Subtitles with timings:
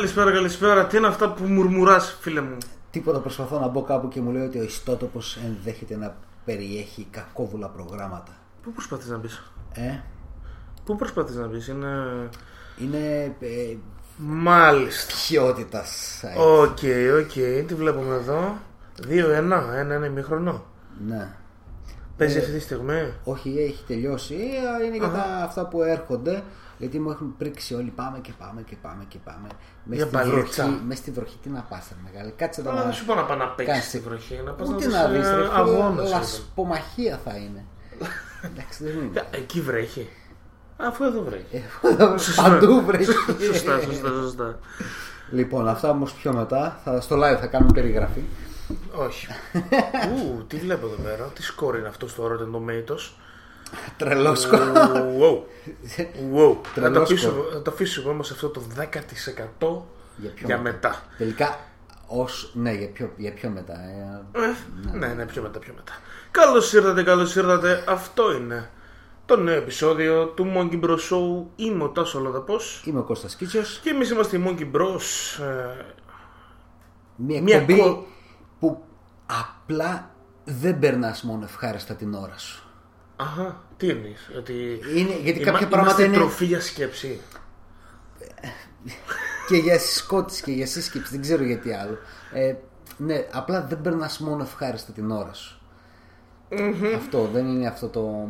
[0.00, 0.86] Καλησπέρα, καλησπέρα.
[0.86, 2.56] Τι είναι αυτά που μουρμουράς, φίλε μου;
[2.90, 7.68] Τίποτα προσπαθώ να μπω κάπου και μου λέει ότι ο ιστότοπος ενδέχεται να περιέχει κακόβουλα
[7.68, 8.32] προγράμματα.
[8.62, 9.98] Πού προσπαθείς να μπεις, Ε,
[10.84, 11.88] Πού προσπαθείς να μπεις, Είναι.
[12.78, 13.76] είναι ε,
[14.16, 15.12] Μάλιστα.
[15.28, 16.40] ποιότητας site.
[16.62, 16.78] OK,
[17.24, 17.32] ok.
[17.66, 18.56] Τι βλέπουμε εδώ;
[19.08, 19.72] 2-1.
[19.74, 20.64] Ένα-ένα ημίχρονο.
[21.06, 21.28] Ναι.
[22.16, 24.34] Παίζει Ε, αυτή τη στιγμή; Όχι, έχει τελειώσει.
[24.82, 26.42] Ε, Είναι για τα, αυτά που έρχονται.
[26.80, 27.90] Γιατί μου έχουν πρίξει όλοι.
[27.90, 29.48] Πάμε και πάμε και πάμε και πάμε.
[29.84, 30.64] Μες Για στη μπαλίτσα.
[30.64, 32.30] βροχή, μες στη βροχή τι να πας ρε μεγάλη.
[32.36, 34.40] Κάτσε εδώ Αλλά να δεν σου πω να πάει να παίξει κάνεις- στη βροχή.
[34.44, 37.64] Να πα να Ούτε δεις, να δεις ε, ρε φίλε, αγώνες, Λασπομαχία θα είναι.
[38.42, 39.26] Εντάξει δεν είναι.
[39.30, 40.08] Ε, Εκεί βρέχει.
[40.76, 41.44] Αφού εδώ βρέχει.
[41.56, 41.60] Ε,
[42.42, 43.04] Παντού βρέχει.
[43.52, 44.58] σωστά, σωστά, σωστά.
[45.30, 46.80] Λοιπόν, αυτά όμως πιο μετά.
[46.84, 48.22] Θα, στο live θα κάνουμε περιγραφή.
[48.94, 49.26] Όχι.
[50.14, 51.24] Ου, τι βλέπω εδώ πέρα.
[51.24, 53.10] Τι σκόρ είναι αυτό στο Rotten Tomatoes.
[53.96, 54.58] Τρελός σκορ.
[54.60, 55.34] Wow.
[56.34, 56.56] Wow.
[56.74, 57.44] Θα Τρελός το αφήσω, σκορ.
[57.52, 58.82] θα το αφήσω όμως αυτό το 10%
[60.16, 61.02] Για πιο για μετά; μετά.
[61.18, 61.58] Τελικά,
[62.06, 63.74] ως, ναι, για πιο, για πιο μετά.
[63.74, 65.92] Ε, Ε, ναι, ναι, πιο μετά, πιο μετά.
[66.30, 67.84] Καλώς ήρθατε, καλώς ήρθατε.
[67.88, 68.70] Αυτό είναι
[69.26, 71.44] το νέο επεισόδιο του Monkey Bros Show.
[71.56, 73.80] Είμαι ο Τάσος Λαδαπός είμαι ο Κώστας Κίτσιος.
[73.82, 75.42] και εμείς είμαστε οι Monkey Bros.
[75.44, 75.84] Ε,
[77.16, 78.06] Μια Μια εκπομπή κο-
[78.60, 78.82] που
[79.26, 80.10] απλά
[80.44, 82.64] δεν περνάς μόνο ευχάριστα την ώρα σου.
[83.20, 84.52] Αχα, τι εννοείς, ότι.
[84.96, 87.20] Είναι, γιατί Είμα- κάποια πράγματα είμαστε είναι τροφή για σκέψη.
[89.48, 91.98] και για συσκότηση και για σύσκεψη, δεν ξέρω γιατί άλλο.
[92.32, 92.54] Ε,
[92.96, 95.60] ναι, απλά δεν περνάς μόνο ευχάριστα την ώρα σου.
[96.96, 98.28] Αυτό δεν είναι αυτό το.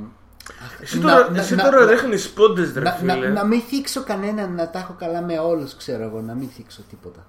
[0.81, 3.15] Εσύ Να- τώρα, να- εσύ να- τώρα να- ρίχνεις πόντες ρε να, φίλε.
[3.15, 6.49] να, να μην θίξω κανέναν, να τα έχω καλά με όλους, ξέρω εγώ, να μην
[6.49, 7.27] θίξω τίποτα.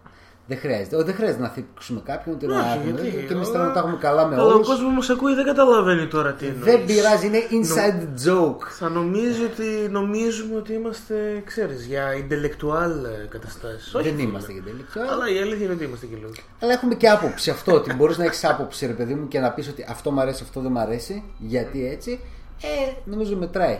[0.51, 0.95] Δεν χρειάζεται.
[0.95, 2.83] Ό, δεν χρειάζεται να θίξουμε κάποιον, ούτε να Όχι, έχουμε.
[3.01, 4.67] γιατί, Και εμείς αλλά- θέλω να τα έχουμε καλά με Αλλά ο όλους.
[4.67, 6.63] κόσμος μας ακούει δεν καταλαβαίνει τώρα τι εννοείς.
[6.63, 8.63] Δεν πειράζει, είναι inside joke.
[8.79, 12.91] Θα νομίζει ότι νομίζουμε ότι είμαστε, ξέρεις, για intellectual
[13.23, 13.93] ε, καταστάσεις.
[13.95, 14.27] Όχι, Δεν φίλε.
[14.29, 15.01] είμαστε για τελικά.
[15.11, 16.29] Αλλά η αλήθεια είναι ότι είμαστε και λίγο.
[16.61, 17.73] Αλλά έχουμε και άποψη αυτό.
[17.73, 20.43] Ότι μπορείς να έχεις άποψη, ρε παιδί μου, και να πεις ότι αυτό μου αρέσει,
[20.43, 21.23] αυτό δεν μου αρέσει.
[21.37, 22.19] Γιατί έτσι.
[22.61, 23.79] Ε, νομίζω μετράει.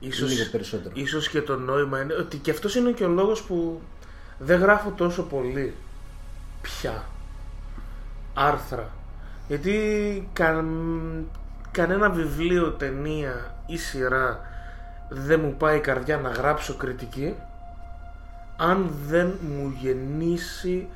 [0.00, 0.94] Ίσως, Λίγο περισσότερο.
[0.96, 3.80] ίσως και το νόημα είναι ότι και αυτός είναι και ο λόγος που
[4.42, 5.74] δεν γράφω τόσο πολύ
[6.62, 7.02] πια
[8.34, 8.88] άρθρα.
[9.48, 11.26] Γιατί καν-
[11.70, 14.40] κανένα βιβλίο, ταινία ή σειρά
[15.08, 17.34] δεν μου πάει η καρδιά να γράψω κριτική
[18.56, 20.88] αν δεν μου γεννήσει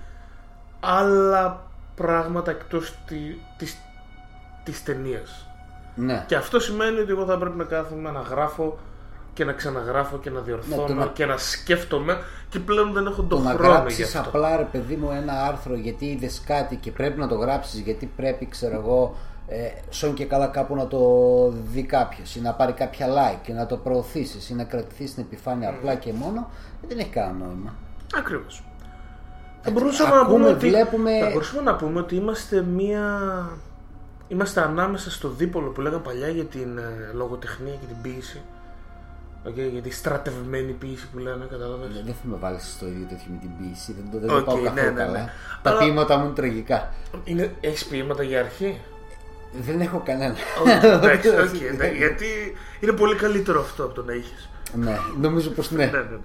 [0.80, 1.62] άλλα
[1.94, 3.16] πράγματα εκτός τη,
[3.56, 3.76] της,
[4.64, 5.48] της ταινίας.
[5.94, 6.24] Ναι.
[6.26, 8.78] Και αυτό σημαίνει ότι εγώ θα πρέπει να κάθομαι να γράφω
[9.34, 12.18] και να ξαναγράφω και να διορθώνω Ναι, το να- και να σκέφτομαι
[12.48, 14.20] και πλέον δεν έχω Το τον να χρόνο γι' γράψει αυτό.
[14.20, 18.10] απλά, ρε παιδί μου, ένα άρθρο γιατί είδες κάτι και πρέπει να το γράψεις γιατί
[18.16, 19.16] πρέπει, ξέρω εγώ,
[19.48, 19.56] ε,
[19.90, 20.98] σόν και καλά κάπου να το
[21.72, 25.22] δει κάποιος ή να πάρει κάποια like και να το προωθήσεις ή να κρατηθείς στην
[25.22, 26.48] επιφάνεια απλά και μόνο,
[26.82, 27.74] ε, δεν έχει κανένα νόημα.
[28.16, 28.64] Ακριβώς.
[29.62, 33.02] Θα Έτσι, μπορούσαμε, να ακούμε, πούμε ότι, βλέπουμε- θα μπορούσαμε να πούμε ότι είμαστε μία...
[34.28, 38.40] Είμαστε ανάμεσα στο δίπολο που λέγαμε παλιά για την ε, λογοτεχνία και την ποίηση.
[39.48, 41.88] Okay, για τη στρατευμένη ποίηση που λένε, κατάλαβες.
[42.04, 44.44] Δεν θα με βάλεις στο ίδιο τέτοιο με την ποίηση, δεν το, δεν το Οκ,
[44.44, 45.04] πάω ναι, καθόλου ναι, ναι.
[45.04, 45.30] καλά.
[45.62, 46.92] Τα Αλλά- ποιήματα μου είναι τραγικά.
[47.24, 48.80] Είναι, έχεις ποιήματα για αρχή;
[49.52, 50.34] Δεν έχω κανένα.
[50.64, 52.26] Όχι, εντάξει, οκ, εντάξει, γιατί
[52.80, 54.48] είναι πολύ καλύτερο αυτό από το να έχεις.
[54.74, 55.84] ναι, νομίζω πως ναι.
[55.86, 56.18] Ναι, ναι, ναι.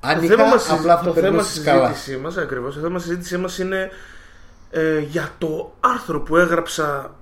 [0.00, 1.88] Αν Το είχα, θέμα, μας, απλά θα το θέμα περνούσες καλά.
[1.92, 3.90] συζήτησή μας, ακριβώς, το θέμα συζήτησή μας είναι
[4.70, 7.14] ε, για το άρθρο που έγραψα,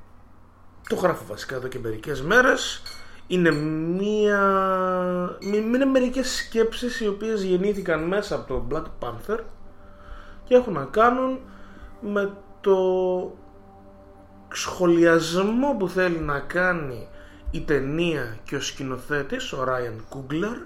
[0.88, 2.82] το γράφω βασικά εδώ και μερικές μέρες,
[3.26, 4.40] είναι μία,
[5.40, 9.38] μη- είναι μερικές σκέψεις οι οποίες γεννήθηκαν μέσα από το Black Panther
[10.44, 11.38] και έχουν να κάνουν
[12.00, 12.76] με το
[14.52, 17.08] σχολιασμό που θέλει να κάνει
[17.50, 20.56] η ταινία και ο σκηνοθέτης, ο Ryan Coogler,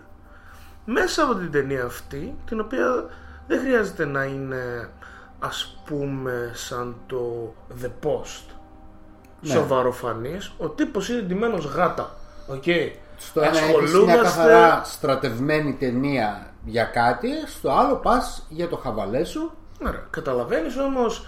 [0.84, 3.06] μέσα από την ταινία αυτή, την οποία
[3.46, 4.90] δεν χρειάζεται να είναι
[5.38, 8.54] ας πούμε σαν το The Post
[9.40, 9.52] Ναι.
[9.52, 12.14] σοβαροφανής, ο τύπος είναι ντυμένος γάτα.
[12.50, 12.64] Οκ.
[13.16, 19.24] Στο ένα έχεις μια καθαρά στρατευμένη ταινία για κάτι, στο άλλο πας για το χαβαλέ
[19.24, 19.52] σου.
[19.86, 20.06] Ωραία.
[20.10, 21.26] Καταλαβαίνεις όμως,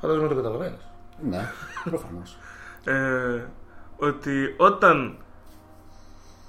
[0.00, 0.80] φαντάζομαι το καταλαβαίνεις,
[1.28, 1.50] Ναι,
[1.84, 2.38] προφανώς.
[2.84, 3.44] ε,
[3.96, 5.16] ότι όταν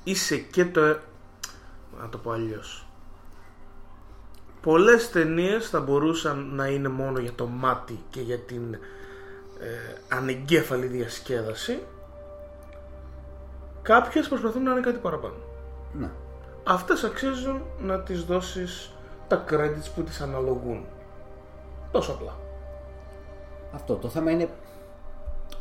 [0.03, 0.81] είσαι και το...
[2.01, 2.88] Να το πω αλλιώς.
[4.61, 8.73] Πολλές ταινίες θα μπορούσαν να είναι μόνο για το μάτι και για την
[9.59, 11.79] ε, ανεγκέφαλη διασκέδαση.
[13.85, 15.33] Κάποιες προσπαθούν να είναι κάτι παραπάνω.
[15.93, 16.09] ναι.
[16.67, 18.91] Αυτές αξίζουν να τις δώσεις
[19.27, 20.85] τα credits που τις αναλογούν.
[21.91, 22.35] Τόσο απλά.
[23.73, 24.49] Αυτό το θέμα είναι.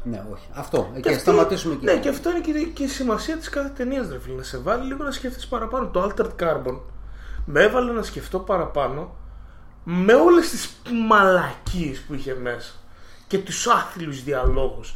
[0.02, 0.48] Ναι, όχι.
[0.54, 0.88] Αυτό.
[0.92, 1.84] Εκεί, Και ας αυτή- σταματήσουμε εκεί.
[1.84, 4.36] Ναι, και αυτό είναι και, και η σημασία της κάθε ταινίας, ρε φίλε.
[4.36, 5.86] Να σε βάλει λίγο να σκέφτεσαι παραπάνω.
[5.88, 6.78] Το Altered Carbon
[7.44, 9.14] με έβαλε να σκεφτώ παραπάνω
[9.84, 10.76] με όλες τις
[11.08, 12.72] μαλακίες που είχε μέσα
[13.26, 14.94] και τους άθλιους διαλόγους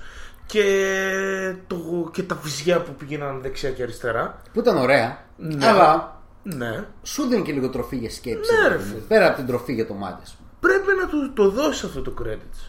[0.48, 1.76] και, το,
[2.12, 4.40] και τα βυζιά που πήγαιναν δεξιά και αριστερά.
[4.52, 5.18] Που ήταν ωραία.
[5.36, 5.66] Ναι.
[5.66, 6.84] Αλλά Ναι.
[7.02, 8.54] σου δίνει και λίγο τροφή για σκέψη.
[8.54, 8.94] Ναι, ρε ρε παιδί μου.
[8.94, 9.06] φίλε.
[9.08, 10.36] Πέρα από την τροφή για το μάτι σου.
[10.60, 12.68] Πρέπει να του το δώσεις αυτό το credit.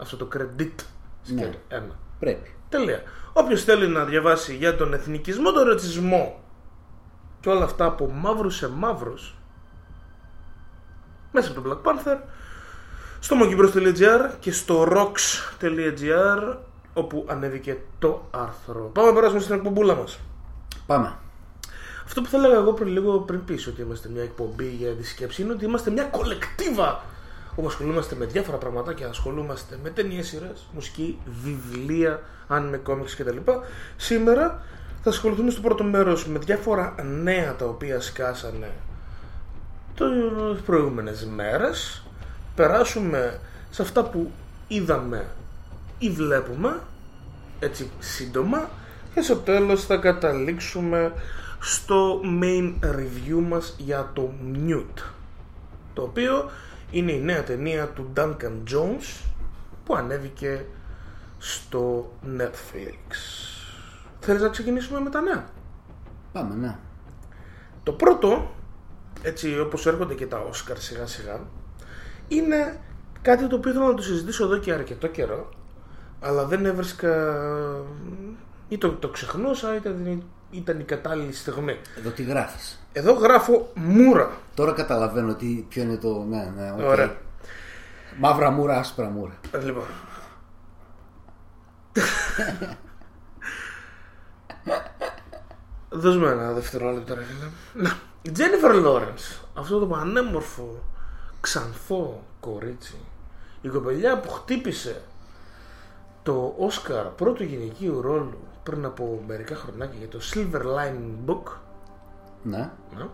[0.00, 0.70] Αυτό το credit.
[1.26, 1.40] Ναι.
[1.40, 1.58] Σκέτο.
[1.68, 1.98] Ένα.
[2.18, 2.54] Πρέπει.
[2.68, 3.02] Τέλεια.
[3.32, 6.40] Όποιος θέλει να διαβάσει για τον εθνικισμό, τον ρατσισμό
[7.40, 9.34] και όλα αυτά από μαύρου σε μαύρους
[11.32, 12.16] μέσα από το Black Panther
[13.20, 16.56] στο monkeybros.gr και στο rocks.gr
[16.96, 18.90] όπου ανέβηκε το άρθρο.
[18.92, 20.18] Πάμε να περάσουμε στην εκπομπούλα μας.
[20.86, 21.14] Πάμε.
[22.04, 25.06] Αυτό που θα έλεγα εγώ πριν λίγο πριν πεις ότι είμαστε μια εκπομπή για τη
[25.06, 27.04] σκέψη είναι ότι είμαστε μια κολεκτίβα
[27.54, 33.36] όπου ασχολούμαστε με διάφορα πραγματάκια, ασχολούμαστε με ταινίες, σειρές, μουσική, βιβλία, αν με κόμιξ κτλ.
[33.96, 34.62] Σήμερα
[35.02, 38.70] θα ασχοληθούμε στο πρώτο μέρος με διάφορα νέα τα οποία σκάσανε
[39.94, 42.02] τις προηγούμενες μέρες
[42.54, 43.40] περάσουμε
[43.70, 44.30] σε αυτά που
[44.68, 45.26] είδαμε
[45.98, 46.80] ή βλέπουμε
[47.58, 48.68] έτσι σύντομα
[49.14, 51.12] και στο τέλος θα καταλήξουμε
[51.60, 55.02] στο main review μας για το Mute
[55.92, 56.50] το οποίο
[56.90, 59.24] είναι η νέα ταινία του Duncan Jones
[59.84, 60.64] που ανέβηκε
[61.38, 63.16] στο Netflix
[64.20, 65.48] Θέλεις να ξεκινήσουμε με τα νέα;
[66.32, 66.76] Πάμε, ναι.
[67.82, 68.54] το πρώτο,
[69.22, 71.40] έτσι όπως έρχονται και τα Όσκαρ σιγά σιγά,
[72.28, 72.80] είναι
[73.22, 75.48] κάτι το οποίο θέλω να το συζητήσω εδώ και αρκετό καιρό,
[76.26, 77.36] αλλά δεν έβρισκα
[78.68, 81.78] ή το, το ξεχνούσα ή ήταν, ήταν η κατάλληλη στιγμή.
[81.98, 84.30] Εδώ τι γράφεις; Εδώ γράφω μούρα.
[84.54, 86.24] Τώρα καταλαβαίνω τι, ποιο είναι το.
[86.28, 86.80] Ναι, ναι, οκ.
[86.80, 87.16] Ωραία.
[88.18, 89.32] Μαύρα μούρα, άσπρα μούρα.
[89.50, 89.84] Ε, Λοιπόν.
[95.88, 97.50] Δώσ' με ένα δευτερόλεπτο ρε φίλε.
[97.84, 97.96] Να.
[98.22, 100.82] Η Τζένιφερ Λόρενς, αυτό το πανέμορφο,
[101.40, 102.98] ξανθό κορίτσι,
[103.60, 105.02] η κοπελιά που χτύπησε
[106.26, 111.52] το Όσκαρ πρώτου γυναικείου ρόλου πριν από μερικά χρονάκια για το Silver Linings Playbook,
[112.42, 112.70] Ναι.
[112.96, 113.04] ναι,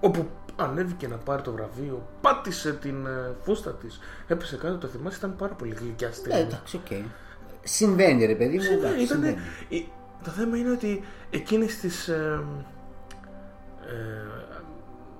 [0.00, 5.16] όπου ανέβηκε να πάρει το βραβείο, πάτησε την ε, φούστα της, έπεσε κάτω, το θυμάσαι,
[5.16, 6.38] ήταν πάρα πολύ γλυκιά στιγμή.
[6.38, 6.92] Ε, εντάξει, οκ.
[7.62, 8.62] Συμβαίνει, ρε παιδί μου.
[8.62, 9.46] Συμβαίνει, εντάξει, ήτανε- συμβαίνει.
[9.68, 9.88] η-
[10.24, 12.44] Το θέμα είναι ότι εκείνες τις ε,
[13.86, 14.62] ε,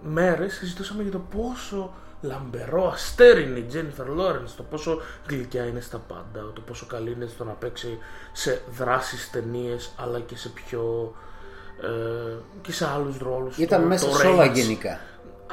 [0.03, 1.95] μέρες συζητούσαμε για το πόσο
[2.27, 7.13] λαμπερό αστέρι είναι η Jennifer Lawrence, το πόσο γλυκιά είναι στα πάντα, το πόσο καλή
[7.13, 7.99] είναι στο να παίξει
[8.33, 11.15] σε δράσεις, ταινίες, αλλά και σε πιο...
[11.83, 13.59] Ε, και σε άλλους ρόλους.
[13.59, 14.55] Ήταν Το- μέσα το σε όλα range.
[14.55, 15.01] γενικά.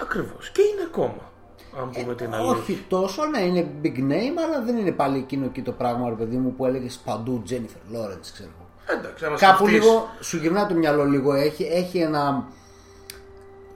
[0.01, 0.49] Ακριβώς.
[0.49, 1.31] Και είναι ακόμα,
[1.79, 2.51] αν πούμε την αλήθεια.
[2.51, 6.15] Όχι τόσο, ναι, είναι big name, αλλά δεν είναι πάλι εκείνο εκεί το πράγμα, ρε
[6.15, 8.97] παιδί μου, που έλεγες παντού Jennifer Lawrence, ξέρω εγώ.
[8.99, 11.33] Εντάξει, άμα Κάπου σκεφτείς- λίγο σου γυρνά το μυαλό λίγο.
[11.33, 12.47] Έχει, έχει ένα.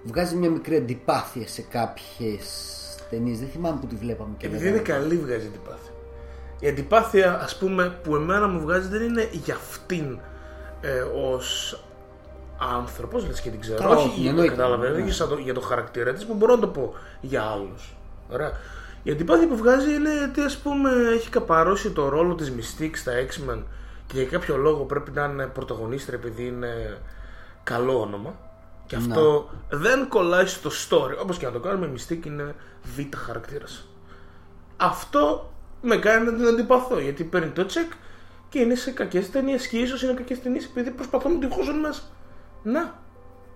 [0.04, 2.46] Βγάζει μια μικρή αντιπάθεια σε κάποιες
[3.10, 3.40] ταινίες.
[3.40, 5.00] Δεν θυμάμαι που τη βλέπαμε και Επειδή είναι λέγαμε.
[5.00, 5.92] καλή βγάζει αντιπάθεια.
[6.60, 10.20] Η αντιπάθεια ας πούμε που εμένα μου βγάζει δεν είναι για αυτήν
[10.82, 11.00] ε,
[11.32, 11.80] ως
[12.60, 13.82] άνθρωπος, λες και την ξέρω.
[13.82, 14.56] Καλά, όχι, όχι, για- εννοείται.
[14.56, 17.96] κατάλαβε, όχι σαν το- για το χαρακτήρα της που μπορώ να το πω για άλλους.
[18.32, 18.52] Ωραία.
[19.04, 23.12] Η αντιπάθεια που βγάζει είναι ότι ας πούμε έχει καπαρώσει το ρόλο της Mystique στα
[23.28, 23.60] X-Men
[24.08, 26.98] και για κάποιο λόγο πρέπει να είναι πρωταγωνίστρια επειδή είναι
[27.64, 28.36] καλό όνομα.
[28.86, 31.18] Και αυτό δεν κολλάει στο story.
[31.22, 33.88] Όπως και να το κάνουμε, η Mystique είναι β' χαρακτήρας.
[34.78, 35.52] Αυτό
[35.82, 37.92] με κάνει να την αντιπαθώ γιατί παίρνει το τσεκ
[38.50, 39.68] και είναι σε κακές ταινίες.
[39.68, 42.02] Και ίσως είναι κακές ταινίες επειδή προσπαθούν να την χώσουν μέσα.
[42.64, 42.94] Να.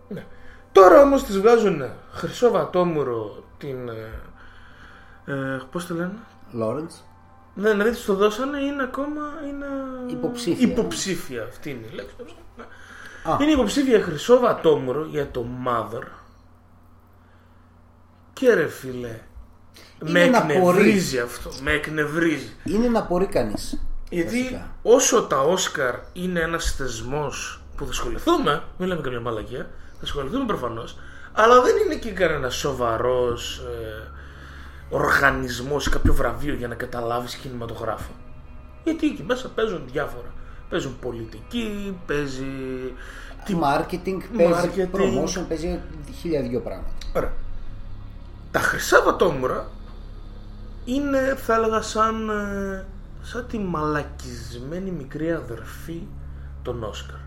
[0.07, 0.25] Ναι.
[0.71, 3.89] Τώρα όμως τη βγάζουν χρυσό βατόμουρο την.
[3.89, 4.21] Ε,
[5.25, 6.13] ε, Πώς το λένε;
[6.61, 7.03] Lawrence.
[7.53, 9.21] Ναι, δηλαδή της το δώσανε είναι ακόμα.
[9.47, 9.65] Είναι...
[10.07, 10.67] Υποψήφια.
[10.67, 12.15] Υποψήφια, αυτή είναι η λέξη.
[12.57, 12.63] Ναι.
[13.23, 13.37] Α.
[13.41, 16.03] Είναι υποψήφια χρυσό βατόμουρο για το Mother.
[18.33, 19.19] Και ρε φίλε.
[19.99, 20.57] με να απορείς.
[20.57, 21.51] εκνευρίζει αυτό.
[21.61, 22.53] Με εκνευρίζει.
[22.63, 23.81] Είναι να μπορεί κανείς.
[24.09, 30.03] Γιατί όσο τα Όσκαρ είναι ένας θεσμός που θα ασχοληθούμε, μην λέμε καμιά μαλακία, θα
[30.03, 30.97] ασχοληθούμε προφανώς,
[31.33, 34.11] αλλά δεν είναι και κανένας σοβαρός ε,
[34.89, 38.11] οργανισμός ή κάποιο βραβείο για να καταλάβεις κινηματογράφο.
[38.83, 40.33] Γιατί εκεί μέσα παίζουν διάφορα.
[40.69, 42.45] Παίζουν πολιτική, παίζει...
[43.45, 44.95] Τι marketing, παίζει Marketing.
[44.95, 45.79] promotion, παίζει
[46.19, 46.89] χίλια δυο πράγματα.
[47.15, 47.31] Ωραία.
[48.51, 49.67] Τα χρυσά βατόμουρα
[50.85, 52.85] είναι, θα έλεγα, σαν, ε,
[53.21, 56.01] σαν τη μαλακισμένη μικρή αδερφή
[56.63, 57.17] των Όσκαρ.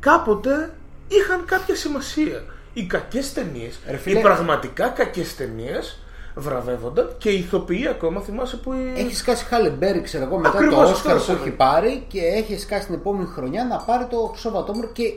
[0.00, 0.74] Κάποτε
[1.08, 2.44] είχαν κάποια σημασία.
[2.72, 4.18] Οι κακές ταινίες, Ρε φίλε.
[4.18, 6.01] οι πραγματικά κακές ταινίες
[6.34, 8.72] βραβεύονταν και οι ηθοποιοί ακόμα θυμάσαι που...
[8.72, 11.38] η- Έχει σκάσει Χάλεμπέρι, ξέρω εγώ, μετά Ακριβώς, το αυτό Όσκαρ που ήθελα.
[11.40, 15.12] έχει πάρει και έχει σκάσει την επόμενη χρονιά να πάρει το Χρυσό Βατόμουρο και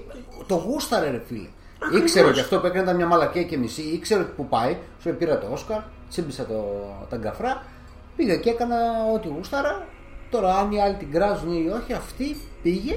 [0.47, 1.47] το γούσταρε, ρε φίλε.
[1.99, 3.81] Ήξερε ότι αυτό που έκανε ήταν μια μαλακία και μισή.
[3.81, 4.77] Ήξερε ότι που πάει.
[5.01, 5.79] Σου πήρα το Όσκαρ,
[6.09, 6.63] τσίμπησα το,
[7.09, 7.63] τα γκαφρά.
[8.15, 8.75] Πήγα και έκανα
[9.15, 9.85] ό,τι γούσταρα.
[10.29, 12.95] Τώρα, αν οι άλλοι την κράζουν ή όχι, αυτή πήγε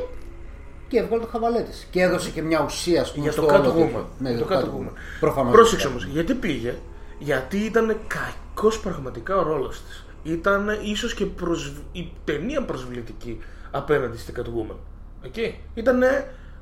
[0.89, 1.87] και έβγαλε το χαβαλέ της.
[1.91, 3.99] Και έδωσε και μια ουσία στο Για το στο όλο κάτω τέτοιο.
[4.01, 4.05] woman.
[4.19, 4.93] Ναι, Για το κάτω woman.
[5.21, 5.53] Προφανώς.
[5.53, 6.75] Πρόσεξε όμως, γιατί πήγε.
[7.19, 10.05] Γιατί ήταν κακός πραγματικά ο ρόλος της.
[10.23, 11.77] Ήταν ίσως και προσβ...
[11.93, 14.77] η ταινία προσβλητική απέναντι στην Catwoman.
[15.27, 15.55] Okay.
[15.75, 16.03] Ήταν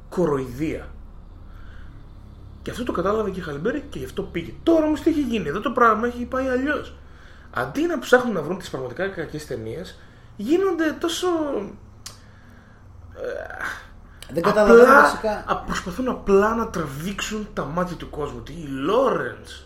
[0.09, 0.89] κοροϊδία.
[2.63, 4.53] Και αυτό το κατάλαβε και η Χαλιμπέρι και γι' αυτό πήγε.
[4.63, 6.95] Τώρα όμως τι έχει γίνει, εδώ το πράγμα έχει πάει αλλιώς.
[7.51, 9.99] Αντί να ψάχνουν να βρουν τις πραγματικά κακές ταινίες,
[10.37, 11.29] γίνονται τόσο.
[14.33, 15.45] Δεν καταλαβαίνω απλά, βασικά.
[15.47, 18.43] α, προσπαθούν απλά να τραβήξουν τα μάτια του κόσμου.
[18.43, 19.66] Τι η Λόρενς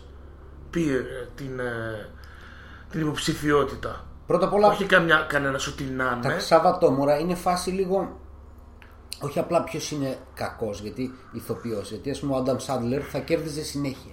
[0.71, 1.01] πήρε
[1.35, 2.09] την, ε,
[2.91, 4.05] την υποψηφιότητα.
[4.27, 6.39] Πρώτα απ' όλα, Όχι καμιά, κανένας ό,τι να τα είναι.
[6.39, 8.19] Σαββατόμουρα είναι φάση λίγο.
[9.21, 11.89] Όχι απλά ποιος είναι κακός, γιατί ηθοποιός.
[11.89, 14.11] Γιατί ας πούμε ο Άνταμ Σάντλερ θα κέρδιζε συνέχεια.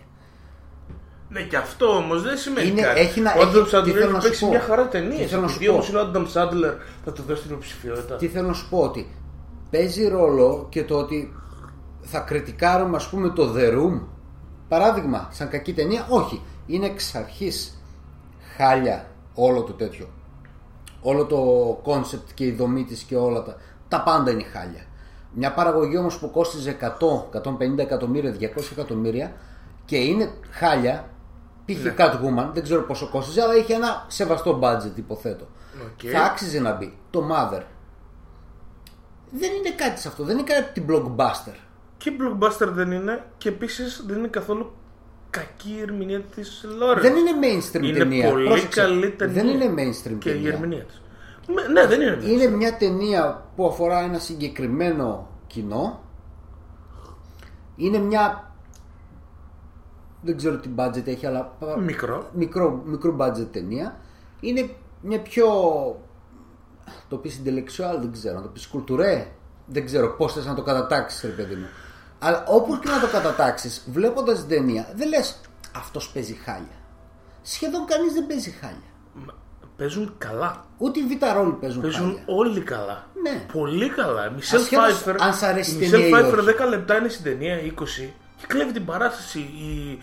[1.29, 3.01] Ναι, και αυτό όμως δεν σημαίνει Είναι- κάτι.
[3.01, 4.83] έχει να- ο Άνταμ έχει- Σάντλερ τι θέλω έχει να σου παίξει πω; μια χαρά
[4.83, 5.27] Τι ταινίε.
[5.27, 5.91] θέλω να σου Επειδή όμως πω.
[5.93, 6.75] είναι ο Άνταμ Σάντλερ,
[7.05, 8.17] θα του δώσει την υποψηφιότητα.
[8.17, 9.17] Τι θέλω να σου πω ότι
[9.71, 11.35] παίζει ρόλο και το ότι
[12.01, 14.01] θα κριτικάρουμε ας πούμε το The Room
[14.69, 17.83] παράδειγμα σαν κακή ταινία όχι είναι εξ αρχής
[18.57, 20.09] χάλια όλο το τέτοιο
[21.01, 21.39] όλο το
[21.83, 23.57] concept και η δομή της και όλα τα
[23.89, 24.83] τα πάντα είναι χάλια
[25.33, 26.87] μια παραγωγή όμως που κόστιζε 100,
[27.43, 29.33] 150 εκατομμύρια, 200 εκατομμύρια
[29.85, 31.09] και είναι χάλια
[31.65, 31.83] π.χ.
[31.83, 31.95] Ναι.
[31.99, 35.47] Catwoman, δεν ξέρω πόσο κόστιζε αλλά είχε ένα σεβαστό budget υποθέτω
[35.93, 36.11] Οκ.
[36.13, 37.63] θα άξιζε να μπει το Mother
[39.31, 41.55] δεν είναι κάτι σε αυτό, δεν είναι κάτι την blockbuster.
[41.99, 44.73] Και blockbuster δεν είναι και επίσης δεν είναι καθόλου
[45.31, 47.03] κακή η ερμηνεία της Λόρενς.
[47.03, 48.31] Δεν είναι mainstream Είναι ταινία.
[48.31, 49.35] πολύ Πρόσεξε, καλή ταινία.
[49.35, 50.53] Δεν είναι mainstream και η ταινία.
[50.53, 51.03] ερμηνεία της.
[51.73, 52.19] Ναι, δεν είναι.
[52.25, 56.01] Είναι μια ταινία που αφορά ένα συγκεκριμένο κοινό.
[57.77, 58.53] Είναι μια.
[60.23, 61.57] Δεν ξέρω τι budget έχει, αλλά.
[61.79, 62.31] Μικρό.
[62.33, 63.97] Μικρό, μικρό budget ταινία.
[64.41, 64.71] Είναι
[65.03, 65.47] μια πιο.
[67.09, 68.35] Το πεις intellectual, δεν ξέρω.
[68.35, 69.27] Να το πεις κουλτουρέ.
[69.67, 71.67] Δεν ξέρω πώς θες να το κατατάξεις, ρε παιδί μου.
[72.19, 75.41] Αλλά όπω και να το κατατάξεις, βλέποντας την ταινία, δεν λες
[75.77, 76.77] αυτός παίζει χάλια.
[77.43, 78.91] Σχεδόν κανείς δεν παίζει χάλια.
[79.15, 79.35] Μα-
[79.77, 80.65] Παίζουν καλά.
[80.79, 82.23] Ούτε οι β' ρόλοι παίζουν, Παίζουν χάλια.
[82.27, 83.07] όλοι καλά.
[83.23, 83.45] Ναι.
[83.53, 84.27] Πολύ καλά.
[84.27, 85.23] Η Μισελ Ασχέτως Φάιφερ.
[85.23, 86.49] αν σ' αρέσει η η Μισελ ταινία ή Φάιφερ όχι.
[86.49, 89.39] 10 λεπτά είναι στην ταινία 20 και κλέβει την παράσταση.
[89.39, 89.99] Η,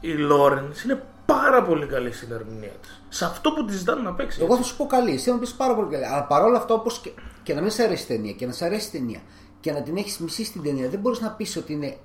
[0.00, 3.02] η Λόρεν είναι πάρα πολύ καλή στην ερμηνεία της.
[3.08, 4.40] Σε αυτό που της ζητάνε να παίξει.
[4.42, 6.06] Εγώ θα σου πω καλή, εσύ θα μου πεις πάρα πολύ καλή.
[6.06, 7.10] Αλλά παρόλα αυτά, όπως και,
[7.42, 9.20] και να μην σε αρέσει η ταινία και να σε αρέσει η ταινία
[9.62, 11.96] και να την έχεις μισεί στην ταινία, δεν μπορείς να πεις ότι είναι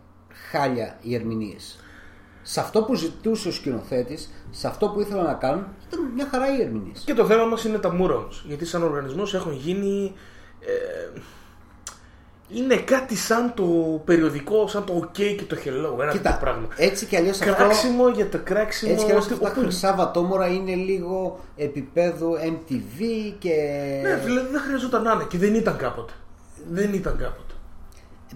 [0.52, 1.80] χάλια οι ερμηνείες.
[2.42, 6.58] Σε αυτό που ζητούσε ο σκηνοθέτης, σε αυτό που ήθελα να κάνουν, ήταν μια χαρά
[6.58, 7.04] οι ερμηνείες.
[7.06, 8.44] Και το θέμα μας είναι τα μούρα όμως.
[8.48, 10.14] Γιατί σαν οργανισμός έχουν γίνει.
[10.60, 11.20] Ε,
[12.50, 13.64] είναι κάτι σαν το
[14.06, 15.68] περιοδικό, σαν το OK και το Hello.
[15.70, 16.68] Ένα τέτοιο Κοίτα, πράγμα.
[16.78, 17.54] έτσι κι αλλιώς αυτό.
[17.56, 18.92] Κράξιμο για το κράξιμο.
[18.92, 23.02] Έτσι κι αλλιώς ότι- αυτά τα όπου- χρυσά βατόμορα είναι λίγο επίπεδο MTV
[23.40, 23.54] και.
[24.04, 26.14] Ναι, φίλε, δεν χρειαζόταν να είναι και δεν ήταν κάποτε.
[26.72, 27.47] Δεν ήταν κάποτε.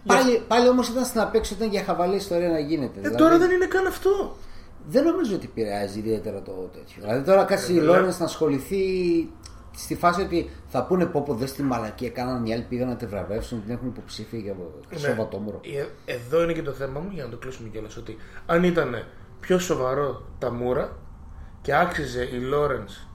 [0.06, 3.00] Πάλι, πάλι όμως ήταν στην απέξω, ήταν για χαβαλή ιστορία να γίνεται.
[3.00, 3.18] Ε, δηλαδή.
[3.18, 4.36] τώρα δεν είναι καν αυτό.
[4.88, 7.02] Δεν νομίζω ότι επηρεάζει ιδιαίτερα το τέτοιο.
[7.02, 7.96] Δηλαδή τώρα κάτσει η βέβαια.
[7.96, 8.84] Λόρενς να ασχοληθεί
[9.76, 12.96] στη φάση ότι θα πούνε πω πω δες τη μαλακία κάναν οι άλλοι πήγαν να
[12.96, 14.56] τη βραβεύσουν την έχουν υποψήφια για
[14.90, 15.14] χρυσό Ναι.
[15.14, 15.62] βατόμουρο.
[16.06, 17.98] Ε, Εδώ είναι και το θέμα μου για να το κλείσουμε κιόλας.
[17.98, 19.04] Ότι αν ήταν
[19.40, 20.98] πιο σοβαρό τα μούρα
[21.62, 23.08] και άξιζε η Λόρενς.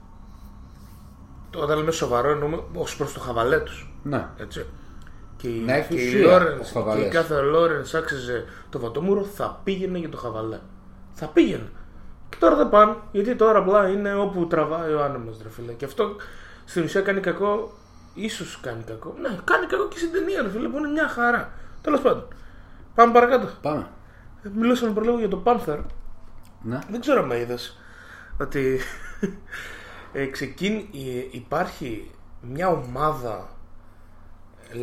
[1.56, 3.95] Όταν λέμε σοβαρό εννοούμε ως προς το χαβαλέ τους.
[4.02, 4.28] Ναι.
[4.37, 4.66] Έτσι.
[5.46, 7.06] Και, η- Να έχει και η ουσία Λόρενς ο και χαβαλές.
[7.06, 10.58] η κάθε Λόρενς άξιζε το βατόμουρο, θα πήγαινε για το χαβαλέ.
[11.12, 11.68] Θα πήγαινε.
[12.28, 15.72] Και τώρα δεν πάνε, γιατί τώρα απλά είναι όπου τραβάει ο άνεμος, ρε φίλε.
[15.72, 16.16] Και αυτό
[16.64, 17.72] στην ουσία κάνει κακό,
[18.14, 19.14] ίσως κάνει κακό.
[19.20, 21.52] Ναι, κάνει κακό και στην ταινία, ρε φίλε, που είναι μια χαρά.
[21.80, 22.28] Τέλος πάντων.
[22.94, 23.48] Πάμε παρακάτω.
[23.62, 23.86] Πάμε.
[24.54, 25.78] Μιλούσαμε προλίγο για το Panther.
[26.62, 26.78] Ναι.
[26.90, 27.78] Δεν ξέρω αν είδες
[28.40, 28.78] ότι
[30.12, 32.10] ε, ξεκίν, ε, υπάρχει
[32.40, 33.48] μια ομάδα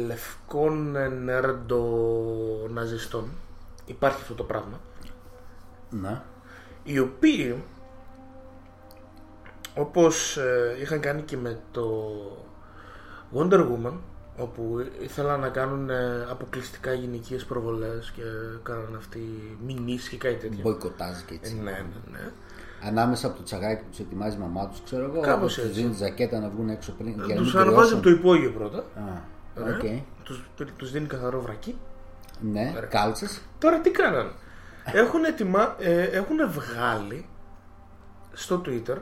[0.08, 3.30] λευκών νερντοναζιστών.
[3.86, 4.80] Υπάρχει αυτό το πράγμα.
[5.90, 6.22] Ναι.
[6.84, 7.64] Οι οποίοι
[9.76, 12.12] όπως ε, είχαν κάνει και με το
[13.36, 13.94] Wonder Woman
[14.38, 18.22] όπου ήθελαν να κάνουν ε, αποκλειστικά γυναικείες προβολές και
[18.64, 19.20] κάνανε αυτοί
[19.66, 20.60] μηνύσεις και κάτι τέτοια.
[20.62, 21.56] Μποϊκοτάζ και Ε, έτσι.
[21.56, 22.32] ναι, ναι, ναι.
[22.88, 25.20] Ανάμεσα από το τσαγάκι που τους ετοιμάζει η μαμά τους, ξέρω εγώ.
[25.22, 25.82] Κάπως Τους έτσι.
[25.82, 27.14] δίνει ζακέτα να βγουν έξω πριν.
[27.26, 27.98] για να Τους μην ανεβάζει κρυώσουν.
[27.98, 28.78] από το υπόγειο πρώτα.
[28.78, 29.22] Α,
[29.60, 29.76] Ωραία.
[29.76, 29.84] οκ.
[30.24, 30.44] Τους,
[30.78, 31.78] τους δίνει καθαρό βρακί.
[32.40, 32.90] Ναι, Ωραία.
[32.90, 33.42] κάλτσες.
[33.60, 34.32] Τώρα τι κάνανε.
[34.86, 35.76] Έχουν, ετοιμα...
[35.80, 37.30] ε, έχουν βγάλει
[38.34, 38.98] στο Twitter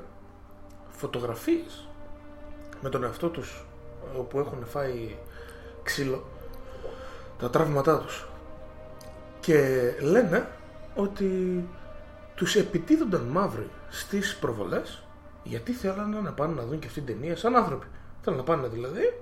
[0.89, 1.87] φωτογραφίες
[2.81, 3.65] με τον εαυτό τους
[4.17, 5.15] όπου έχουν φάει
[5.83, 6.23] ξύλο
[7.39, 8.25] τα τραύματά τους.
[9.39, 10.47] Και λένε
[10.95, 11.63] ότι
[12.35, 15.03] τους επιτίθονταν μαύροι στις προβολές
[15.43, 17.87] γιατί θέλανε να πάνε να δουν και αυτή την ταινία σαν άνθρωποι.
[18.21, 19.19] Θέλουν να πάνε δηλαδή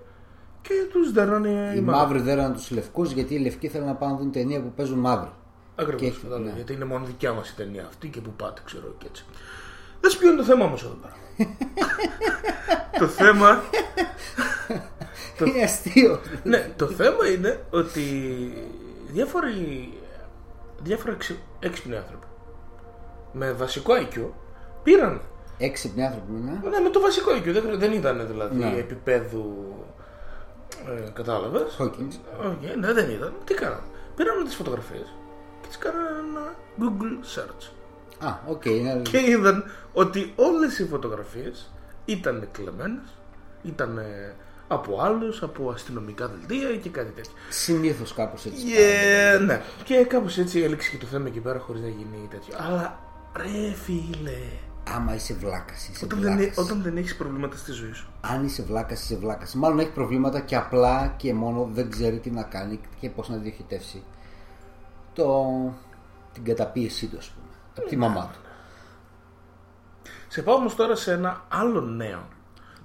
[0.61, 1.81] και τους δέρνανε οι, Οι μαύροι.
[1.81, 4.99] μαύροι δέραν τους λευκούς γιατί οι λευκοί θέλουν να πάνε να δουν ταινία που παίζουν
[4.99, 5.29] μαύροι.
[5.75, 6.55] Ακριβώς, Και- κατάλαβα, ναι.
[6.55, 9.25] γιατί είναι μόνο δικιά μας η ταινία αυτή και που πάτε ξέρω και έτσι.
[10.01, 11.13] Δεν σου ποιο είναι το θέμα όμως εδώ πέρα.
[12.99, 13.61] το θέμα
[15.45, 16.19] Είναι αστείο.
[16.43, 18.01] Ναι, το θέμα είναι ότι
[19.11, 19.93] διάφοροι,
[20.81, 22.25] διάφοροι εξ- έξυπνοι άνθρωποι
[23.33, 24.19] με βασικό IQ
[24.83, 25.21] πήραν.
[25.57, 26.59] Έξυπνοι άνθρωποι είναι.
[26.69, 28.75] Ναι, με το βασικό IQ, δεν, δεν ήταν δηλαδή Ναι.
[28.77, 29.75] επίπεδου.
[30.87, 32.15] Ε, Κατάλαβες; Hawkins.
[32.39, 33.33] Όχι, ναι, δεν ήταν.
[33.43, 33.81] Τι κάναν.
[34.15, 35.13] Πήραν τις φωτογραφίες
[35.61, 37.71] και τις κάναν ένα Google search.
[38.27, 38.65] Α, οκ.
[38.65, 39.01] είναι...
[39.11, 41.71] Και είδαν ότι όλες οι φωτογραφίες
[42.05, 43.17] ήταν κλεμμένες,
[43.63, 43.99] ήταν
[44.67, 47.31] από άλλους, από αστυνομικά δελτία και κάτι τέτοιο.
[47.49, 48.63] Συνήθως κάπως έτσι.
[48.63, 52.55] Και, ναι, και κάπως έτσι έληξε και το θέμα εκεί πέρα χωρίς να γίνει τέτοιο.
[52.57, 52.99] Αλλά
[53.35, 54.39] ρε φίλε,
[54.95, 56.57] Άμα είσαι βλάκας, είσαι όταν δεν, βλάκας.
[56.57, 58.07] όταν δεν έχεις προβλήματα στη ζωή σου.
[58.21, 59.53] Αν είσαι βλάκας, είσαι βλάκας.
[59.53, 63.37] Μάλλον έχει προβλήματα και απλά και μόνο δεν ξέρει τι να κάνει και πώς να
[63.37, 64.03] διοχετεύσει
[65.13, 65.45] το...
[66.33, 67.47] την καταπίεσή του, ας πούμε.
[67.77, 68.39] Από τη μαμά του.
[70.27, 72.27] Σε πάω όμως τώρα σε ένα άλλο νέο.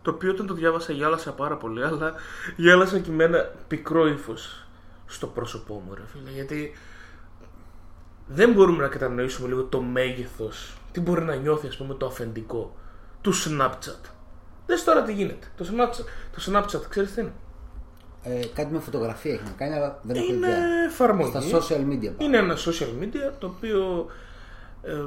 [0.02, 2.12] Το οποίο όταν το διάβασα γέλασα πάρα πολύ, αλλά
[2.56, 4.66] γέλασα και με ένα πικρό ύφος
[5.06, 6.30] στο πρόσωπό μου, ρε φίλε.
[6.30, 6.72] Γιατί
[8.26, 12.74] δεν μπορούμε να κατανοήσουμε λίγο το μέγεθος, τι μπορεί να νιώθει, ας πούμε, το αφεντικό
[13.20, 14.08] του Snapchat.
[14.66, 15.46] Δες τώρα τι γίνεται.
[15.56, 17.32] Το Snapchat, το Snapchat ξέρεις τι είναι;
[18.22, 20.84] Ε, κάτι με φωτογραφία έχει να κάνει, αλλά δεν έχω Είναι ιδέα.
[20.86, 21.30] εφαρμογή.
[21.30, 22.04] Στα social media.
[22.04, 22.14] πάμε.
[22.18, 24.06] Είναι ένα social media το οποίο
[24.82, 25.04] ε,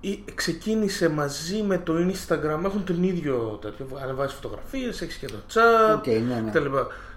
[0.00, 2.64] ή- ξεκίνησε μαζί με το Instagram.
[2.64, 3.86] Έχουν τον ίδιο τέτοιο.
[4.02, 6.50] Ανεβάζει φωτογραφίες, έχει και το chat OK, ναι, ναι.
[6.50, 6.64] κτλ.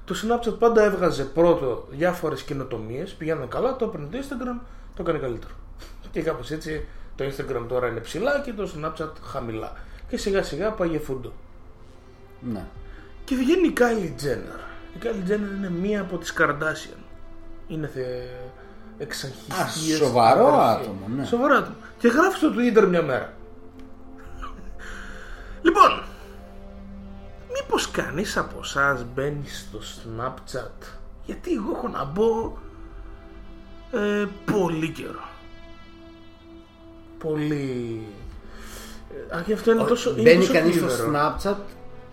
[0.06, 4.60] Το Snapchat πάντα έβγαζε πρώτο διάφορες καινοτομίες, πηγαίνανε καλά, το έπαιρνε το Instagram,
[4.96, 5.54] το έκανε καλύτερο.
[6.12, 9.74] Και κάπως έτσι το Instagram τώρα είναι ψηλά και το Snapchat χαμηλά.
[10.10, 11.34] Και σιγά σιγά πάει φούντο.
[12.40, 12.66] Ναι.
[13.24, 14.60] Και βγαίνει η Kylie Jenner.
[14.96, 17.04] Η Kylie Jenner είναι μία από τις Kardashian.
[17.68, 18.02] Είναι θε...
[18.98, 20.02] εξαγχιστίες.
[20.02, 20.84] Α, σοβαρό αδερφή.
[20.84, 21.26] άτομο, ναι.
[21.26, 21.76] Σοβαρό άτομο.
[21.98, 23.34] Και γράφει στο Twitter μια μέρα.
[25.62, 26.04] λοιπόν,
[27.54, 30.86] μήπως κανείς από εσάς μπαίνει στο Snapchat;
[31.26, 32.58] Γιατί εγώ έχω να μπω
[33.92, 35.32] ε, πολύ καιρό.
[37.24, 38.02] Πολύ...
[39.32, 40.10] Ε, Α, και αυτό είναι τόσο...
[40.12, 41.36] είναι Μπαίνει τόσο κανείς στο θλιβερό.
[41.38, 41.56] Snapchat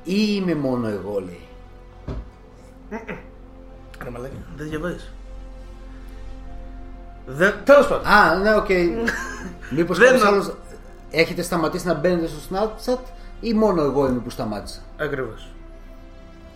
[0.05, 1.41] ή είμαι μόνο εγώ, λέει.
[4.05, 5.13] Ρε μαλάκα, δεν διαβάζεις.
[7.27, 7.55] Δεν...
[7.65, 8.07] Τέλος πάντων.
[8.07, 8.69] Α, ναι, οκ.
[9.77, 10.55] Μήπως Δεν κάποιος να- άλλος
[11.11, 12.99] έχετε σταματήσει να μπαίνετε στο Snapchat
[13.41, 15.49] ή μόνο εγώ είμαι που σταμάτησα; Ακριβώς.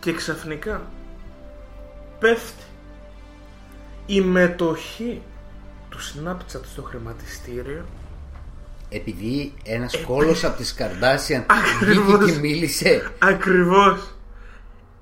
[0.00, 0.80] Και ξαφνικά
[2.18, 2.62] πέφτει
[4.06, 5.22] η μετοχή
[5.88, 7.84] του Snapchat στο χρηματιστήριο
[8.94, 11.44] Επειδή ένας κόλος από τις Καρδάσιαν
[11.80, 12.16] Ακριβώς.
[12.16, 13.12] βγήκε και μίλησε.
[13.18, 14.14] ακριβώς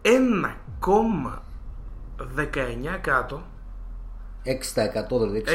[0.03, 3.43] 1,19 κάτω
[4.45, 4.51] 6%
[5.09, 5.45] δηλαδή.
[5.47, 5.53] 6,- 6%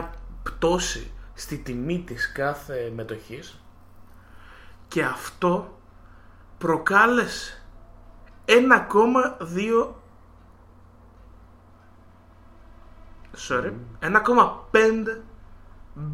[0.00, 0.04] 1,19
[0.42, 3.62] πτώση στη τιμή της κάθε μετοχής
[4.88, 5.78] και αυτό
[6.58, 7.62] προκάλεσε
[8.44, 9.86] 1,2
[13.48, 15.22] sorry 1,5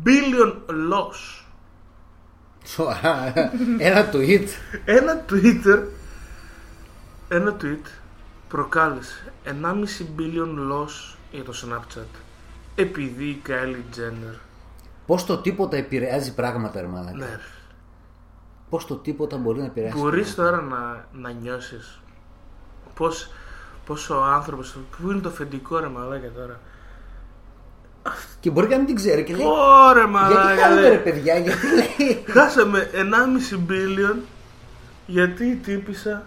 [0.05, 1.42] billion loss
[2.66, 3.33] Σοβαρά.
[3.79, 4.47] Ένα tweet.
[4.85, 5.83] ένα Twitter
[7.29, 7.87] ένα tweet
[8.49, 9.51] προκάλεσε 1,5
[10.18, 12.18] billion loss για το Snapchat
[12.75, 14.35] επειδή η Kylie Jenner
[15.07, 17.16] Πώς το τίποτα επηρεάζει πράγματα, ρε μαλάκα.
[17.16, 17.40] ναι,
[18.70, 19.99] Πώς το τίποτα μπορεί να επηρεάσει.
[19.99, 22.01] μπορείς τώρα να, να νιώσεις
[22.94, 23.31] πως,
[23.87, 26.61] πως ο άνθρωπος που είναι το φεντικό ρε μαλάκα τώρα;
[28.40, 29.47] Και μπορεί και να μην την ξέρει και λέει.
[29.47, 30.90] Ωρε Γιατί μαλάκα κάνετε λέει.
[30.90, 32.25] ρε παιδιά, γιατί λέει.
[32.29, 34.17] Χάσαμε 1,5 billion
[35.07, 36.27] γιατί η τύπησα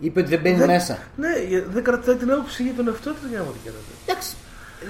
[0.00, 0.98] Είπε ότι δεν μπαίνει δεν- μέσα.
[1.16, 3.82] Ναι, για- δεν κρατάει την άποψη για τον εαυτό της για να μου την κρατάει.
[4.06, 4.34] Εντάξει.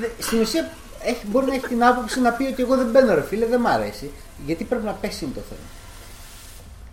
[0.01, 0.69] δε- Στην ουσία
[1.05, 3.61] έχει, μπορεί να έχει την άποψη να πει ότι εγώ δεν μπαίνω, ρε φίλε, δεν
[3.61, 4.11] μ' αρέσει.
[4.47, 5.61] Γιατί πρέπει να πέσει είναι το θέμα.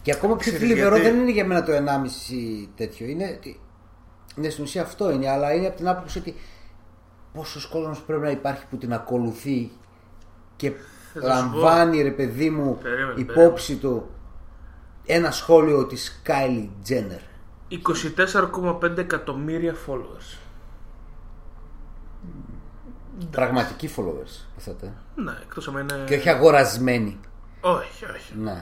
[0.02, 3.06] Και ακόμα πιο Ξέρεις θλιβερό γιατί; δεν είναι για μένα το 1,5 τέτοιο.
[3.08, 3.60] Είναι, ότι-
[4.38, 6.36] είναι στην ουσία αυτό είναι, αλλά είναι από την άποψη ότι
[7.34, 9.72] πόσος κόσμος πρέπει να υπάρχει που την ακολουθεί
[10.56, 10.72] και
[11.14, 14.10] Θα σου λαμβάνει ρε παιδί μου Περίμενε, υπόψη του
[15.06, 17.22] ένα σχόλιο της Kylie Jenner.
[18.84, 20.38] 24,5 εκατομμύρια followers.
[23.32, 24.94] Πραγματικοί followers, υποθέτω.
[25.16, 26.04] Ναι, εκτός αν είναι...
[26.06, 27.20] Και όχι αγορασμένοι.
[27.62, 28.36] Όχι, όχι.
[28.38, 28.62] Ναι.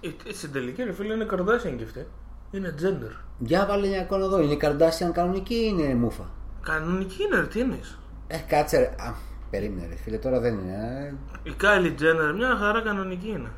[0.00, 2.06] Ε, ε, Στην τελική ρε φίλε είναι Kardashian και αυτή.
[2.50, 3.12] Είναι gender.
[3.38, 4.40] Για βάλε μια εικόνα εδώ.
[4.40, 6.30] Είναι η Kardashian κανονική ή είναι μούφα.
[6.62, 8.84] Κανονική είναι, ρε, τι εννοείς; Ε, κάτσε ρε.
[8.84, 9.14] Α,
[9.50, 10.72] περίμενε ρε φίλε, τώρα δεν είναι.
[11.44, 11.50] ε.
[11.50, 13.50] Η Kylie Jenner μια χαρά κανονική είναι.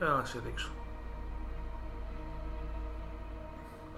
[0.00, 0.68] Έλα να σε δείξω.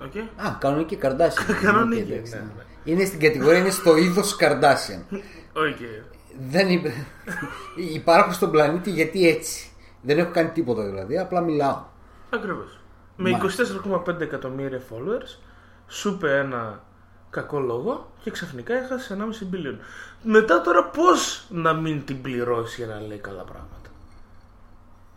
[0.03, 0.17] Οκ.
[0.47, 1.55] Α, κανονική Kardashian.
[1.65, 2.45] Κανονική, Οκ, εντάξει, ναι, ναι.
[2.57, 2.63] ναι.
[2.85, 5.03] Είναι στην κατηγορία, είναι στο είδος Kardashian.
[5.67, 5.77] Οκ.
[6.51, 6.93] δεν είπε.
[7.95, 9.71] Υπάρχω στον πλανήτη γιατί έτσι.
[10.03, 11.83] Δεν έχω κάνει τίποτα δηλαδή, απλά μιλάω.
[12.31, 12.81] Ακριβώς.
[13.17, 13.31] Με
[14.07, 15.39] 24,5 εκατομμύρια followers,
[15.87, 16.85] σου είπε ένα
[17.31, 19.79] κακό λόγο και ξαφνικά έχασε 1,5 billion.
[20.23, 23.91] Μετά τώρα πώς να μην την πληρώσει για να λέει καλά πράγματα.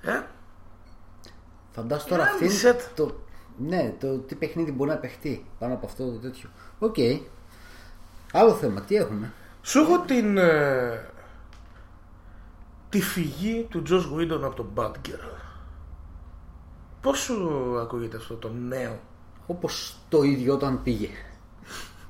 [0.01, 0.25] Ε,
[1.71, 2.83] Φαντάσου τώρα αυτή Γάμισε τα.
[2.95, 3.15] το,
[3.57, 6.49] ναι, το τι παιχνίδι μπορεί να παιχτεί πάνω από αυτό το τέτοιο.
[6.79, 6.95] Οκ.
[8.33, 10.37] Άλλο θέμα, τι έχουμε; Σου έχω την.
[10.37, 11.09] ε,
[12.89, 15.37] τη φυγή του Joss Whedon από τον Batgirl.
[17.01, 18.99] Πώς σου ακούγεται αυτό το νέο;
[19.47, 21.09] Όπως το ίδιο όταν πήγε.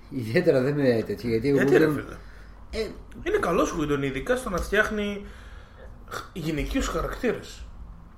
[0.09, 1.51] Ιδιαίτερα δεν με τέτοιο γιατί.
[1.51, 2.15] Γιατί εγώ ρε δεν- φίλε;
[2.83, 2.87] Ε,
[3.23, 5.25] Είναι καλός Whedon ειδικά στο να φτιάχνει
[6.09, 7.65] χ- γυναικείους χαρακτήρες.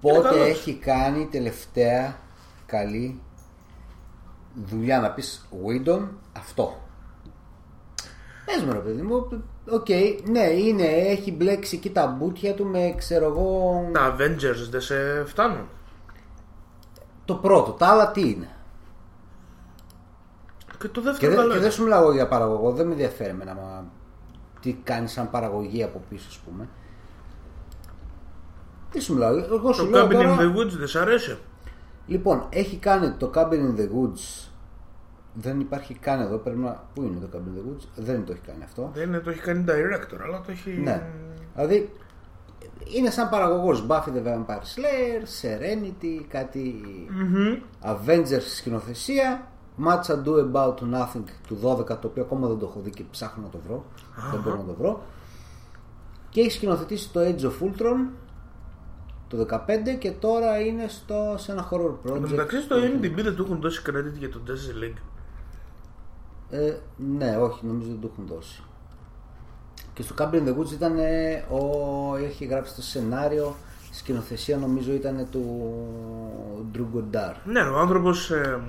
[0.02, 0.48] Είναι πότε καλός.
[0.48, 2.18] έχει κάνει τελευταία
[2.66, 3.22] καλή
[4.66, 6.08] δουλειά να πεις Whedon
[6.38, 6.82] αυτό.
[8.46, 9.88] Πες μου ρε παιδί μου, οκ,
[10.30, 15.24] ναι είναι, έχει μπλέξει εκεί τα μπουτια του με ξέρω εγώ Τα Avengers δεν σε
[15.26, 15.68] φτάνουν;
[17.26, 18.50] το πρώτο, τα άλλα τι είναι;
[20.82, 21.64] Και το Και, δεύτερο δεν- καλό και είναι.
[21.64, 23.86] δεν σου μιλάω για παραγωγό, δεν με ενδιαφέρει εμένα μα,
[24.62, 26.68] τι κάνει σαν παραγωγή από πίσω, ας πούμε.
[28.92, 31.38] Τι σου μιλάω, εγώ σου Το λέω Cabin τώρα, in the Woods δεν σ' αρέσει.
[32.08, 34.50] Λοιπόν, έχει κάνει το Cabin in the Woods.
[35.34, 36.38] Δεν υπάρχει καν εδώ.
[36.38, 36.84] Πρέπει να.
[36.94, 38.92] Πού είναι το Cabin in the Woods, δεν το έχει κάνει αυτό.
[38.94, 40.70] Δεν είναι, το έχει κάνει director, αλλά το έχει.
[40.84, 41.04] Ναι.
[41.56, 41.94] Δηλαδή
[42.98, 46.76] είναι σαν παραγωγός Buffy the Vampire Slayer, Serenity, κάτι
[47.84, 52.90] Avengers σκηνοθεσία, Much Ado About Nothing του 12 το οποίο ακόμα δεν το έχω δει
[52.90, 53.86] και ψάχνω να το βρω.
[54.32, 55.04] Δεν μπορώ να το βρω.
[56.30, 58.10] Και έχει σκηνοθετήσει το Age of Ultron
[59.28, 59.58] το 15
[60.00, 62.16] και τώρα είναι στο, σε ένα horror project.
[62.16, 65.02] Εν τω μεταξύ στο IMDb δεν του έχουν δώσει credit για το Justice League.
[66.50, 66.74] Ε,
[67.18, 68.64] ναι, όχι, νομίζω δεν το έχουν δώσει.
[69.94, 73.56] Και στο Cabin in the Woods ήταν ε, ο, έχει γράψει το σενάριο,
[73.92, 75.74] η σκηνοθεσία νομίζω ήταν του
[76.74, 77.36] Drew Goddard.
[77.46, 78.32] Ναι, ο άνθρωπος.
[78.32, 78.60] Ε,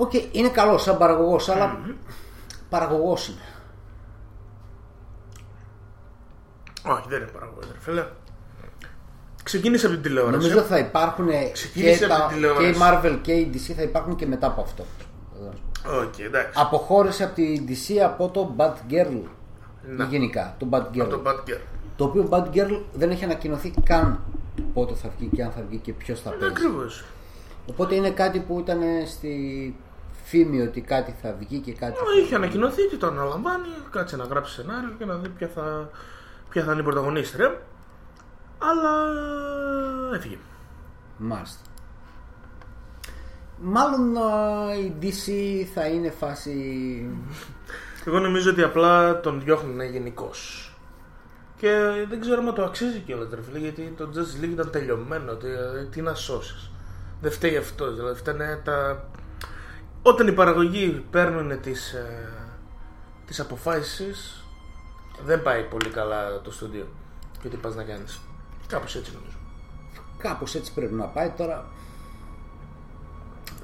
[0.00, 1.78] Οκ, είναι καλό σαν παραγωγός, αλλά
[2.68, 3.40] παραγωγός είναι.
[6.92, 8.06] όχι, δεν είναι παραγωγός, ρε φίλε.
[9.42, 10.36] Ξεκίνησε από την τηλεόραση.
[10.36, 12.80] Νομίζω θα υπάρχουν και, Ξεκίνησε από τα, την και η τηλεόραση.
[12.82, 14.84] Marvel και η DC θα υπάρχουν και μετά από αυτό.
[16.04, 16.52] Οκ, εντάξει.
[16.54, 19.20] Αποχώρησε από τη DC από το Batgirl.
[19.82, 20.04] Να.
[20.04, 21.00] Ή γενικά, το Bad Girl.
[21.00, 21.60] Από το Bad Girl.
[21.96, 24.20] Το οποίο Bad Girl δεν έχει ανακοινωθεί καν
[24.74, 26.46] πότε θα βγει και αν θα βγει και ποιος θα παίζει.
[26.46, 27.04] Ακριβώς.
[27.66, 29.74] Οπότε είναι κάτι που ήταν στη
[30.28, 31.94] φήμη ότι κάτι θα βγει και κάτι.
[32.22, 35.90] Είχε ανακοινωθεί ότι το αναλαμβάνει, κάτσε να γράψει σενάριο και να δει ποια θα,
[36.48, 37.62] ποια θα είναι η πρωταγωνίστρια.
[38.58, 38.90] Αλλά
[40.14, 40.38] έφυγε.
[41.16, 41.60] Μάλιστα.
[43.60, 45.30] Μάλλον α, η DC
[45.74, 46.54] θα είναι φάση.
[48.04, 50.30] Εγώ νομίζω ότι απλά τον διώχνουν γενικώ.
[51.56, 51.70] Και
[52.08, 55.34] δεν ξέρω αν το αξίζει κιόλας, ρε φίλε, γιατί το Justice League ήταν τελειωμένο.
[55.34, 55.46] Τι,
[55.90, 56.70] τι να σώσεις.
[57.20, 57.94] Δεν φταίει αυτός.
[57.94, 59.04] Δηλαδή, φταίνε τα.
[60.02, 61.94] Όταν οι παραγωγοί παίρνουν τις
[63.28, 64.44] τις αποφάσεις,
[65.24, 66.86] δεν πάει πολύ καλά το στούντιο.
[67.42, 68.20] Και τι πας να κάνεις.
[68.66, 69.36] Κάπως έτσι νομίζω.
[70.18, 71.66] Κάπως έτσι πρέπει να πάει τώρα.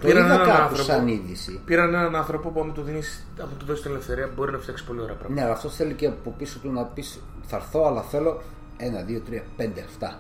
[0.01, 0.83] Το Πήραν είδα έναν κάπου άνθρωπο.
[0.83, 1.61] σαν είδηση.
[1.65, 4.85] Πήραν έναν άνθρωπο που, άμα του, δίνεις, άμα του δώσεις την ελευθερία, μπορεί να φτιάξει
[4.85, 5.41] πολύ ωραία πράγματα.
[5.41, 8.43] Ναι, αλλά αυτός θέλει και από πίσω του να πεις θα έρθω, αλλά θέλω
[8.77, 10.19] ένα, δύο, τρία, πέντε αυτά.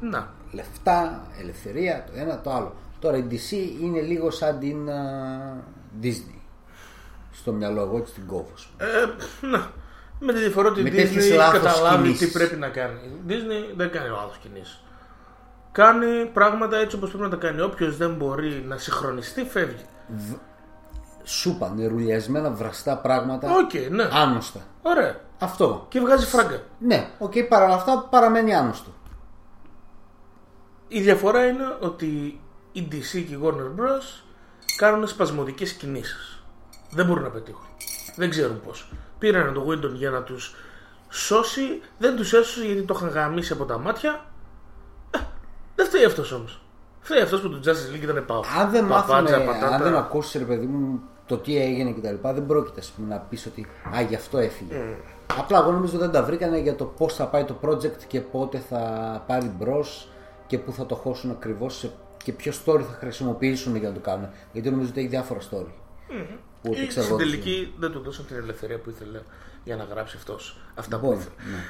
[0.00, 0.32] Να.
[0.52, 2.74] Λεφτά, ελευθερία, το ένα το άλλο.
[3.02, 5.64] Τώρα η DC είναι λίγο σαν την α,
[6.02, 6.40] Disney.
[7.32, 8.50] Στο μυαλό εγώ έτσι την κόβω.
[8.54, 8.90] ας πούμε.
[8.90, 9.70] Ε, να.
[10.18, 12.26] Με τη διαφορά ότι η Με Disney τέτοιες έχει λάθος καταλάβει κινήσεις.
[12.26, 12.98] τι πρέπει να κάνει.
[13.04, 14.82] Η Disney δεν κάνει λάθος κινήσεις.
[15.72, 17.60] Κάνει πράγματα έτσι όπως πρέπει να τα κάνει.
[17.60, 19.84] Όποιος δεν μπορεί να συγχρονιστεί, φεύγει.
[21.24, 23.48] Σούπα, νερουλιασμένα βραστά πράγματα.
[23.56, 24.08] Οκ, ναι.
[24.12, 24.60] Άνοστα.
[24.82, 25.20] Ωραία.
[25.38, 25.86] Αυτό.
[25.88, 26.60] Και βγάζει φράγκα.
[26.78, 28.90] Ναι, οκ, παρά αυτά παραμένει άνοστο.
[30.88, 32.40] Η διαφορά είναι ότι
[32.72, 34.22] η DC και η Warner Bros.
[34.76, 36.44] κάνουν σπασμωδικές κινήσεις.
[36.90, 37.66] Δεν μπορούν να πετύχουν.
[38.16, 38.92] Δεν ξέρουν πώς.
[39.18, 40.54] Πήραν το Whedon για να τους
[41.08, 41.80] σώσει.
[41.98, 44.24] Δεν τους έσωσε γιατί το είχαν γαμίσει από τα μάτια.
[45.10, 45.18] Ε,
[45.74, 46.60] δεν φταίει αυτός όμως.
[47.00, 48.40] Φταίει αυτός που του Justice League ήταν πάω.
[48.60, 49.74] Αν δεν μάθουμε, Παπάτσα, πατάτα.
[49.74, 53.20] αν δεν ακούσεις ρε παιδί μου το τι έγινε κτλ., δεν πρόκειται ας πούμε, να
[53.20, 54.74] πεις ότι Α, γι' αυτό έφυγε.
[55.38, 58.58] Απλά εγώ νομίζω δεν τα βρήκανε για το πώς θα πάει το project και πότε
[58.58, 58.78] θα
[59.26, 60.08] πάρει μπρος
[60.46, 61.90] και πού θα το χώσουν ακριβώς
[62.22, 64.28] και ποιο story θα χρησιμοποιήσουν για να το κάνουν.
[64.52, 65.72] Γιατί νομίζω ότι έχει διάφορα story.
[66.62, 69.20] Που ότι Ή ξέρω στην εγώ, τελική δεν του δώσαν την ελευθερία που ήθελε
[69.64, 71.34] για να γράψει αυτός αυτά που Μπορεί, ήθελε.
[71.50, 71.64] ναι.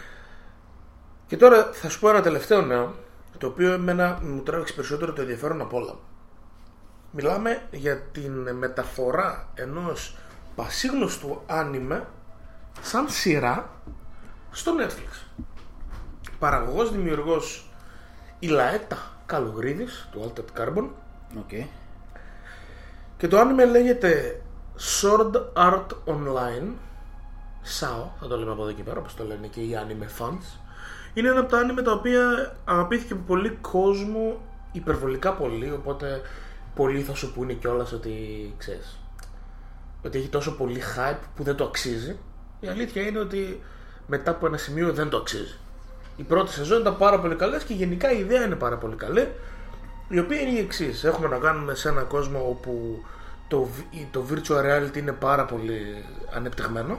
[1.27, 2.95] Και τώρα θα σου πω ένα τελευταίο νέο,
[3.39, 5.99] το οποίο εμένα μου τράβηξε περισσότερο το ενδιαφέρον από όλα.
[7.11, 10.17] Μιλάμε για την μεταφορά ενός
[10.55, 12.09] πασίγνωστου άνιμε
[12.81, 13.71] σαν σειρά
[14.51, 15.43] στο Netflix.
[16.39, 17.71] Παραγωγός, δημιουργός
[18.39, 20.89] η Λαέτα Καλογρίδης του Altered Carbon.
[21.39, 21.67] Οκ.
[23.17, 24.41] και το anime λέγεται
[24.79, 26.73] Sword Art Online.
[27.81, 30.59] SAO, θα το λέμε από εδώ και πέρα όπως το λένε και οι anime fans.
[31.15, 34.41] Είναι ένα από τα anime τα οποία αγαπήθηκε από πολύ κόσμο
[34.73, 36.21] υπερβολικά πολύ οπότε
[36.75, 38.15] πολλοί θα σου πούνε κιόλας ότι
[38.57, 38.99] ξέρεις
[40.05, 42.19] ότι έχει τόσο πολύ hype που δεν το αξίζει.
[42.61, 43.63] Η αλήθεια είναι ότι
[44.07, 45.59] μετά από ένα σημείο δεν το αξίζει
[46.17, 49.29] η πρώτη σεζόν ήταν πάρα πολύ καλές και γενικά η ιδέα είναι πάρα πολύ καλή
[50.09, 51.05] η οποία είναι η εξής.
[51.05, 53.03] Έχουμε να κάνουμε σε έναν κόσμο όπου
[53.49, 56.99] το, β- το virtual reality είναι πάρα πολύ ανεπτυγμένο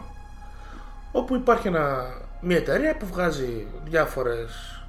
[1.12, 2.06] όπου υπάρχει ένα,
[2.42, 4.82] μια εταιρεία που βγάζει διάφορες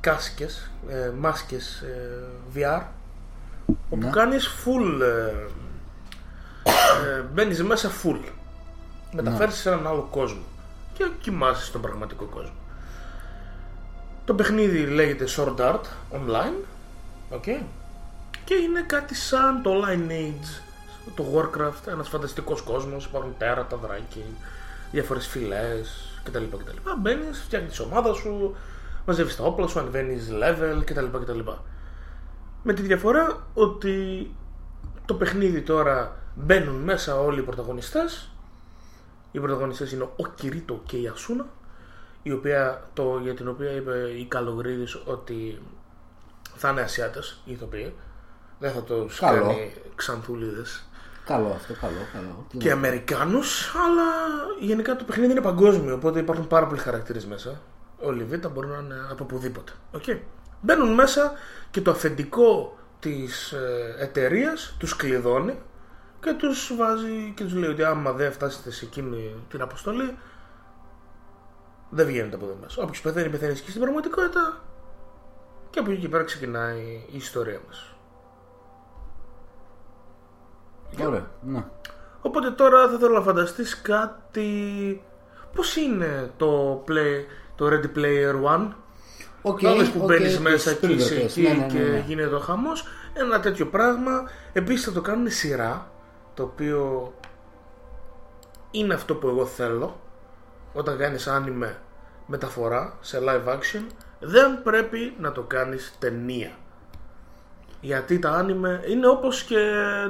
[0.00, 2.24] κάσκες, ε, μάσκες ε,
[2.54, 2.82] VR
[3.90, 4.10] όπου Ναι.
[4.10, 5.30] κάνεις full ε,
[7.16, 8.20] ε, μπαίνεις μέσα full
[9.12, 10.42] μεταφέρεις σε έναν άλλο κόσμο
[10.92, 12.52] και κοιμάσαι στον πραγματικό κόσμο
[14.28, 15.80] το παιχνίδι λέγεται Sword Art
[16.12, 16.64] Online
[17.30, 17.62] okay.
[18.44, 20.62] και είναι κάτι σαν το Lineage
[21.14, 24.24] το Warcraft, ένας φανταστικός κόσμος υπάρχουν τέρατα, δράκοι
[24.90, 26.44] διάφορες φυλές κτλ.
[26.44, 26.90] κτλ.
[26.98, 28.56] Μπαίνεις, φτιάχνεις τη ομάδα σου
[29.06, 31.06] μαζεύεις τα όπλα σου, ανεβαίνεις level κτλ.
[31.06, 31.40] κτλ.
[32.62, 34.30] Με τη διαφορά ότι
[35.04, 38.30] το παιχνίδι τώρα μπαίνουν μέσα όλοι οι πρωταγωνιστές
[39.32, 41.46] οι πρωταγωνιστές είναι ο Κυρίτο και η Ασούνα
[42.28, 45.62] η οποία, το, για την οποία είπε η Καλογρίδης ότι
[46.54, 47.94] θα είναι Ασιάτες οι ηθοποιοί
[48.58, 49.40] δεν θα τους Καλό.
[49.46, 50.82] κάνει ξανθούλιδες
[51.24, 52.46] Καλό αυτό, καλό, καλό.
[52.50, 54.04] Τι και να- Αμερικάνους αλλά
[54.60, 57.60] γενικά το παιχνίδι είναι παγκόσμιο οπότε υπάρχουν πάρα πολλοί χαρακτήρες μέσα
[57.98, 60.18] όλοι οι Β' μπορούν να είναι από οπουδήποτε okay.
[60.60, 61.32] μπαίνουν μέσα
[61.70, 65.58] και το αφεντικό της ε, εταιρείας τους κλειδώνει
[66.20, 70.16] και τους βάζει και τους λέει ότι άμα δεν φτάσετε σε εκείνη την αποστολή
[71.90, 72.82] δεν βγαίνετε από εδώ μέσα.
[72.82, 74.62] Όποιος πεθαίνει, πεθαίνει και στην πραγματικότητα
[75.70, 76.80] και από εκεί και πέρα ξεκινάει
[77.12, 77.94] η ιστορία μας.
[81.06, 81.64] Ωραία, ναι.
[82.20, 85.02] Οπότε τώρα θα θέλω να φανταστείς κάτι...
[85.54, 87.24] Πώς είναι το, play,
[87.54, 88.68] το Ready Player One;
[89.42, 91.78] OK, Κατάλαβες που οκ, μπαίνεις τους μέσα και είσαι Spielberg, εκεί ναι, ναι, ναι, και
[91.78, 92.04] ναι.
[92.06, 95.90] γίνεται ο χαμός Ένα τέτοιο πράγμα Επίσης θα το κάνουν σειρά
[96.34, 97.12] Το οποίο
[98.70, 100.00] Είναι αυτό που εγώ θέλω
[100.78, 101.76] Όταν κάνεις άνιμε
[102.26, 103.82] μεταφορά σε live action
[104.20, 106.50] Δεν πρέπει να το κάνεις ταινία
[107.80, 109.56] Γιατί τα άνιμε είναι όπως και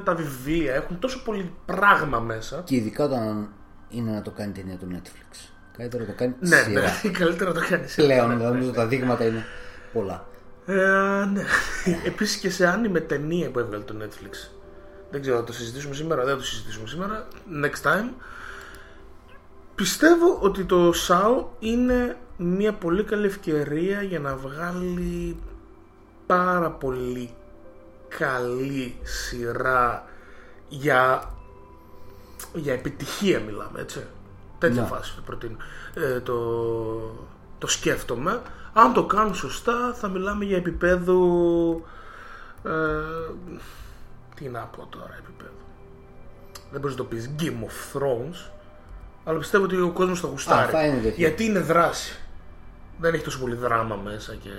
[0.04, 3.48] τα βιβλία Έχουν τόσο πολύ πράγμα μέσα Και ειδικά όταν
[3.88, 5.50] είναι να το κάνει ταινία του Netflix.
[5.76, 6.80] Καλύτερα να το κάνει Ναι, σειρά.
[6.80, 8.06] ναι, καλύτερα να το κάνεις σειρά.
[8.06, 9.44] Πλέον, νομίζω τα δείγματα είναι
[9.92, 10.26] πολλά.
[10.66, 10.74] Ε,
[11.32, 11.42] ναι.
[12.10, 14.50] Επίσης και σε άνιμε ταινία που έβγαλε το Netflix.
[15.10, 17.28] Δεν ξέρω, θα το συζητήσουμε σήμερα, δεν θα το συζητήσουμε σήμερα.
[17.62, 18.08] Next time.
[19.78, 25.36] Πιστεύω ότι το SAO είναι μια πολύ καλή ευκαιρία για να βγάλει
[26.26, 27.34] πάρα πολύ
[28.08, 30.04] καλή σειρά
[30.68, 31.34] για,
[32.54, 34.06] για επιτυχία μιλάμε έτσι.
[34.58, 34.88] Τέτοια Ναι.
[34.88, 35.56] φάση το προτείνω.
[35.94, 36.36] Ε, το,
[37.58, 38.42] το σκέφτομαι.
[38.72, 41.18] Αν το κάνουν σωστά θα μιλάμε για επίπεδο
[42.62, 42.70] ε,
[44.34, 45.50] τι να πω τώρα επίπεδο.
[46.70, 48.57] Δεν μπορείς να το πεις Game of Thrones
[49.28, 51.14] αλλά πιστεύω ότι ο κόσμος θα γουστάρει θα είναι τέτοιο.
[51.16, 52.18] γιατί είναι δράση
[52.98, 54.50] δεν έχει τόσο πολύ δράμα μέσα και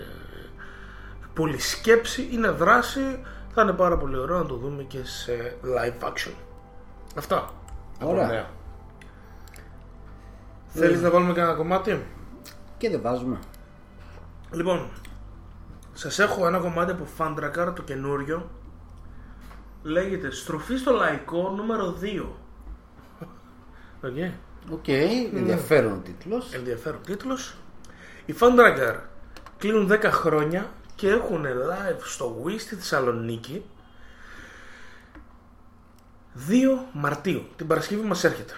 [1.34, 3.22] πολύ σκέψη είναι δράση
[3.54, 6.34] θα είναι πάρα πολύ ωραίο να το δούμε και σε live action
[7.16, 7.54] αυτά
[8.00, 8.28] από Ωραία.
[8.28, 8.50] νέα.
[10.68, 12.06] Θέλεις να βάλουμε κανένα κομμάτι;
[12.78, 13.40] Και δεν βάζουμε.
[14.52, 14.90] Λοιπόν,
[15.94, 18.50] σας έχω ένα κομμάτι από Fandracar το καινούριο.
[19.84, 22.26] Λέγεται Στροφή στο λαϊκό νούμερο 2.
[24.66, 24.74] OK.
[24.74, 26.54] OK, ενδιαφέρον ο τίτλος.
[26.54, 27.56] Ενδιαφέρον τίτλος.
[28.26, 28.96] Οι Fandracar
[29.58, 33.66] κλείνουν 10 χρόνια και έχουν live στο WE στη Θεσσαλονίκη
[36.48, 37.48] 2 Μαρτίου.
[37.56, 38.54] Την Παρασκευή μας έρχεται.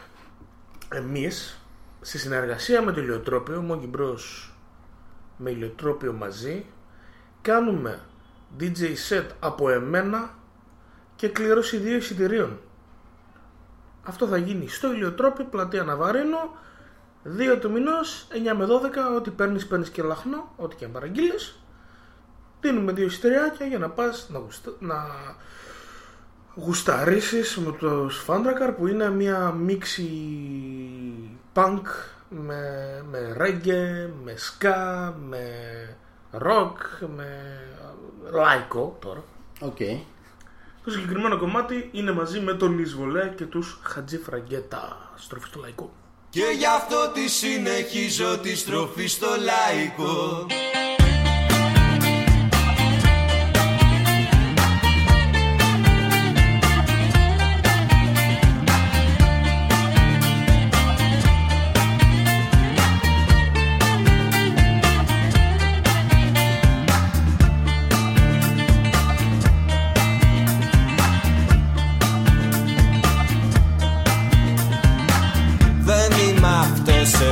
[0.93, 1.59] Εμείς,
[2.01, 4.51] στη συνεργασία με το ηλιοτρόπιο, Monkey Bros
[5.37, 6.65] με ηλιοτρόπιο μαζί,
[7.41, 7.99] κάνουμε
[8.59, 10.35] DJ set από εμένα
[11.15, 12.59] και κλήρωση δύο εισιτηρίων.
[14.03, 16.49] Αυτό θα γίνει στο ηλιοτρόπιο, πλατεία Ναβαρίνο,
[17.23, 21.59] 2 του μηνός, 9 με 12, ό,τι παίρνεις, παίρνεις και λαχνό, ό,τι και αν παραγγείλεις.
[22.61, 25.05] Δίνουμε δύο εισιτηριάκια για να πας να, γουστα- να
[26.55, 30.09] γουσταρίσεις με τους Fandracar που είναι μια μίξη
[31.53, 31.81] punk
[32.29, 32.61] με,
[33.09, 35.45] με reggae, με ska, με
[36.31, 37.59] rock, με
[38.31, 39.23] λαϊκό τώρα.
[39.59, 39.77] Οκ.
[40.83, 45.93] Το συγκεκριμένο κομμάτι είναι μαζί με τον Ισβολέ και τους Χατζή Φραγκέτα, στροφή στο λαϊκό.
[46.29, 50.45] Και γι' αυτό τη συνεχίζω τη στροφή στο λαϊκό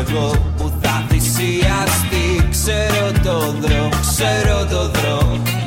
[0.09, 2.49] εγώ που θα θυσιαστεί.
[2.51, 5.59] Ξέρω το δρόμο, ξέρω το δρόμο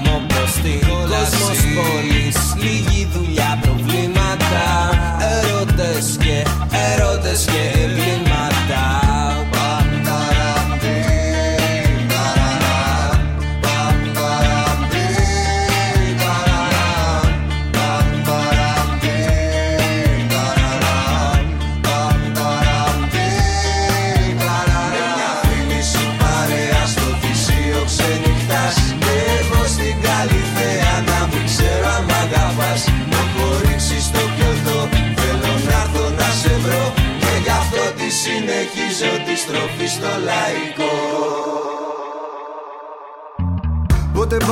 [0.43, 2.37] Μπροστή κόσμος πόλης.
[2.63, 4.65] Λίγη δουλειά προβλήματα.
[5.35, 6.45] Ερώτες και
[6.93, 7.92] ερώτες και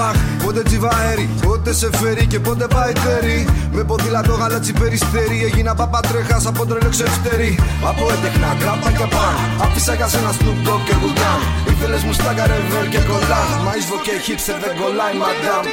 [0.01, 3.49] Πότε μπαχ, πότε τζιβαέρι, πότε σε φέρει και πότε πάει τέρι.
[3.73, 7.59] Με ποδήλατο γαλάτσι περιστέρι, έγινα παπατρέχα από τρελό ξεφτέρι.
[7.91, 9.35] Από έντεχνα, κράπα και παν.
[9.63, 11.41] Άφησα για σένα σνούπτο και γουλτάν.
[11.73, 13.49] Ήθελες μου στα καρεβέρ και κολλάν.
[13.65, 15.65] Μα ίσβο και χίψερ δεν κολλάει, μαντάμ.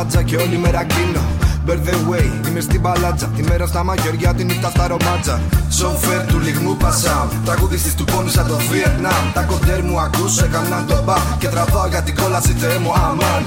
[0.00, 1.20] Κουλτούρα και παπάτσα και όλη μέρα κίνο.
[1.66, 3.26] Bird the way, είμαι στην παλάτσα.
[3.36, 5.40] Τη μέρα στα μαγιοριά, τη νύχτα στα ρομάτσα.
[5.70, 7.28] Σοφέρ του λιγμού πασάμ.
[7.44, 9.32] Τραγουδιστής του πόνου σαν το Βιετνάμ.
[9.34, 11.16] Τα κοντέρ μου ακούς, έκαναν το μπα.
[11.38, 13.44] Και τραβάω για την κόλαση, Θεέ μου, αμάν.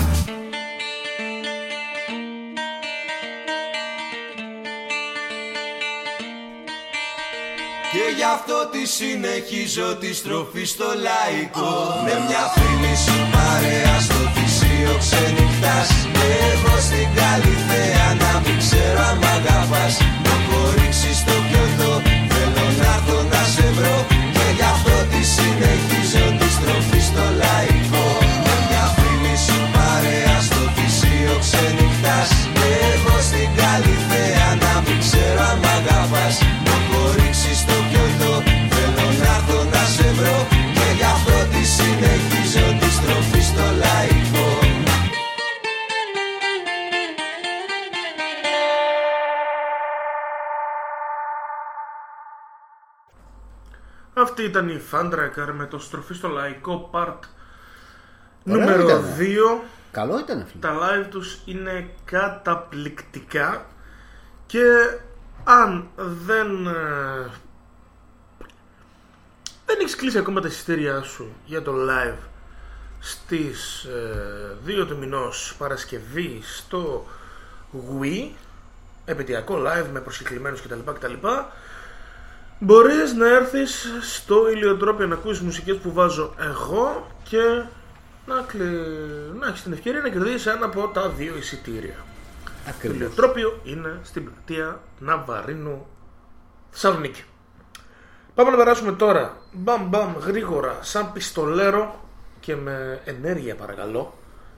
[7.94, 11.74] Και γι' αυτό τη συνεχίζω τη στροφή στο λαϊκό
[12.06, 14.96] Με μια φίλη σου παρέα στο θυσίο
[15.64, 19.94] ξενυχτάς Και εγώ στην Καλυθέα να μην ξέρω αν μ' αγαπάς.
[20.24, 21.92] Μ' έχω ρίξεις στο πιωτό
[22.32, 23.98] Θέλω να έρθω να σε βρω
[24.36, 25.83] Και γι' αυτό τη συνεχίζω
[54.14, 57.20] Αυτή ήταν η Thundraker με το στροφή στο λαϊκό part
[58.50, 59.04] Ωραία νούμερο ήταν.
[59.20, 59.64] 2.
[59.92, 60.60] Καλό ήταν, φίλε.
[60.60, 63.66] Τα live τους είναι καταπληκτικά
[64.46, 64.64] και
[65.44, 67.30] αν δεν ε,
[69.66, 72.18] δεν έχεις κλείσει ακόμα τα εισιτήριά σου για το live
[73.00, 77.06] στις ε, 2 του μηνός Παρασκευή στο
[77.74, 78.30] Wii
[79.06, 80.80] επαιτειακό live με προσκεκλημένους κτλ.
[80.94, 81.14] κτλ.
[82.64, 87.64] Μπορείς να έρθεις στο ηλιοτρόπιο να ακούσεις μουσικές που βάζω εγώ και
[88.26, 88.66] να, κλε...
[89.40, 91.96] να έχεις την ευκαιρία να κερδίσεις ένα από τα δύο εισιτήρια.
[92.46, 92.96] Το Ακριβώς.
[92.98, 95.86] ηλιοτρόπιο είναι στην πλατεία Ναβαρίνου
[96.70, 97.24] Θεσσαλονίκη.
[98.36, 102.00] Πάμε να περάσουμε τώρα μπαμ μπαμ γρήγορα σαν πιστολέρο
[102.40, 104.14] και με ενέργεια παρακαλώ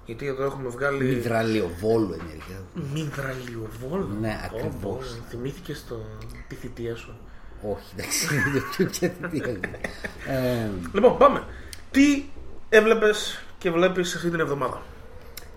[0.06, 2.64] γιατί εδώ έχουμε βγάλει Μυδραλιοβόλου ενέργεια.
[2.94, 4.10] Μυδραλιοβόλο.
[4.20, 4.74] Ναι, Ω, ακριβώς.
[4.82, 5.00] πω,
[5.30, 6.00] Θυμήθηκες το...
[6.48, 7.18] τη θητεία σου.
[7.62, 8.28] Όχι, εντάξει,
[8.78, 9.80] δεν ξέρω τι έγινε.
[10.28, 11.44] Ε, Λοιπόν, πάμε.
[11.92, 12.26] Τι
[12.70, 14.82] έβλεπες και βλέπεις αυτή την εβδομάδα;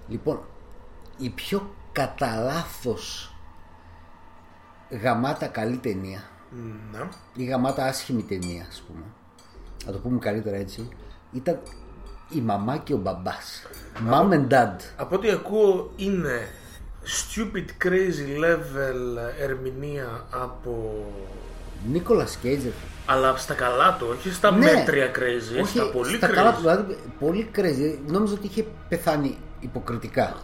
[0.09, 0.41] Λοιπόν,
[1.19, 3.35] η πιο κατά λάθος
[5.03, 6.23] γαμάτα καλή ταινία
[6.93, 7.09] Να.
[7.37, 9.05] ή γαμάτα άσχημη ταινία, ας πούμε,
[9.87, 10.89] να το πούμε καλύτερα έτσι,
[11.33, 11.61] ήταν
[12.31, 13.63] η μαμά και ο μπαμπάς.
[14.11, 14.77] Mom and dad.
[14.97, 16.49] Από ό,τι ακούω είναι
[17.05, 21.05] stupid crazy level ερμηνεία από...
[21.93, 22.71] Nicolas Cage ρε.
[23.07, 24.59] Αλλά στα καλά του, όχι στα Ναι.
[24.73, 26.33] μέτρια crazy, Όχι, στα πολύ στα crazy.
[26.35, 27.99] καλά του, δηλαδή πολύ crazy.
[28.07, 30.35] Νόμιζα ότι είχε πεθάνει υποκριτικά.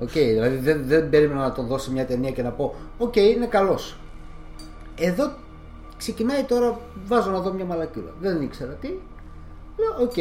[0.00, 3.46] Οκ, δηλαδή δεν, δεν περίμενα να τον δώσει μια ταινία και να πω Οκ, είναι
[3.46, 3.96] καλός.
[4.98, 5.32] Εδώ
[5.96, 8.10] ξεκινάει τώρα, βάζω να δω μια μαλακίλα.
[8.20, 8.88] Δεν ήξερα τι.
[9.76, 10.14] Λέω, οκ,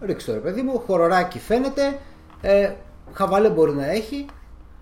[0.00, 1.98] ρίξτε το ρε παιδί μου, χορροράκι φαίνεται,
[2.40, 2.72] ε,
[3.12, 4.26] χαβαλέ μπορεί να έχει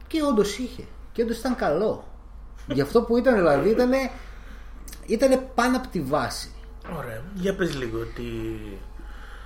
[0.07, 0.83] και όντως είχε.
[1.13, 2.05] Και όντως ήταν καλό.
[2.67, 3.91] Γι' αυτό που ήταν δηλαδή ήταν,
[5.07, 6.51] ήτανε πάνω από τη βάση.
[6.97, 7.23] Ωραία.
[7.35, 8.23] Για πες λίγο τη...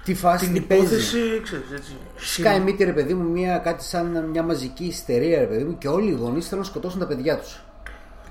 [0.05, 0.85] Τη φάση την τι παίζει.
[0.85, 1.97] υπόθεση, ξέρεις, έτσι.
[2.17, 5.89] Σκάει μύτη ρε παιδί μου μια, κάτι σαν μια μαζική ιστερία ρε παιδί μου και
[5.89, 7.61] όλοι οι γονείς θέλουν να σκοτώσουν τα παιδιά τους.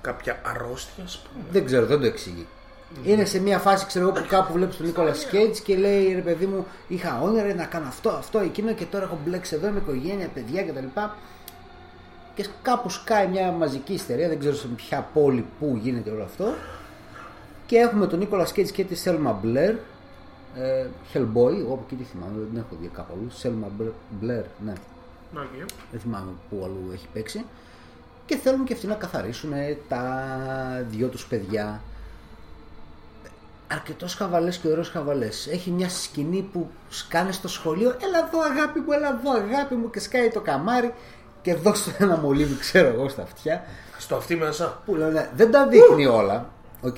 [0.02, 1.46] Κάποια αρρώστια, ας πούμε.
[1.52, 2.48] Δεν ξέρω, δεν το εξηγεί.
[3.04, 6.22] Είναι σε μια φάση, ξέρω εγώ, που κάπου βλέπεις τον Νίκολας Κέιτς και λέει ρε
[6.22, 9.78] παιδί μου, είχα όνειρα να κάνω αυτό, αυτό, εκείνο και τώρα έχω μπλέξει εδώ με
[9.78, 11.00] οικογένεια, παιδιά κτλ.
[12.36, 16.54] Και κάπου σκάει μια μαζική ιστερία, δεν ξέρω σε ποια πόλη που γίνεται όλο αυτό.
[17.70, 19.76] Και έχουμε τον Νίκολα Κέιτ και τη Σέλμα Μπλερ.
[20.56, 23.30] Ε, Hellboy, εγώ από εκεί τη θυμάμαι, δεν την έχω δει κάπου αλλού.
[23.30, 23.68] Σέλμα
[24.10, 24.74] Μπλερ, ναι.
[25.36, 25.66] Okay.
[25.92, 27.46] δεν θυμάμαι πού αλλού έχει παίξει
[28.26, 29.52] και θέλουν και αυτοί να καθαρίσουν
[29.88, 30.04] τα
[30.90, 31.82] δυο τους παιδιά
[33.68, 38.80] αρκετός χαβαλές και ωραίος χαβαλές έχει μια σκηνή που σκάνε στο σχολείο έλα εδώ αγάπη
[38.80, 40.94] μου, έλα εδώ αγάπη μου και σκάει το καμάρι
[41.42, 43.64] και δώσ' του ένα μολύβι ξέρω εγώ στα αυτιά
[43.98, 44.82] Στο αυτί μέσα.
[44.86, 46.50] που λένε δεν τα δείχνει όλα
[46.82, 46.96] οκ,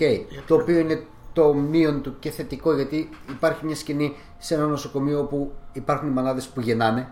[0.48, 1.04] το οποίο είναι
[1.34, 6.12] το μείον του και θετικό γιατί υπάρχει μια σκηνή σε ένα νοσοκομείο όπου υπάρχουν οι
[6.12, 7.12] μανάδες που γεννάνε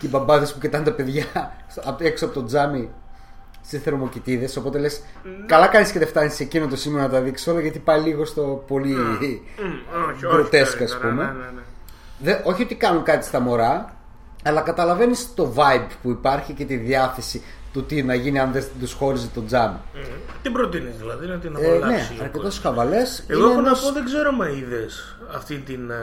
[0.00, 1.24] και οι μπαμπάδες που κοιτάνε τα παιδιά
[1.68, 2.90] στο- απ' έξω από το τζάμι
[3.64, 4.56] στι θερμοκοιτίδες.
[4.56, 5.02] Οπότε λες
[5.46, 8.00] καλά κάνεις και δεν φτάνεις σε εκείνο το σημείο να τα δείξεις όλα γιατί πάει
[8.00, 9.42] λίγο στο πολύ Μμ, όχι,
[10.10, 11.24] όχι, γκροτέσκα ας καλύτερα, πούμε.
[11.24, 11.60] ναι, ναι, ναι.
[12.18, 13.94] Δεν- όχι ότι κάνουν κάτι στα μωρά
[14.44, 17.42] αλλά καταλαβαίνεις το vibe που υπάρχει και τη διάθεση
[17.72, 19.98] του τι να γίνει αν δεν τους χώριζε το τζάμι Μμ.
[20.42, 22.12] Τι προτείνεις δηλαδή, να την ε, απολαύσει.
[22.12, 22.58] ναι, ο αρκετός κόσμος.
[22.58, 23.24] χαβαλές.
[23.26, 25.90] Εγώ έχω να πω, δεν ξέρω μα είδες αυτή την.
[25.90, 25.94] ε,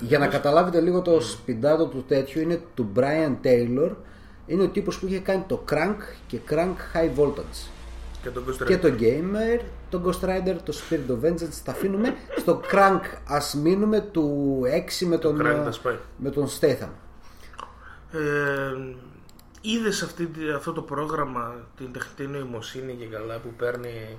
[0.00, 3.90] Για να καταλάβετε λίγο το σπιντάτο του τέτοιου, είναι του Brian Taylor.
[4.46, 5.96] Είναι ο τύπος που είχε κάνει το Crank
[6.26, 7.68] και Crank High Voltage.
[8.22, 8.80] Και τον Ghost Και Rider.
[8.80, 9.60] το Gamer,
[9.90, 12.14] το Ghost Rider, το Spirit of Vengeance τα αφήνουμε.
[12.36, 14.58] Στο Crank ας μείνουμε του
[15.02, 15.96] 6 με τον, Crank τα σπάει.
[16.16, 16.88] με τον Statham.
[18.12, 18.18] Ε,
[19.64, 20.08] Είδες
[20.56, 24.18] αυτό το πρόγραμμα, την τεχνητή νοημοσύνη και καλά που παίρνει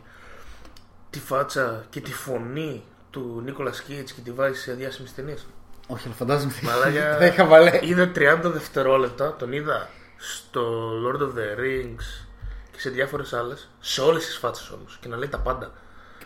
[1.10, 5.46] τη φάτσα και τη φωνή του Νίκολας Κέιτ και τη βάζει σε διάσημες ταινίες;
[5.88, 7.16] Όχι, αλλά φαντάζομαι Μαλάκια.
[7.20, 7.80] θα είχα βαλέ.
[7.84, 12.26] Είδα 30 δευτερόλεπτα, τον είδα στο Lord of the Rings
[12.72, 15.72] και σε διάφορες άλλες, σε όλες τις φάτσες όμως και να λέει τα πάντα.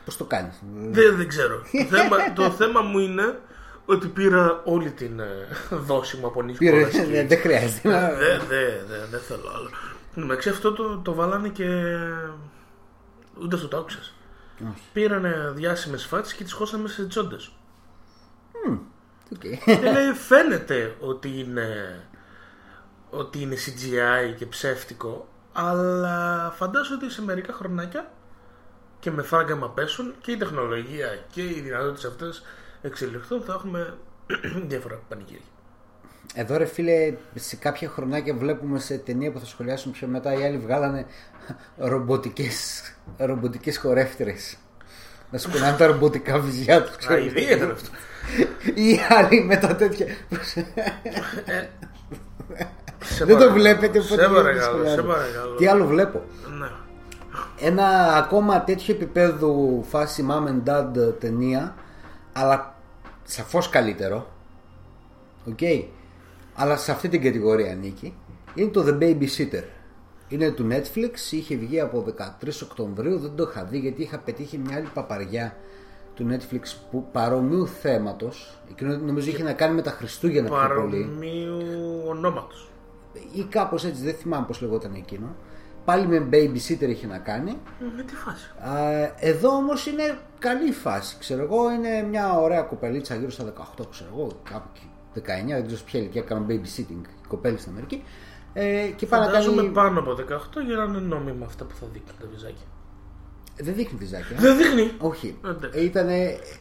[0.05, 1.57] Πώς το κάνεις; Δεν, δεν ξέρω.
[1.57, 3.39] το, θέμα, το θέμα μου είναι
[3.89, 7.07] ότι πήρα όλη την ε, δόση μου από Νίκολα Πήρε, Κέιτ.
[7.09, 7.89] ναι, δεν χρειάζεται.
[7.89, 9.69] να- Δεν δε, δε, δεν θέλω άλλο.
[10.15, 11.65] Εντάξει, αυτό το, το βάλανε και.
[13.41, 13.99] Ούτε αυτό το άκουσε.
[14.71, 14.81] Όχι.
[14.93, 17.35] Πήρανε διάσημες φάτσες και τις χώσανε σε τσόντες.
[19.33, 19.39] Οκ.
[19.65, 21.67] και λέει, φαίνεται ότι είναι.
[23.09, 28.11] ότι είναι CGI και ψεύτικο, αλλά φαντάζομαι ότι σε μερικά χρονάκια
[28.99, 32.43] και με φράγκα άμα πέσουν και η τεχνολογία και οι δυνατότητες αυτές
[32.81, 33.97] εξελιχθούν, θα έχουμε
[34.69, 35.41] διάφορα πανηγύρια.
[36.33, 40.43] Εδώ ρε φίλε, σε κάποια χρονάκια βλέπουμε σε ταινία που θα σχολιάσουμε πιο μετά οι
[40.45, 41.05] άλλοι βγάλανε
[41.77, 42.81] ρομποτικές,
[43.17, 44.57] ρομποτικές χορεύτρες.
[45.31, 46.93] Να σκουνάνε τα ρομποτικά βυζιά τους.
[46.93, 47.17] Α, ξέρω.
[47.17, 47.89] ιδέα ήταν αυτό.
[48.81, 50.05] Οι άλλοι με τα τέτοια.
[53.03, 54.95] Σε Δεν το παρακαλώ, βλέπετε οπότε Σε δεν παρακαλώ, σχολιάζω.
[54.95, 55.55] σε παρακαλώ.
[55.55, 56.23] Τι άλλο βλέπω;
[56.59, 56.67] Ναι.
[57.59, 61.75] Ένα ακόμα τέτοιο επίπεδο φάση mom and dad ταινία
[62.37, 62.75] αλλά
[63.23, 64.27] σαφώς καλύτερο.
[65.47, 65.59] Οκ.
[66.55, 68.13] Αλλά σε αυτή την κατηγορία ανήκει.
[68.55, 69.63] Είναι το The Babysitter.
[70.27, 71.31] Είναι του Netflix.
[71.31, 73.19] Είχε βγει από 13 Οκτωβρίου.
[73.19, 75.57] Δεν το είχα δει γιατί είχα πετύχει μια άλλη παπαριά
[76.15, 76.61] του Netflix
[76.91, 78.59] που παρομοίου θέματος.
[78.69, 81.03] Εκείνο νομίζω είχε να κάνει με τα Χριστούγεννα πιο πολύ.
[81.03, 81.61] Παρομοίου
[82.07, 82.69] ονόματος.
[83.33, 85.35] ή κάπως έτσι δεν θυμάμαι πως λεγόταν εκείνο
[85.87, 87.57] Πάλι με babysitter είχε να κάνει
[87.97, 88.49] Με τι φάση.
[88.59, 91.17] Α, Εδώ όμως είναι καλή φάση.
[91.19, 95.65] Ξέρω εγώ, είναι μια ωραία κοπελίτσα γύρω στα 18, ξέρω εγώ, κάπου εκεί, 19, δεν
[95.65, 98.03] ξέρω σε ποια ηλικία κάνουν babysitting οι κοπέλε στην Αμερική.
[98.53, 99.73] Ε, και πάει να Φαντάζομαι κάνει.
[99.73, 100.15] πάνω από 18
[100.65, 102.65] για να είναι νόμιμα αυτά που θα δείχνουν τα βυζάκια.
[103.57, 104.35] Δεν δείχνει βυζάκια.
[104.39, 105.37] Δεν δείχνει; Όχι.
[105.45, 105.79] Εντάξει.
[105.83, 106.09] Ήταν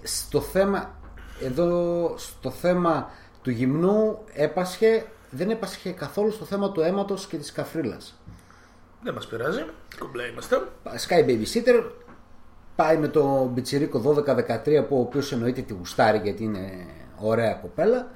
[0.02, 0.94] στο θέμα.
[1.42, 3.10] Εδώ στο θέμα
[3.42, 8.15] του γυμνού έπασχε, δεν έπασχε καθόλου στο θέμα του αίματος και της καφρίλας.
[9.06, 9.64] Δεν μας πειράζει.
[9.98, 10.68] Κομπλέ είμαστε.
[10.84, 11.84] Sky Babysitter
[12.76, 16.86] πάει με το μπιτσιρίκο 12-13 που ο οποίος εννοείται τη γουστάρει γιατί είναι
[17.16, 18.06] ωραία κοπέλα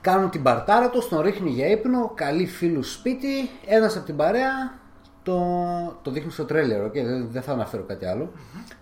[0.00, 4.78] κάνουν την παρτάρα του, τον ρίχνει για ύπνο, καλή φίλους σπίτι, ένας από την παρέα
[5.22, 5.38] το,
[6.02, 8.32] το δείχνει στο τρέλερ, okay, δεν, δεν θα αναφέρω κάτι άλλο.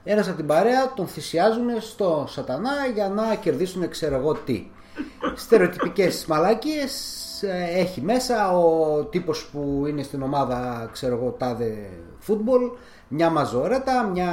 [0.05, 4.67] Ένας από την παρέα τον θυσιάζουν στο σατανά για να κερδίσουν ξέρω εγώ τι.
[5.43, 6.93] Στερεοτυπικές μαλάκιες
[7.23, 8.59] ε, έχει μέσα.
[8.59, 12.71] Ο τύπος που είναι στην ομάδα ξέρω εγώ τάδε φούτμπολ
[13.09, 14.33] μια μαζορέτα, μια,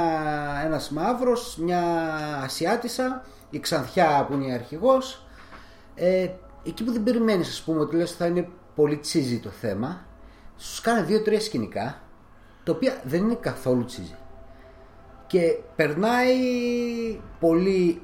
[0.64, 1.82] ένας μαύρος, μια
[2.44, 5.26] ασιάτισα η Ξανθιά που είναι η αρχηγός.
[5.94, 6.28] Ε,
[6.66, 10.06] εκεί που δεν περιμένεις ας πούμε ότι λες θα είναι πολύ τσίζι το θέμα
[10.56, 12.02] σου κάνει δύο-τρία σκηνικά
[12.64, 14.16] τα οποία δεν είναι καθόλου τσίζι.
[15.26, 16.36] Και περνάει
[17.40, 18.02] πολύ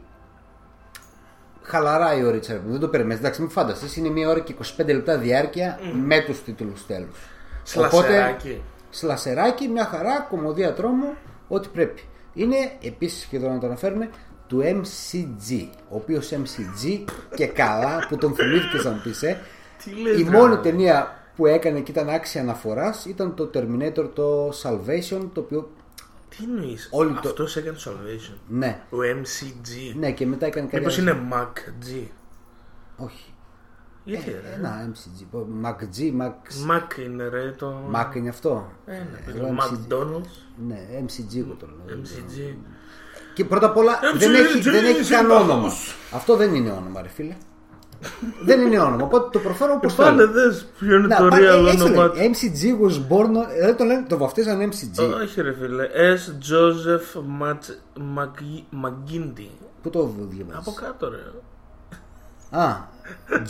[1.62, 4.54] χαλαρά η ωρίτσα ρε παιδί, δεν το περιμένεις εντάξει μην φάνταστες είναι μια ώρα και
[4.78, 7.18] 25 λεπτά διάρκεια με τους τίτλους τέλους
[7.62, 8.62] Σλασεράκι.
[8.90, 11.14] σλασεράκι, μια χαρά, κομμωδία τρόμου,
[11.48, 12.02] ό,τι πρέπει.
[12.34, 14.08] Είναι επίσης και εδώ να το αναφέρουμε
[14.46, 17.04] του MCG, ο οποίος MCG
[17.34, 19.38] και καλά που τον θυμήθηκες να μου πεις, ε.
[19.84, 20.60] Τι λες, Η ρε, μόνη ρε.
[20.60, 25.70] ταινία που έκανε και ήταν άξια αναφοράς ήταν το Terminator το Salvation, το οποίο
[26.36, 28.34] Τι εννοείς; Όλοι το- Αυτός έκανε το Salvation.
[28.48, 29.94] ναι, Ο MCG.
[29.98, 31.10] ναι και μετά έκανε κάτι Μήπως άλλο.
[31.10, 32.06] είναι MacG.
[32.96, 33.34] Όχι.
[34.04, 35.26] Γιατί Ε, ρε; Ένα MCG.
[35.64, 36.70] MacG, Max.
[36.70, 37.90] Mac είναι ρε το.
[37.94, 38.72] Mac είναι αυτό.
[38.86, 39.38] Ένα Ε, παιδί.
[39.38, 39.92] εγώ MCG.
[39.92, 40.36] McDonald's.
[40.66, 41.96] Ναι, MCG εγώ το λέω.
[42.00, 42.56] MCG.
[43.34, 45.48] Και πρώτα απ' όλα MCG, δεν έχει, δεν έχει καν συμπαθούς.
[45.50, 45.72] όνομα.
[46.12, 47.36] Αυτό δεν είναι όνομα, ρε φίλε.
[48.44, 49.04] Δεν είναι όνομα.
[49.04, 50.32] Οπότε το προφέρω όπως το Πάνε λέω.
[50.32, 52.30] δες ποιο είναι Να, το πάλι real έτσι όνομα λέει.
[52.30, 52.34] του.
[52.36, 53.26] MCG was born.
[53.26, 55.20] on- Δηλαδή το, λένε, το βαφτίζαν MCG.
[55.22, 55.88] Όχι ρε φίλε.
[55.94, 56.30] S.
[56.50, 57.74] Joseph Mat-
[58.18, 59.48] Mag- McGinty.
[59.82, 61.16] Πού το διαβάζεις; Από κάτω ρε.
[62.50, 62.76] Α,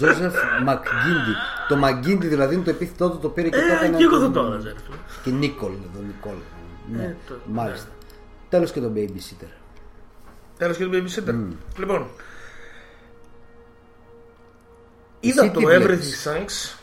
[0.00, 1.34] Joseph McGinty.
[1.68, 3.96] Το McGinty δηλαδή είναι το επίθετό του το πήρε και το Ε, έκανε.
[3.96, 4.96] και εγώ θα τον- το έλεγα ρε φίλε.
[5.24, 6.32] Και Νίκολ εδώ, Νικόλ.
[6.92, 7.88] Ναι, Ε, το- μάλιστα.
[8.48, 9.48] Τέλος και το babysitter.
[10.58, 11.34] Τέλος και το babysitter.
[11.78, 12.06] Λοιπόν.
[15.20, 16.78] Εσύ Είδα τι το βλέπεις; Everything Sunks.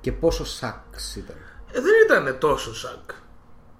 [0.00, 1.36] Και πόσο σαξ ήταν.
[1.72, 3.10] Ε, δεν ήταν τόσο σακ.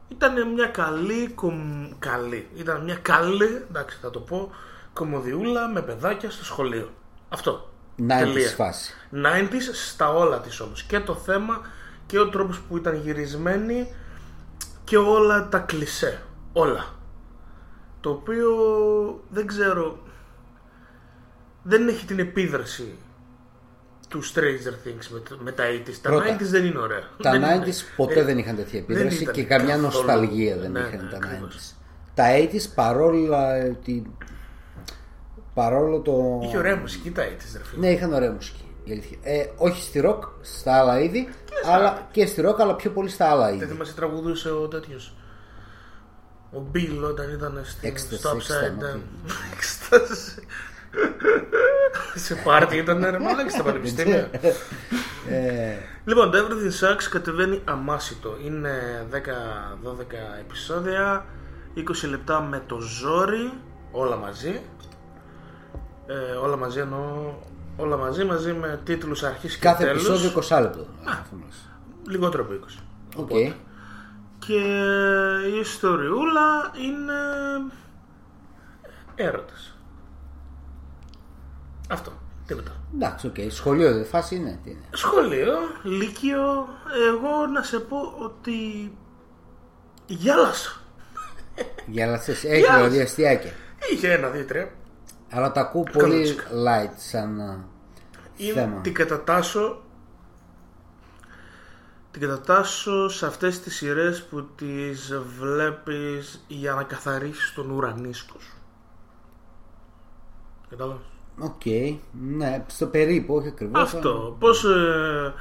[0.09, 1.89] Ήταν μια καλή, κομ...
[1.99, 2.49] καλή.
[2.55, 4.53] Ήταν μια καλή, εντάξει θα το πω,
[4.93, 6.91] κομμωδιούλα με παιδάκια στο σχολείο.
[7.29, 7.71] Αυτό.
[8.09, 8.95] 90s φάση.
[9.13, 10.83] 90s στα όλα της όμως.
[10.83, 11.61] Και το θέμα
[12.07, 13.95] και ο τρόπος που ήταν γυρισμένη
[14.85, 16.23] και όλα τα κλισέ.
[16.53, 16.85] Όλα.
[18.01, 18.51] Το οποίο
[19.29, 19.99] δεν ξέρω
[21.63, 22.99] δεν έχει την επίδραση
[24.11, 25.95] του Stranger Things με, το- με τα 80s.
[26.03, 27.03] Τα Πρώτα, 90s δεν είναι ωραία.
[27.23, 27.75] Τα Δεν 90s είναι.
[27.97, 29.83] ποτέ Ε, δεν είχαν τέτοια δεν επίδραση ήταν και καμιά καθόλου.
[29.87, 31.55] νοσταλγία δεν Ναι, είχαν ναι, τα ακριβώς.
[31.55, 31.77] 90s.
[32.15, 34.13] Τα 80s παρόλα ότι.
[35.55, 36.41] Παρόλο το.
[36.43, 37.87] Είχε ωραία μουσική τα 80s, ρε φίλε.
[37.87, 38.65] Ναι, είχαν ωραία μουσική.
[38.85, 39.19] η αλήθεια.
[39.23, 41.29] Ε, όχι στη ροκ, στα άλλα είδη,
[41.65, 43.65] αλλά και στη ροκ, αλλά πιο πολύ στα άλλα Δεν είδη.
[43.67, 45.15] θυμάσαι τραγουδούσε ο τέτοιος.
[46.53, 48.85] Ο Μπιλ όταν ήταν στην- Έκσταση, στο Upside
[49.55, 50.35] έκσταση.
[50.39, 50.43] Down.
[51.89, 52.25] Έκσταση.
[52.25, 54.31] Σε πάρτι ήταν ρε μαλάκι στα πανεπιστήμια.
[55.29, 58.37] Ε, Λοιπόν, το Everything Sucks κατεβαίνει αμάσητο.
[58.45, 59.17] Είναι 10-12
[60.41, 61.25] επεισόδια,
[61.77, 63.53] 20 λεπτά με το ζόρι,
[63.93, 64.61] όλα μαζί.
[66.07, 67.35] Ε, όλα μαζί εννοώ,
[67.77, 70.09] όλα μαζί, μαζί με τίτλους αρχής και κάθε τέλους.
[70.09, 70.87] επεισόδιο 20 λεπτό.
[72.09, 72.83] Λιγότερο από 20.
[73.17, 73.29] Οκ.
[74.39, 74.61] Και
[75.55, 77.13] η ιστοριούλα είναι
[79.15, 79.75] έρωτας.
[81.91, 82.13] Αυτό.
[82.47, 82.71] Τίποτα.
[82.95, 83.35] Εντάξει, οκ.
[83.51, 84.61] Σχολείο δεν φάση είναι.
[84.65, 84.85] Τι είναι.
[84.91, 86.69] Σχολείο, λύκειο,
[87.09, 88.53] εγώ να σε πω ότι
[90.07, 90.81] γέλασα.
[91.87, 93.05] Για να θες, έχεις Γεια δηλαδή σας.
[93.05, 93.51] αστιάκια.
[93.93, 94.71] Είχε ένα, δύο, τρία.
[95.31, 96.45] Αλλά τα ακούω πολύ Καλούτσικα.
[96.51, 97.65] light σαν α,
[98.37, 98.81] Είναι, θέμα.
[98.81, 99.83] την κατατάσσω
[102.11, 108.57] την κατατάσσω σε αυτές τις σειρές που τις βλέπεις για να καθαρίσεις τον ουρανίσκο σου.
[110.71, 111.05] Κατάλαβες;
[111.41, 111.65] Οκ.
[112.37, 113.83] Ναι, στο περίπου, όχι ακριβώς.
[113.83, 114.37] Αυτό.
[114.41, 115.35] Πώς ε,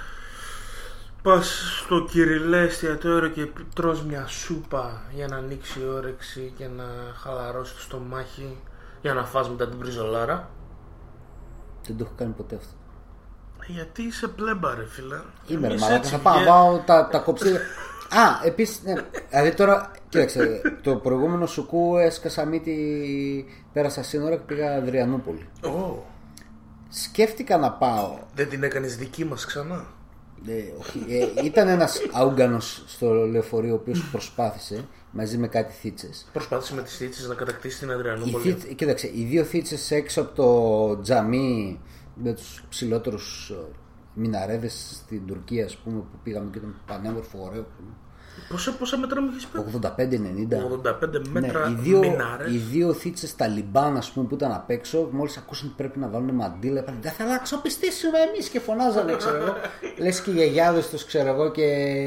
[1.21, 6.83] πας στο κυριλέ εστιατόριο και τρως μια σούπα για να ανοίξει η όρεξη και να
[7.17, 8.57] χαλαρώσει το στομάχι
[9.01, 10.49] για να φας μετά την μπριζολάρα;
[11.87, 12.73] Δεν το έχω κάνει ποτέ αυτό.
[13.67, 15.19] Γιατί είσαι πλέμπα ρε φίλε.
[15.47, 17.59] Είμαι ρε Εμείς μαλάκα, έτσι θα πάω βγα- πάω τα, τα κοψίδια.
[18.09, 18.93] Α, επίσης, ναι.
[19.29, 25.47] Δηλαδή τώρα, κοίταξε, το προηγούμενο ΣΚ έσκασα μύτη, πέρασα σύνορα και πήγα Αδριανούπολη.
[25.63, 26.05] Ω,
[26.89, 28.17] Σκέφτηκα να πάω.
[28.35, 29.85] δεν την έκανες δική μας ξανά;
[30.47, 31.05] Ε, όχι,
[31.37, 36.09] ε, ήταν ένας άουγκανος στο λεωφορείο ο οποίος προσπάθησε μαζί με κάτι θίτσε.
[36.33, 38.43] Προσπάθησε με τις θήτσες να κατακτήσει την Οι Αδριανούπολη.
[38.43, 41.79] θίτ- κοίταξε, οι δύο θίτσε έξω από το τζαμί
[42.13, 43.53] με τους ψηλότερους
[44.19, 47.65] ε, μιναρέδες στην Τουρκία ας πούμε που πήγαμε και ήταν πανέμορφο ωραίο
[48.49, 49.87] Πόσα, πόσα μέτρα μου έχεις πει; 85-90
[51.17, 52.53] 85 μέτρα ναι, οι δύο, μινάρες.
[52.53, 56.07] οι δύο θίτσε Ταλιμπάν ας πούμε, που ήταν απ' έξω, μόλις ακούσαν ότι πρέπει να
[56.07, 59.53] βάλουν μαντίλα, είπαν Δεν θα αλλαξοπιστήσουμε εμείς και φωνάζανε, ξέρω εγώ.
[60.03, 61.63] Λες και οι γιαγιάδες τους, ξέρω εγώ, και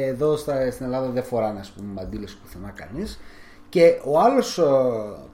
[0.06, 3.20] εδώ στα, στην Ελλάδα δεν φοράνε ας πούμε, μαντίλε πουθενά κανείς.
[3.68, 4.60] Και ο άλλος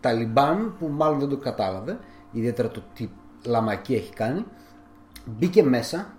[0.01, 1.99] Ταλιμπάν, που μάλλον δεν το κατάλαβε,
[2.33, 3.09] ιδιαίτερα το τι
[3.45, 4.45] λαμακή έχει κάνει,
[5.25, 6.18] μπήκε μέσα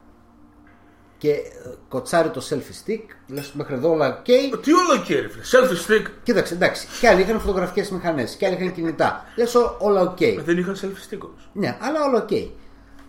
[1.20, 1.41] και ε,
[1.88, 4.30] κοτσάρει το selfie stick, λες μέχρι εδώ όλα ok,
[4.61, 5.43] Τι όλο και ρε φίλε.
[5.43, 6.11] Selfie stick.
[6.24, 6.88] Κοίταξε, εντάξει.
[6.99, 9.26] Και άλλοι είχαν φωτογραφικές μηχανές, και άλλοι είχαν κινητά.
[9.36, 10.17] Λες όλα οκ.
[10.43, 11.49] Δεν είχαν selfie stick όμως.
[11.53, 12.30] Ναι, αλλά όλα οκ.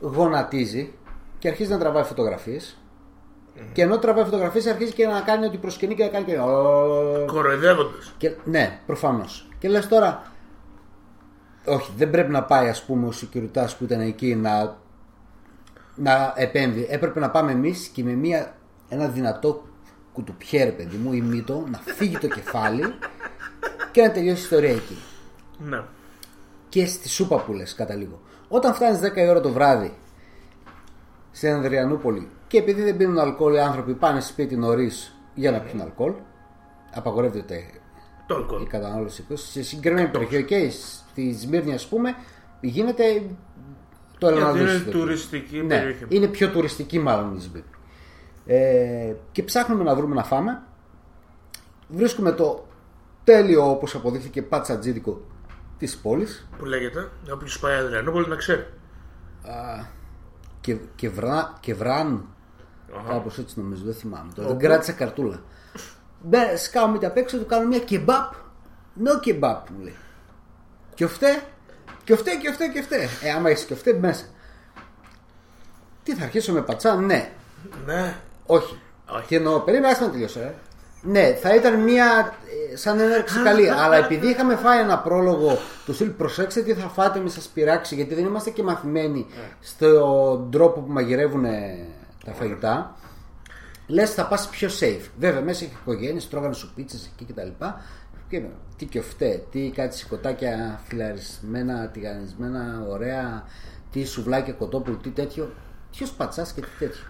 [0.01, 0.93] Γονατίζει
[1.39, 2.75] και αρχίζει να τραβάει φωτογραφίες.
[3.73, 6.37] Και ενώ τραβάει φωτογραφίες, αρχίζει και να κάνει ότι προσκυνεί και να κάνει και.
[7.27, 8.15] Κοροϊδεύοντας.
[8.17, 9.49] και ναι, προφανώς.
[9.59, 10.23] Και λες τώρα.
[11.67, 14.79] Όχι, δεν πρέπει να πάει, ας πούμε, ο security που ήταν εκεί να,
[16.03, 16.87] να επέμβει.
[16.91, 18.57] Έπρεπε να πάμε εμείς και με μια,
[18.89, 19.65] ένα δυνατό
[20.13, 22.85] κουτουπιέ, ρε παιδί μου, ή μύτο, να φύγει το κεφάλι
[23.93, 24.99] και να τελειώσει η ιστορία εκεί.
[25.59, 25.83] Ναι.
[26.69, 28.21] και στη σούπα που λες κατά λίγο.
[28.49, 29.93] Όταν φτάνεις 10 η ώρα το βράδυ
[31.31, 35.81] στην Ανδριανούπολη και επειδή δεν πίνουν αλκοόλ οι άνθρωποι πάνε σπίτι νωρίς για να πιούν
[35.81, 36.13] αλκοόλ,
[36.95, 37.65] απαγορεύεται
[38.27, 38.67] Το η αλκοόλ.
[38.67, 39.25] κατανάλωση.
[39.35, 40.71] Σε συγκεκριμένη περιοχή, okay,
[41.11, 42.15] στη Σμύρνη, ας πούμε,
[42.61, 43.23] γίνεται
[44.21, 46.05] το Γιατί Ελλαναδούς είναι το τουριστική ναι, περιοχή.
[46.09, 47.65] είναι πιο τουριστική μάλλον η Σμύρνη.
[48.47, 50.63] Ε, και ψάχνουμε να βρούμε να φάμε.
[51.89, 52.67] Βρίσκουμε το
[53.25, 55.21] τέλειο όπως αποδείχθηκε πατσατζίδικο
[55.79, 57.11] της πόλης Που λέγεται.
[57.33, 58.67] Όποιος πάει Αδριανόπολη να ξέρει.
[60.61, 62.25] και, και, βρά, και βράν
[62.99, 63.13] Αχα.
[63.13, 65.43] κάπως έτσι νομίζω δεν θυμάμαι τώρα, δεν κράτησα καρτούλα
[66.23, 68.33] Μπε, σκάω μύτη απ' έξω του κάνω μια κεμπάπ
[69.05, 69.97] no κεμπάπ μου λέει
[72.05, 74.25] κιοφτέ κιοφτέ κιοφτέ κιοφτέ ε άμα έχεις κιοφτέ μέσα
[76.03, 77.31] τι θα αρχίσω με πατσά; Ναι
[77.87, 78.15] Ναι.
[78.47, 78.79] όχι.
[79.07, 79.27] Όχι.
[79.27, 80.55] Και εννοώ, περίμενα άσε να τελειώσω, ε.
[81.03, 82.35] Ναι, θα ήταν μια
[82.73, 83.71] ε, σαν έναρξη καλή.
[83.83, 87.95] αλλά επειδή είχαμε φάει ένα πρόλογο του στυλ προσέξτε τι θα φάτε, μη σας πειράξει,
[87.95, 89.27] γιατί δεν είμαστε και μαθημένοι
[89.61, 91.87] στον τρόπο που μαγειρεύουν ε,
[92.25, 92.95] τα φαγητά.
[93.87, 95.09] Λες, θα πας πιο safe.
[95.19, 97.65] Βέβαια, μέσα έχει οικογένειες, τρώγανε σου πίτσε εκεί κτλ.
[98.31, 98.43] Και
[98.77, 103.45] τι κιοφτέ, τι κάτι σηκωτάκια φιλαρισμένα, τηγανισμένα, ωραία,
[103.93, 105.53] τι σουβλάκια κοτόπουλο, τι τέτοιο.
[105.97, 107.03] Ποιος πατσάς και τι τέτοιο.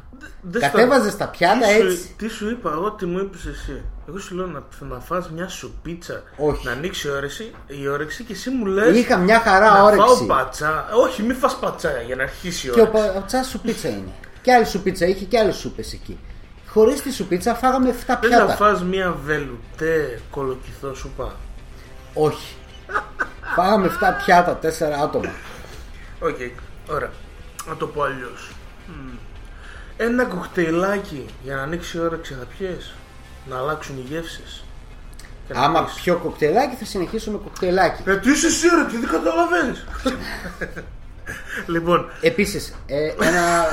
[0.42, 2.14] Δεν Κατέβαζες στα- τα πιάτα τι σου- έτσι.
[2.18, 3.82] Τι σου είπα εγώ, τι μου είπες εσύ.
[4.08, 6.66] Εγώ σου λέω να, να φας μια σουπίτσα, Όχι.
[6.66, 9.84] να ανοίξει η όρεξη, η όρεξη και εσύ μου λες Είχα μια χαρά να φάω
[9.86, 10.26] όρεξη.
[10.26, 10.88] πατσά.
[10.94, 13.12] Όχι, μην φας πατσά για να αρχίσει η Και ο όρεξη.
[13.14, 14.12] πατσά σου πίτσα είναι.
[14.42, 16.18] Και άλλη σου πίτσα είχε και άλλες σούπες εκεί.
[16.72, 18.54] Χωρίς τη σου πίτσα φάγαμε 7 Δεν θα πιάτα.
[18.54, 21.34] φας μια βελουτέ κολοκυθό σούπα.
[22.14, 22.54] Όχι.
[23.54, 23.90] Φάγαμε 7
[24.24, 24.66] πιάτα, 4
[25.02, 25.30] άτομα.
[26.20, 26.36] Οκ,
[26.90, 27.10] ωραία.
[27.68, 28.50] Να το πω αλλιώς.
[29.96, 32.92] Ένα κοκτέιλάκι για να ανοίξει η όρεξη θα πιες.
[33.48, 34.64] Να αλλάξουν οι γεύσεις.
[35.46, 38.02] Και να Άμα πεις, πιω κοκτέιλάκι θα συνεχίσω με κοκτέιλάκι.
[38.06, 39.84] Ε, τι είσαι εσύ ρε, τι δεν καταλαβαίνεις.
[41.66, 42.74] λοιπόν, Επίσης,
[43.20, 43.64] ένα,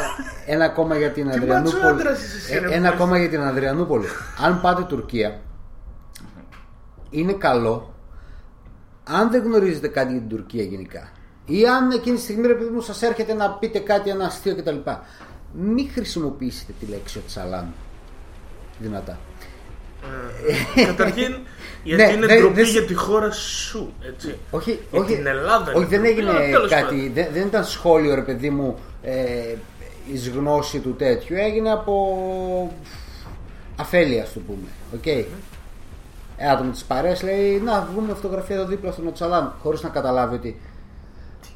[0.46, 1.82] ένα ακόμα για την Τι Αδριανούπολη.
[1.84, 2.90] ματσοάντρας είσαι εσύ, Ε, ρε, ένα μάλιστα.
[2.94, 4.06] ακόμα για την Αδριανούπολη.
[4.44, 5.40] Αν πάτε Τουρκία,
[7.10, 7.94] είναι καλό
[9.04, 11.10] αν δεν γνωρίζετε κάτι για την Τουρκία γενικά.
[11.46, 14.56] Ή αν εκείνη τη στιγμή, ρε παιδί μου, σας έρχεται να πείτε κάτι, ένα αστείο
[14.56, 14.76] κτλ.
[15.54, 17.74] Μην χρησιμοποιήσετε τη λέξη Οτσαλάν.
[18.80, 19.18] Δυνατά.
[20.86, 21.36] καταρχήν,
[21.88, 24.36] γιατί Ναι, είναι δεν- ντροπή δεν- για τη χώρα σου, έτσι.
[24.52, 26.84] Όχι, Για όχι, την Ελλάδα όχι είναι δεν ντροπή, έγινε αλλά τέλος κάτι.
[26.84, 27.14] πάντων.
[27.14, 29.56] Δεν, δεν ήταν σχόλιο, ρε παιδί μου, ε,
[30.14, 31.36] εις γνώση του τέτοιου.
[31.40, 32.74] Έγινε από
[33.76, 34.68] αφέλεια, ας το πούμε.
[34.94, 35.06] Οκ.
[36.40, 39.54] Ένα άτομο της παρέας λέει: Να βγούμε φωτογραφία εδώ δίπλα στον Οτσαλάν.
[39.64, 40.60] Χωρίς να καταλάβει ότι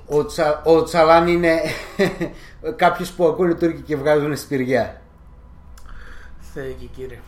[0.07, 1.59] ο, Τσα, ο Τσαλάν είναι
[2.75, 5.01] κάποιος που ακούνε Τούρκοι και βγάζουν σπηριά.
[6.53, 7.19] Θεέ και κύριε.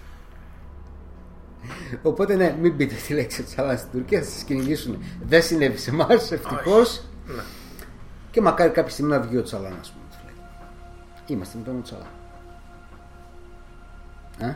[2.04, 5.04] Οπότε ναι, μην πείτε τη λέξη Τσαλάν στην Τουρκία, θα σας κυνηγήσουν.
[5.24, 7.04] Δεν συνέβη σε εμάς, ευτυχώς.
[7.26, 7.44] Ναι.
[8.32, 10.04] Και μακάρι κάποια στιγμή να βγει ο Τσαλάν, ας πούμε.
[10.10, 10.36] του λέει.
[11.26, 12.08] Είμαστε με τον Τσαλάν.
[14.40, 14.56] Ε,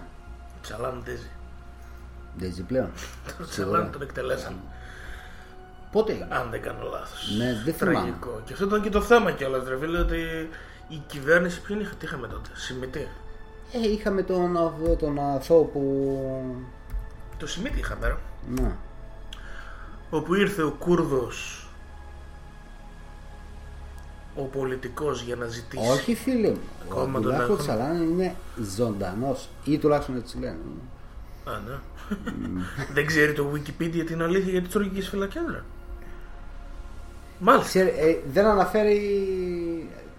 [0.62, 1.30] Τσαλάν δέζει.
[2.38, 2.89] δεν ζει πλέον.
[3.38, 3.47] Το Σίγουρα.
[3.72, 4.55] Τσαλάν τον εκτελέσαν.
[5.91, 7.36] Πότε; Αν δεν κάνω λάθος.
[7.38, 7.97] Ναι, δεν θυμάμαι.
[7.97, 8.41] Τραγικό.
[8.45, 10.49] Και αυτό ήταν και το θέμα κιόλας, ρε φίλε, ότι
[10.88, 13.08] η κυβέρνηση ποιον είχα, τι είχαμε τότε, Σιμητή.
[13.74, 15.82] Ε, είχαμε τον, αυτό, τον αθώο που.
[17.38, 18.15] Το Σιμίτη είχαμε, ρε.
[18.61, 18.77] Να.
[20.09, 21.67] Όπου ήρθε ο Κούρδος,
[24.35, 25.89] ο πολιτικός για να ζητήσει.
[25.89, 26.59] Όχι, φίλε μου.
[26.88, 27.57] Ο Ακόμα τον Αμπτουλάχ ο έχουν.
[27.57, 28.35] Τσαλάν είναι
[28.75, 29.49] ζωντανός.
[29.63, 30.57] Ή τουλάχιστον έτσι λένε.
[31.45, 31.79] Α, ναι.
[32.93, 35.63] δεν ξέρει το Wikipedia την αλήθεια για τις τουρκικές φυλακές, ρε.
[37.39, 37.67] Μάλιστα.
[37.67, 39.01] Ξέρε, ε, δεν αναφέρει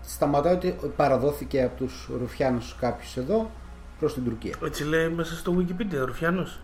[0.09, 3.51] σταματάει ότι παραδόθηκε από τους Ρουφιάνους κάποιους εδώ
[3.99, 4.55] προς την Τουρκία.
[4.65, 6.61] Έτσι λέει μέσα στο Wikipedia, Ρουφιάνος.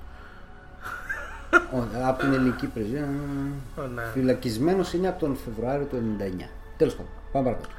[1.75, 3.09] Ο- από την ελληνική πρεσβεία.
[3.79, 4.03] Ω, ναι.
[4.13, 6.49] Φυλακισμένος είναι από τον Φεβρουάριο του 99.
[6.77, 7.75] Τέλος πάντων, πάμε παρακάτω.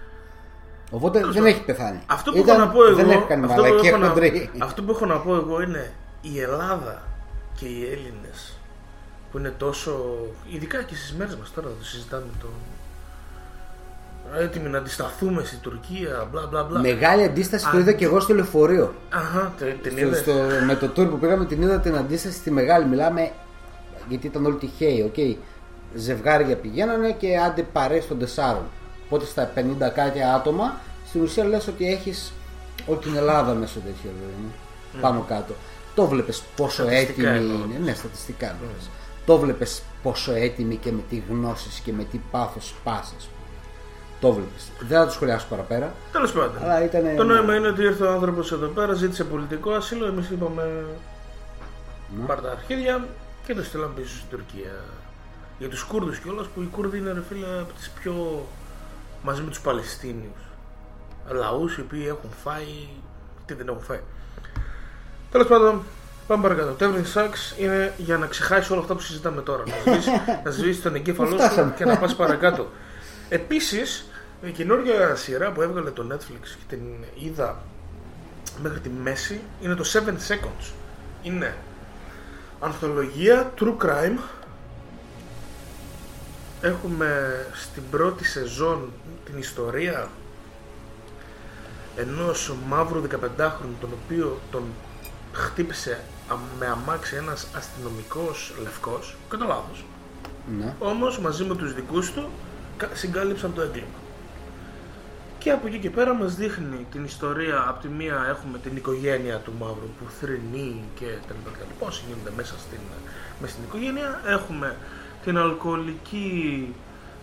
[0.91, 1.99] Οπότε δεν έχει πεθάνει.
[2.05, 4.07] Αυτό που Ήταν- έχω να πω εγώ, δεν έχει κάνει αυτό, που μαλακία έχω να,
[4.07, 4.49] χοντρή.
[4.59, 7.01] αυτό που έχω να πω εγώ είναι η Ελλάδα
[7.59, 8.57] και οι Έλληνες
[9.31, 10.17] που είναι τόσο,
[10.51, 12.47] ειδικά και στις μέρες μας τώρα το συζητάμε το
[14.39, 16.79] έτοιμοι να αντισταθούμε στην Τουρκία, μπλα μπλα μπλα.
[16.79, 18.93] Μεγάλη αντίσταση το Α, είδα και εγώ στο λεωφορείο.
[19.09, 20.19] Αχα, τε- την Στο, είδες.
[20.19, 20.33] στο,
[20.65, 22.85] με το tour που πήγαμε την είδα την αντίσταση στη μεγάλη.
[22.85, 23.31] Μιλάμε
[24.09, 25.01] γιατί ήταν όλοι τυχαίοι.
[25.01, 25.37] οκ.
[25.95, 28.63] Ζευγάρια πηγαίνανε και άντε παρέες των τεσσάρων.
[29.05, 29.61] Οπότε στα 50
[29.93, 30.73] κάτι άτομα
[31.07, 32.33] στην ουσία λες ότι έχεις
[32.85, 34.53] όλη την Ελλάδα μέσα στο τέτοιο δηλαδή,
[35.01, 35.53] πάνω κάτω.
[35.95, 37.65] Το βλέπεις πόσο Στατιστικά έτοιμοι εννοώ.
[37.65, 37.79] είναι.
[37.83, 38.69] Ναι, στατιστικά εννοώ.
[39.25, 43.27] Το βλέπεις πόσο έτοιμοι και με τι γνώσεις και με τι πάθος πάσες.
[44.19, 44.71] Το βλέπεις.
[44.79, 45.93] Δεν θα το σχολιάσω παραπέρα.
[46.11, 46.57] Τέλος πάντων.
[46.63, 50.29] Αλλά ήτανε- Το νόημα είναι ότι ήρθε ο άνθρωπος εδώ πέρα, ζήτησε πολιτικό άσυλο, εμείς
[50.29, 50.85] είπαμε
[52.19, 52.25] Ναι.
[52.25, 53.07] πάρ' τα αρχίδια
[53.45, 54.83] και το στείλαμε πίσω στην Τουρκία.
[55.57, 58.45] Για τους Κούρδους κιόλας που οι Κούρδοι είναι ρε φίλε από τις πιο
[59.23, 60.39] μαζί με τους Παλαιστίνιους
[61.29, 62.87] λαούς οι οποίοι έχουν φάει
[63.45, 63.99] τι δεν έχουν φάει.
[65.31, 65.83] Τέλος πάντων,
[66.27, 66.71] πάμε παρακάτω.
[66.71, 69.63] Το Everything Sucks είναι για να ξεχάσεις όλα αυτά που συζητάμε τώρα.
[69.67, 70.09] Να σβήσει,
[70.43, 71.73] να σβήσεις τον εγκέφαλό σου Φτάσαμε.
[71.77, 72.69] και να πας παρακάτω.
[73.29, 74.05] Επίσης,
[74.41, 76.81] η καινούργια σειρά που έβγαλε το Netflix και την
[77.15, 77.57] είδα
[78.61, 80.71] μέχρι τη μέση είναι το 7 Seconds.
[81.23, 81.55] Είναι
[82.59, 84.19] ανθολογία True Crime.
[86.61, 88.91] Έχουμε στην πρώτη σεζόν
[89.25, 90.09] την ιστορία
[91.95, 94.63] ενός μαύρου 15χρονου τον οποίο τον
[95.31, 95.99] χτύπησε
[96.31, 99.85] α- με αμάξι ένας αστυνομικός λευκός, κατά λάθος.
[100.59, 100.73] Ναι.
[100.79, 102.29] Όμως μαζί με τους δικούς του
[102.77, 103.87] κα- συγκάλυψαν το έγκλημα.
[105.45, 107.65] Και από εκεί και πέρα μας δείχνει την ιστορία.
[107.67, 111.65] Από τη μία έχουμε την οικογένεια του Μαύρου που θρυνεί και τα λοιπά και τα
[111.67, 112.79] λοιπά, όσοι γίνονται μέσα στην,
[113.41, 114.21] μέσα στην οικογένεια.
[114.25, 114.75] Έχουμε
[115.23, 116.73] την αλκοολική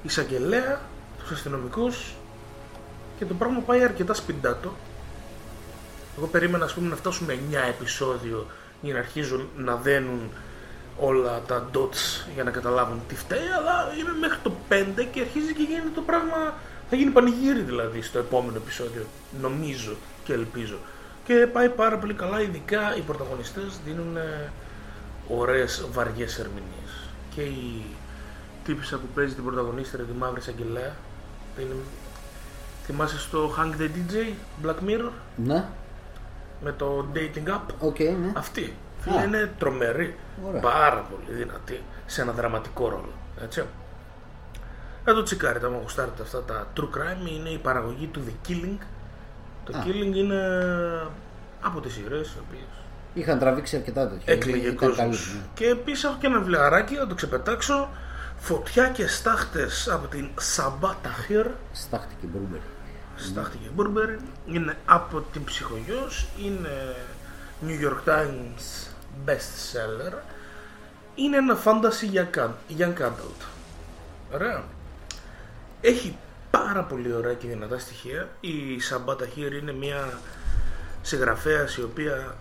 [0.02, 0.80] εισαγγελέα,
[1.18, 2.14] τους αστυνομικούς
[3.18, 4.72] και το πράγμα πάει αρκετά σπιντάτο.
[6.16, 8.46] Εγώ περίμενα ας πούμε να φτάσουμε 9 επεισόδιο
[8.80, 10.30] για να αρχίζουν να δένουν
[10.98, 15.54] όλα τα dots για να καταλάβουν τι φταίει, αλλά είμαι μέχρι το 5 και αρχίζει
[15.54, 16.54] και γίνεται το πράγμα.
[16.94, 19.04] Θα γίνει πανηγύρι δηλαδή στο επόμενο επεισόδιο.
[19.40, 19.92] Νομίζω
[20.24, 20.78] και ελπίζω.
[21.24, 24.50] Και πάει πάρα πολύ καλά, ειδικά οι πρωταγωνιστές δίνουν ε,
[25.28, 27.08] ωραίες βαριές ερμηνείες.
[27.34, 27.84] Και η
[28.64, 30.94] τύπισσα που παίζει την πρωταγωνίστρια, τη μαύρη εισαγγελέα,
[31.60, 31.74] είναι...
[32.84, 34.32] θυμάσαι στο Hang the DJ,
[34.66, 35.64] Black Mirror, Ναι.
[36.62, 38.32] με το dating app; Οκ, ναι.
[38.36, 38.74] Αυτή.
[39.00, 39.24] Φίλε, Α.
[39.24, 40.14] είναι τρομερή.
[40.48, 40.60] Ωραία.
[40.60, 43.12] Πάρα πολύ δυνατή σε ένα δραματικό ρόλο.
[43.42, 43.62] Έτσι.
[45.04, 47.28] Να το τσικάρετε άμα γουστάρετε αυτά τα true crime.
[47.36, 48.78] Είναι η παραγωγή του The Killing.
[49.64, 49.82] Το Α.
[49.86, 50.40] Killing είναι
[51.60, 52.62] από τις σειρές οι οποίες
[53.14, 54.32] Είχαν τραβήξει αρκετά τέτοια.
[54.32, 54.96] έκλαιγε Ήταν κόσμος.
[54.96, 55.44] καλή, ναι.
[55.54, 57.88] Και επίσης έχω και ένα βιβλιαράκι να το ξεπετάξω.
[58.36, 61.46] Φωτιά και στάχτες από την Σαμπά Ταχύρ.
[61.72, 62.60] Στάχτηκε μπρούμπερ.
[63.16, 64.18] Στάχτηκε Μπουρμπερι.
[64.46, 66.26] Είναι από την ψυχογιός.
[66.44, 66.94] Είναι
[67.66, 68.88] New York Times
[69.26, 70.12] best seller.
[71.14, 73.44] Είναι ένα fantasy για young- young adult.
[74.34, 74.62] Ωραία.
[75.84, 76.16] Έχει
[76.50, 78.28] πάρα πολύ ωραία και δυνατά στοιχεία.
[78.40, 80.18] Η Σαμπάτα Χίρ είναι μια
[81.02, 82.36] συγγραφέας η οποία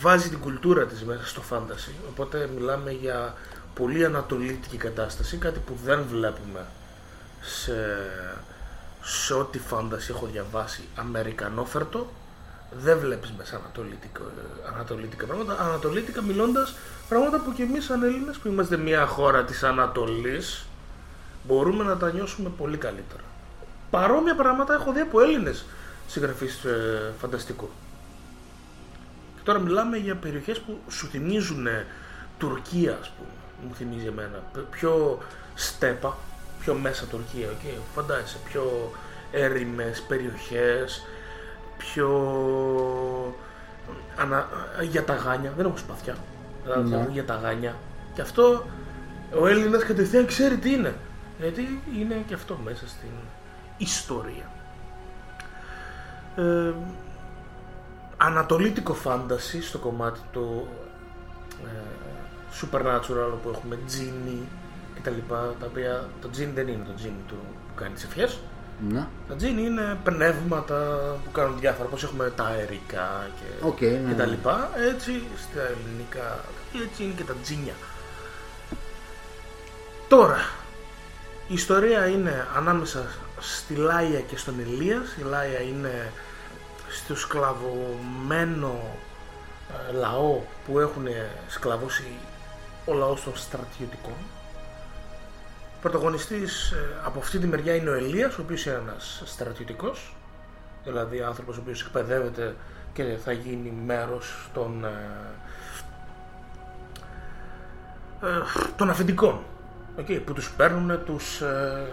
[0.00, 1.92] βάζει την κουλτούρα της μέσα στο fantasy.
[2.08, 3.34] Οπότε μιλάμε για
[3.74, 6.66] πολύ ανατολίτικη κατάσταση, κάτι που δεν βλέπουμε
[7.40, 7.98] σε,
[9.02, 12.12] σε ό,τι φάνταση έχω διαβάσει αμερικανόφερτο
[12.78, 14.22] δεν βλέπεις μέσα ανατολίτικο,
[14.74, 16.74] ανατολίτικα πράγματα ανατολίτικα μιλώντας
[17.08, 20.66] πράγματα που και εμείς σαν Έλληνες που είμαστε μια χώρα της Ανατολής
[21.46, 23.22] μπορούμε να τα νιώσουμε πολύ καλύτερα
[23.90, 25.64] παρόμοια πράγματα έχω δει από Έλληνες
[26.06, 27.68] συγγραφείς ε, φανταστικού
[29.34, 31.86] και τώρα μιλάμε για περιοχές που σου θυμίζουν ε,
[32.38, 33.28] Τουρκία, ας πούμε.
[33.68, 34.42] Μου θυμίζει εμένα.
[34.52, 35.18] Π- Πιο
[35.54, 36.16] στέπα,
[36.60, 37.78] πιο μέσα Τουρκία, okay.
[37.94, 38.36] φαντάζεσαι.
[38.44, 38.92] Πιο
[39.32, 41.06] έρημες περιοχές,
[41.78, 42.08] πιο...
[44.16, 44.48] Ανα...
[44.90, 45.52] για τα γάνια.
[45.56, 46.16] Δεν έχω σπαθιά.
[46.62, 46.96] Δηλαδή, Ναι.
[46.96, 47.74] θα πω για τα γάνια.
[48.14, 48.66] Και αυτό
[49.40, 50.94] ο Έλληνας κατευθείαν ξέρει τι είναι.
[51.38, 53.10] Γιατί είναι και αυτό μέσα στην
[53.76, 54.50] ιστορία.
[56.36, 56.72] Ε,
[58.16, 60.68] ανατολίτικο φάνταση στο κομμάτι του
[61.64, 61.68] ε,
[62.60, 64.48] supernatural που έχουμε τζίνι
[64.94, 67.34] και τα λοιπά τα οποία το τζίνι δεν είναι το τζίνι του
[67.68, 68.38] που κάνει τις ευχές
[68.88, 69.06] Ναι.
[69.28, 74.14] τα τζίνι είναι πνεύματα που κάνουν διάφορα όπως έχουμε τα αερικά και, Οκ, ναι, και
[74.16, 74.30] τα ναι.
[74.30, 76.40] λοιπά έτσι στα ελληνικά
[76.86, 77.74] έτσι είναι και τα τζίνι
[80.08, 80.38] τώρα
[81.48, 83.06] η ιστορία είναι ανάμεσα
[83.38, 85.16] στη Λάια και στον Ελίας.
[85.18, 86.12] Η Λάια είναι
[86.88, 88.96] στο σκλαβωμένο
[89.90, 91.06] ε, λαό που έχουν
[91.48, 92.04] σκλαβώσει
[92.84, 94.14] ο λαός των στρατιωτικών.
[95.80, 100.14] Πρωταγωνιστής ε, από αυτή τη μεριά είναι ο Ελίας, ο οποίος είναι ένας στρατιωτικός,
[100.84, 102.54] δηλαδή άνθρωπος ο οποίος εκπαιδεύεται
[102.92, 104.88] και θα γίνει μέρος των, ε,
[108.26, 108.42] ε,
[108.76, 109.40] των αφεντικών
[109.98, 111.86] okay, που τους παίρνουν, τους, ε,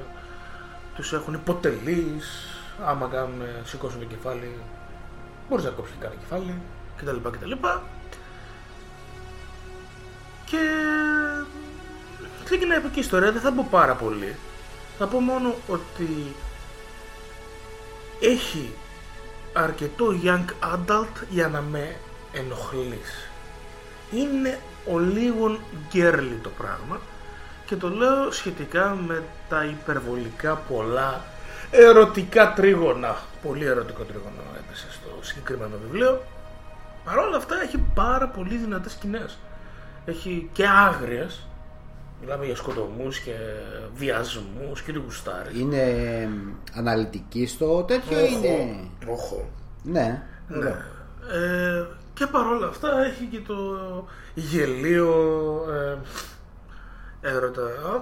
[0.96, 2.48] τους έχουν υποτελείς,
[2.86, 4.56] άμα κάνουν, σηκώσουν το κεφάλι,
[5.50, 6.62] μπορείς να κόψεις και κανένα κεφάλι
[6.98, 7.30] κτλ.
[7.30, 7.52] κτλ.
[10.46, 10.58] Και
[12.44, 14.36] ξεκινάει από εκεί η ιστορία, δεν θα πω πάρα πολύ.
[14.98, 16.36] Θα πω μόνο ότι
[18.22, 18.74] έχει
[19.54, 20.46] αρκετό young
[20.76, 21.96] adult για να με
[22.32, 23.30] ενοχλείς.
[24.12, 24.60] Είναι
[24.92, 27.00] ο λίγον γκέρλι το πράγμα
[27.72, 31.22] και το λέω σχετικά με τα υπερβολικά πολλά
[31.72, 33.16] ερωτικά τρίγωνα.
[33.42, 36.22] Πολύ ερωτικό τρίγωνο έπεσε στο συγκεκριμένο βιβλίο.
[37.06, 39.38] Παρ' όλα αυτά έχει πάρα πολύ δυνατές σκηνές.
[40.06, 41.48] Έχει και άγριες,
[42.22, 43.36] μιλάμε για σκοτωμούς και
[43.96, 45.60] βιασμούς και του γουστάρι.
[45.60, 45.84] Είναι
[46.76, 48.76] αναλυτική στο τέτοιο είναι;
[49.08, 49.50] Όχο.
[49.84, 50.24] Ναι.
[50.48, 50.76] Ναι.
[51.32, 53.56] Ε, και παρόλα αυτά έχει και το
[54.34, 55.14] γελίο
[55.70, 55.98] ε,
[57.22, 57.62] έρωτα.
[57.62, 58.02] Α,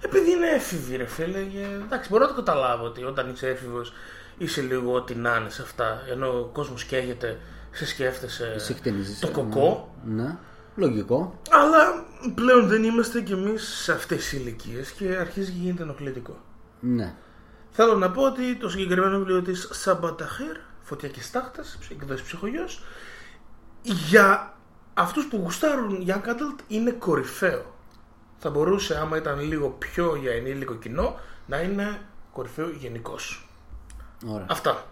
[0.00, 3.92] Επειδή είναι έφηβη ρε φίλε, και, εντάξει μπορώ να το καταλάβω ότι όταν είσαι έφηβος
[4.38, 7.38] είσαι λίγο ό,τι να είναι σε αυτά, ενώ ο κόσμος καίγεται,
[7.70, 9.94] σε σκέφτεσαι Εσύ χτενίζεις, το ε, κοκό.
[10.04, 10.22] Ναι.
[10.22, 10.36] ναι.
[10.76, 11.40] Λογικό.
[11.50, 12.04] Αλλά
[12.34, 16.36] πλέον δεν είμαστε κι εμείς σε αυτές τις ηλικίες και αρχίζει και γίνεται ενοχλητικό.
[16.80, 17.14] Ναι.
[17.70, 22.82] Θέλω να πω ότι το συγκεκριμένο βιβλίο της Σαμπαταχίρ, Φωτιά και Στάχτας, εκδόση ψυχογειός,
[23.82, 24.56] για
[24.94, 27.73] αυτούς που γουστάρουν Young Adult είναι κορυφαίο.
[28.44, 32.00] Θα μπορούσε, άμα ήταν λίγο πιο για ενήλικο κοινό, να είναι
[32.32, 33.14] κορυφαίο γενικώ.
[34.26, 34.46] Ωραία.
[34.50, 34.86] Αυτά.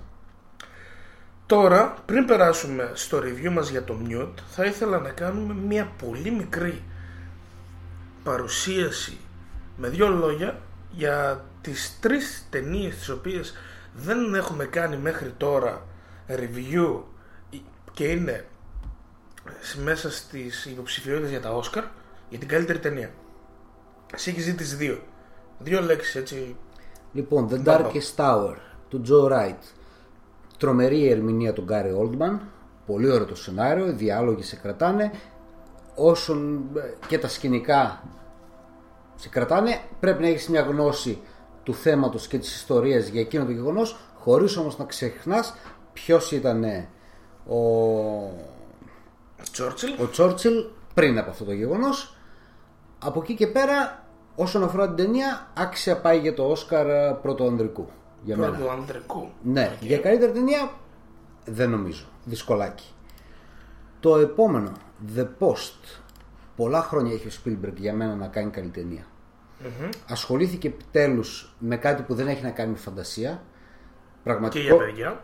[1.46, 6.30] Τώρα, πριν περάσουμε στο review μας για το Mute, θα ήθελα να κάνουμε μια πολύ
[6.30, 6.82] μικρή
[8.24, 9.18] παρουσίαση
[9.76, 13.54] με δύο λόγια για τις τρεις ταινίες τις οποίες
[13.94, 15.86] δεν έχουμε κάνει μέχρι τώρα
[16.28, 17.00] review
[17.92, 18.46] και είναι
[19.84, 21.82] μέσα στις υποψηφιότητες για τα Oscar
[22.28, 23.10] για την καλύτερη ταινία.
[24.14, 24.98] Εσύ έχεις δει τις δύο.
[25.58, 26.56] Δύο λέξεις έτσι.
[27.12, 27.90] Λοιπόν, The Μπαμπα.
[27.90, 28.56] Darkest Tower
[28.88, 29.62] του Joe Wright.
[30.58, 32.38] Τρομερή ερμηνεία του Γκάρι Oldman.
[32.86, 35.10] Πολύ ωραίο το σενάριο, οι διάλογοι σε κρατάνε.
[35.94, 38.02] Όσον ε, και τα σκηνικά
[39.14, 41.20] σε κρατάνε, πρέπει να έχεις μια γνώση
[41.62, 45.54] του θέματος και της ιστορίας για εκείνο το γεγονός, χωρίς όμως να ξεχνάς
[45.92, 46.64] ποιος ήταν
[47.46, 47.58] ο,
[49.56, 50.00] Churchill.
[50.02, 52.16] ο Τσόρτσιλ πριν από αυτό το γεγονός.
[52.98, 54.01] Από εκεί και πέρα,
[54.34, 57.88] όσον αφορά την ταινία, άξια πάει για το Όσκαρ ε, πρωτοανδρικού.
[58.24, 58.52] Για μένα.
[58.56, 59.28] Πρώτο ανδρικού.
[59.42, 60.70] Ναι, για καλύτερη ταινία
[61.44, 62.04] δεν νομίζω.
[62.24, 62.86] Δυσκολάκι.
[64.00, 64.72] Το επόμενο,
[65.16, 66.00] The Post.
[66.56, 69.06] Πολλά χρόνια έχει ο Spielberg για μένα να κάνει καλή ταινία.
[70.08, 73.30] Ασχολήθηκε επιτέλους με κάτι που δεν έχει να κάνει με φαντασία.
[73.30, 75.20] Και Πραγματικό για παιδιά.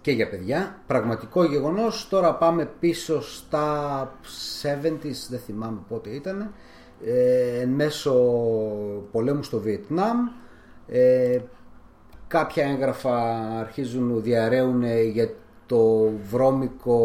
[0.00, 0.78] και για παιδιά.
[0.86, 2.08] Πραγματικό γεγονός.
[2.08, 4.18] Τώρα πάμε πίσω στα
[4.62, 6.52] 70s, δεν θυμάμαι πότε ήταν.
[7.04, 8.14] Ε, εν μέσω
[9.12, 10.18] πολέμου στο Βιετνάμ.
[10.88, 11.38] Ε,
[12.28, 14.82] κάποια έγγραφα αρχίζουν, διαρρέουν
[15.12, 15.34] για
[15.66, 16.96] το βρώμικο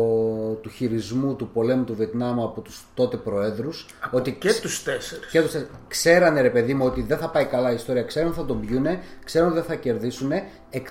[0.62, 3.86] του χειρισμού του πολέμου του Βιετνάμ από τους τότε προέδρους.
[4.12, 5.30] ότι Και τους τέσσερις.
[5.32, 5.56] και τους,
[5.88, 8.60] ξέρανε ρε παιδί μου ότι δεν θα πάει καλά η ιστορία, ξέρουν ότι θα τον
[8.60, 10.32] πιούνε, ξέρουν ότι δεν θα κερδίσουν.
[10.70, 10.88] Εκ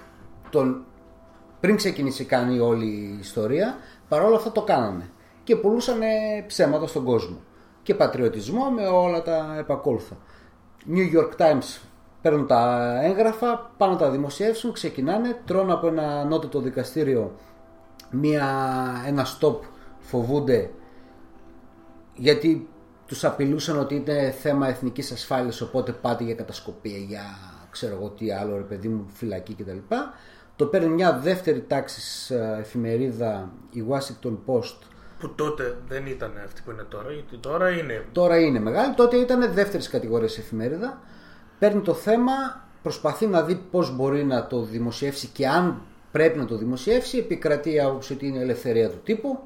[0.51, 0.85] των,
[1.61, 3.77] πριν ξεκινήσει καν η όλη η ιστορία,
[4.09, 5.09] παρόλα αυτά το κάνανε.
[5.45, 5.99] Και πουλούσαν
[6.47, 7.41] ψέματα στον κόσμο.
[7.85, 10.17] Και πατριωτισμό με όλα τα επακόλουθα.
[10.89, 11.81] New York Times
[12.23, 17.37] παίρνουν τα έγγραφα, πάνε να τα δημοσιεύσουν, ξεκινάνε, τρώνε από ένα ανώτατο δικαστήριο
[18.11, 18.47] μία,
[19.07, 19.59] ένα stop,
[19.99, 20.71] φοβούνται
[22.15, 22.69] γιατί
[23.07, 27.23] τους απειλούσαν ότι είναι θέμα εθνικής ασφάλειας οπότε πάτε για κατασκοπία, για
[27.71, 29.95] ξέρω εγώ τι άλλο ρε παιδί μου, φυλακή κτλ.
[30.57, 34.79] Το παίρνει μια δεύτερη τάξη εφημερίδα η Washington Post
[35.25, 38.05] Που τότε δεν ήταν αυτή που είναι τώρα, γιατί τώρα είναι.
[38.13, 40.99] Τώρα είναι μεγάλη, τότε ήταν δεύτερης κατηγορίας εφημερίδα.
[41.59, 42.33] Παίρνει το θέμα,
[42.83, 45.81] προσπαθεί να δει πώς μπορεί να το δημοσιεύσει και αν
[46.13, 47.19] πρέπει να το δημοσιεύσει.
[47.19, 49.39] Επικρατεί η άποψη ότι είναι ελευθερία του τύπου.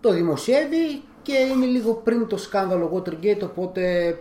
[0.00, 4.16] Το δημοσιεύει και είναι λίγο πριν το σκάνδαλο Watergate, οπότε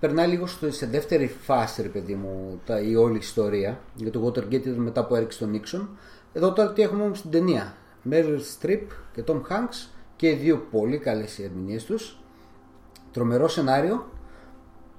[0.00, 3.80] περνάει λίγο στο- σε δεύτερη φάση, ρε παιδί μου, τα, η όλη ιστορία.
[3.94, 5.86] Για το Watergate ήταν μετά που έριξε τον Nixon.
[6.32, 7.74] Εδώ τώρα τι έχουμε όμως στην ταινία.
[8.10, 8.82] Meryl Streep
[9.12, 12.18] και Tom Hanks και οι δύο πολύ καλές οι ερμηνείες τους.
[13.12, 14.10] Τρομερό σενάριο,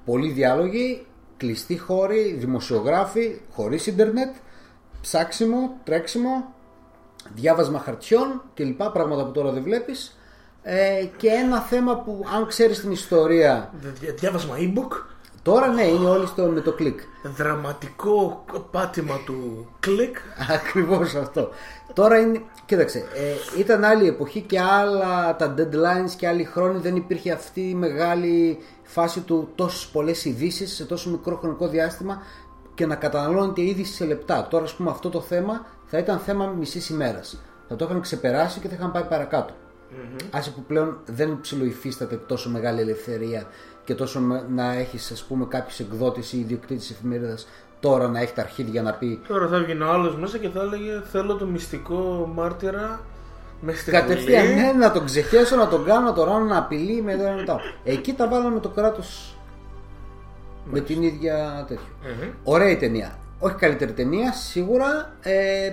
[0.05, 1.05] πολλοί διάλογοι,
[1.37, 4.35] κλειστοί χώροι, δημοσιογράφοι, χωρίς ίντερνετ,
[5.01, 6.53] ψάξιμο, τρέξιμο,
[7.33, 8.83] διάβασμα χαρτιών κλπ.
[8.83, 10.15] Πράγματα που τώρα δεν βλέπεις.
[10.63, 14.91] Ε, και ένα θέμα που αν ξέρεις την ιστορία Δι- Διάβασμα e-book.
[15.43, 20.17] Τώρα ναι είναι όλοι στο, με το κλικ Δραματικό πάτημα του κλικ.
[20.57, 21.49] Ακριβώς αυτό
[21.93, 26.95] Τώρα είναι, κοίταξε ε, Ήταν άλλη εποχή και άλλα τα deadlines και άλλοι χρόνοι δεν
[26.95, 32.21] υπήρχε αυτή η μεγάλη φάση του τόσες πολλές ειδήσει σε τόσο μικρό χρονικό διάστημα
[32.73, 34.47] και να καταναλώνεται η είδηση σε λεπτά.
[34.47, 37.41] Τώρα, ας πούμε, αυτό το θέμα θα ήταν θέμα μισής ημέρας.
[37.67, 39.53] Θα το είχαν ξεπεράσει και θα είχαν πάει παρακάτω.
[40.31, 43.45] Άσε που πλέον δεν ψιλοϊφίσταται τόσο μεγάλη ελευθερία
[43.83, 47.47] και τόσο με- να έχεις, ας πούμε, κάποιος εκδότης ή ιδιοκτήτης εφημερίδας
[47.79, 50.59] τώρα να έχει τα αρχίδια να πει Τώρα θα έβγαινε ο άλλος μέσα και θα
[50.61, 52.99] έλεγε Θέλω το μυστικό μάρτυρα
[53.61, 54.55] με στη Κατευθείαν Βουλή».
[54.61, 57.59] ναι, να τον ξεχέσω, να τον κάνω, να τον ράνω, να απειλεί με το μετά.
[57.83, 59.35] Εκεί τα βάλαμε το κράτος
[60.65, 61.85] με την ίδια τέτοιο.
[62.03, 62.29] Μμμ.
[62.43, 63.15] Ωραία η ταινία.
[63.39, 65.13] Όχι καλύτερη ταινία, σίγουρα.
[65.21, 65.65] Ε,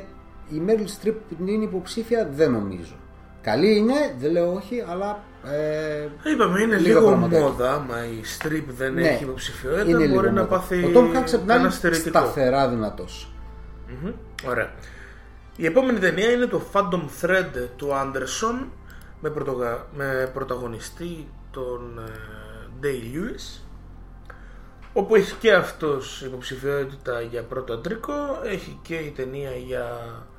[0.49, 2.95] η Meryl Streep που είναι υποψήφια δεν νομίζω.
[3.43, 5.19] Καλή είναι, δεν λέω όχι, αλλά.
[5.45, 7.47] Ε, Είπαμε είναι Λίγα λίγο πραγματάκια.
[7.47, 7.73] μόδα.
[7.73, 10.45] Άμα η strip δεν ναι, έχει υποψηφιότητα, είναι μπορεί λίγο να μόδα.
[10.47, 12.19] πάθει Ο Tom Hanks απ' την άλλη ένα στερητικό.
[12.19, 13.33] σταθερά δυνατός.
[13.89, 14.13] Μμμ.
[14.47, 14.71] Ωραία.
[15.57, 18.67] Η επόμενη ταινία είναι το Phantom Thread του Anderson
[19.21, 19.87] με, πρωτογα...
[19.97, 22.11] με πρωταγωνιστή τον ε,
[22.83, 23.61] Day Lewis
[24.93, 28.13] όπου έχει και αυτός υποψηφιότητα για πρώτο αντρικό
[28.45, 30.38] έχει και η ταινία για ε,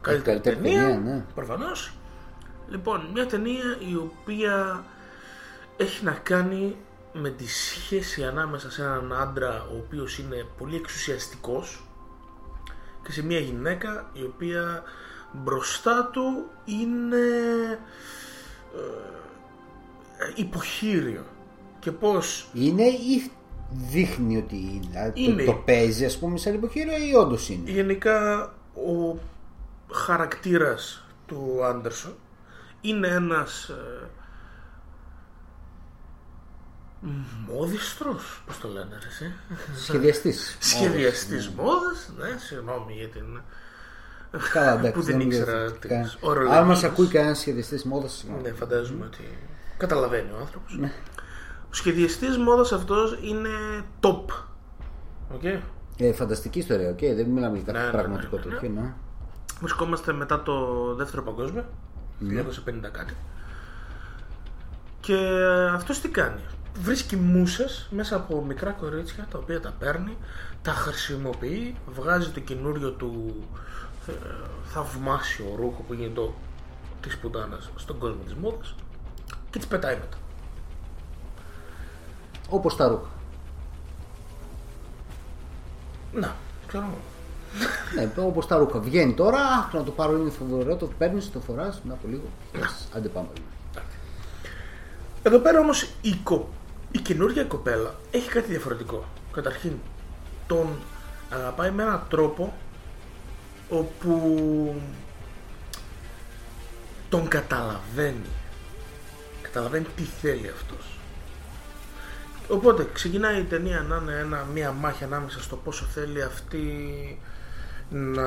[0.00, 1.24] καλύτερη, καλύτερη ταινία, ταινία, ναι.
[1.34, 1.92] προφανώς
[2.68, 4.84] λοιπόν μια ταινία η οποία
[5.76, 6.76] έχει να κάνει
[7.12, 11.86] με τη σχέση ανάμεσα σε έναν άντρα ο οποίος είναι πολύ εξουσιαστικός
[13.04, 14.82] και σε μια γυναίκα η οποία
[15.32, 17.26] μπροστά του είναι
[18.74, 21.24] ε, υποχείριο
[21.78, 23.30] και πως Είναι ή
[23.70, 24.86] δείχνει ότι είναι.
[24.90, 25.44] Δηλαδή, Είναι.
[25.44, 28.44] Το, το παίζει, ας πούμε, σαν υποχείριο ή όντως είναι; γενικά
[28.74, 29.16] ο
[29.96, 32.14] χαρακτήρας του Άντερσον
[32.80, 34.08] είναι ένας ε,
[37.46, 39.32] μόδιστρος, πώς το λένε ρε, εσύ;
[39.84, 40.56] Σχεδιαστής.
[40.60, 43.40] σχεδιαστής μόδας, ναι, συγγνώμη για την
[44.52, 44.90] Καλά, εντάξει.
[44.92, 46.58] που δεν νομίζω ήξερα ότι τις κα- ορολογίες.
[46.58, 49.38] Αν μας ακούει κανένας σχεδιαστής μόδας, Ναι, φαντάζομαι ότι
[49.76, 50.76] καταλαβαίνει ο άνθρωπος.
[50.78, 50.92] Ναι.
[51.70, 53.48] Ο σχεδιαστής μόδας αυτός είναι
[54.00, 54.24] top.
[55.34, 55.44] OK.
[55.96, 56.98] ε, φανταστική ιστορία, οκ.
[56.98, 58.50] Δεν μιλάμε για Ναι, κάτι ναι, πραγματικό ναι, ναι.
[58.52, 58.68] τέτοιο.
[58.70, 58.94] ναι.
[59.60, 61.64] Βρισκόμαστε μετά το δεύτερο παγκόσμιο,
[62.20, 63.16] 1950 κάτι.
[65.00, 65.16] Και
[65.72, 66.40] αυτός τι κάνει;
[66.80, 70.16] Βρίσκει μούσες μέσα από μικρά κορίτσια τα οποία τα παίρνει,
[70.62, 73.34] τα χρησιμοποιεί, βγάζει το καινούριο του
[74.06, 74.12] ε,
[74.64, 76.34] θαυμάσιο ρούχο που γίνεται το
[77.00, 78.74] της πουτάνας στον κόσμο της μόδας
[79.50, 80.16] και τις πετάει μετά.
[82.48, 83.10] Όπως τα ρούχα.
[86.12, 86.34] Να,
[86.66, 87.15] ξέρω εγώ.
[87.94, 88.78] Ναι, όπως τα ρούχα.
[88.78, 92.28] Βγαίνει τώρα, αχ, να το πάρω είναι φοβερό, το παίρνεις, το φοράς, μετά από λίγο.
[92.54, 93.28] Yes, άντε πάμε.
[95.22, 96.48] Εδώ πέρα όμως η, κο...
[96.90, 99.04] η καινούργια κοπέλα έχει κάτι διαφορετικό.
[99.32, 99.72] Καταρχήν
[100.46, 100.66] τον
[101.30, 102.54] αγαπάει με έναν τρόπο
[103.68, 104.74] όπου
[107.08, 108.26] τον καταλαβαίνει.
[109.42, 110.98] Καταλαβαίνει τι θέλει αυτός.
[112.48, 117.18] Οπότε ξεκινάει η ταινία να είναι ένα, μια μάχη ανάμεσα στο πόσο θέλει αυτή
[117.90, 118.24] να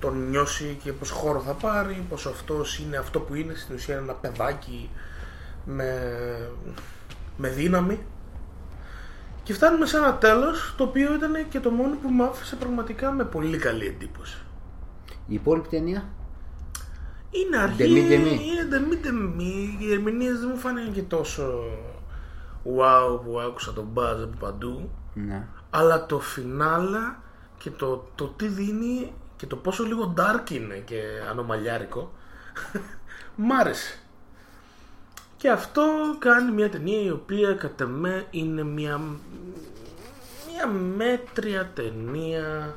[0.00, 3.94] τον νιώσει και πόσο χώρο θα πάρει, πόσο αυτός είναι αυτό που είναι, στην ουσία
[3.94, 4.90] είναι ένα παιδάκι
[5.64, 5.90] με,
[7.36, 8.00] με δύναμη
[9.42, 13.10] και φτάνουμε σε ένα τέλος το οποίο ήταν και το μόνο που μου άφησε πραγματικά
[13.10, 14.38] με πολύ καλή εντύπωση.
[15.28, 16.08] Η υπόλοιπη ταινία;
[17.30, 18.40] Είναι αργή, Demi-demi.
[18.40, 19.80] είναι demi-demi.
[19.80, 21.64] Οι ερμηνείες δεν μου φάνηκαν και τόσο
[22.64, 24.90] wow που άκουσα τον μπάζ από παντού.
[25.14, 25.46] Ναι.
[25.70, 27.22] Αλλά το φινάλα
[27.58, 32.12] και το, το τι δίνει και το πόσο λίγο dark είναι και ανομαλιάρικο
[33.36, 33.98] μ' άρεσε.
[35.36, 35.82] Και αυτό
[36.18, 39.00] κάνει μια ταινία η οποία κατά με είναι μια,
[40.52, 42.74] μια μέτρια ταινία.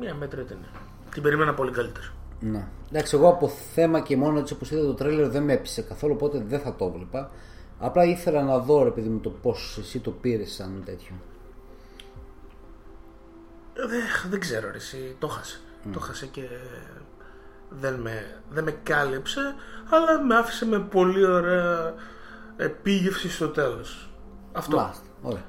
[0.00, 0.70] Μια μέτρια ταινία.
[1.12, 2.06] Την περίμενα πολύ καλύτερη.
[2.40, 2.66] Ναι.
[2.90, 6.12] Εντάξει, εγώ από θέμα και μόνο έτσι όπως είδα το τρέλερ δεν με έπεισε καθόλου,
[6.16, 7.30] οπότε δεν θα το βλέπα.
[7.78, 11.14] Απλά ήθελα να δω ρε παιδί μου το πώς εσύ το πήρες σαν τέτοιο.
[13.76, 15.60] Δεν, δεν ξέρω ρε, εσύ το χάσε.
[15.92, 16.48] Το χάσε και
[17.68, 19.54] δεν με, δεν με κάλυψε,
[19.90, 21.94] αλλά με άφησε με πολύ ωραία
[22.56, 24.10] επίγευση στο τέλος.
[24.52, 24.76] Αυτό.
[24.76, 25.04] Μάλιστα.
[25.22, 25.44] Ωραία.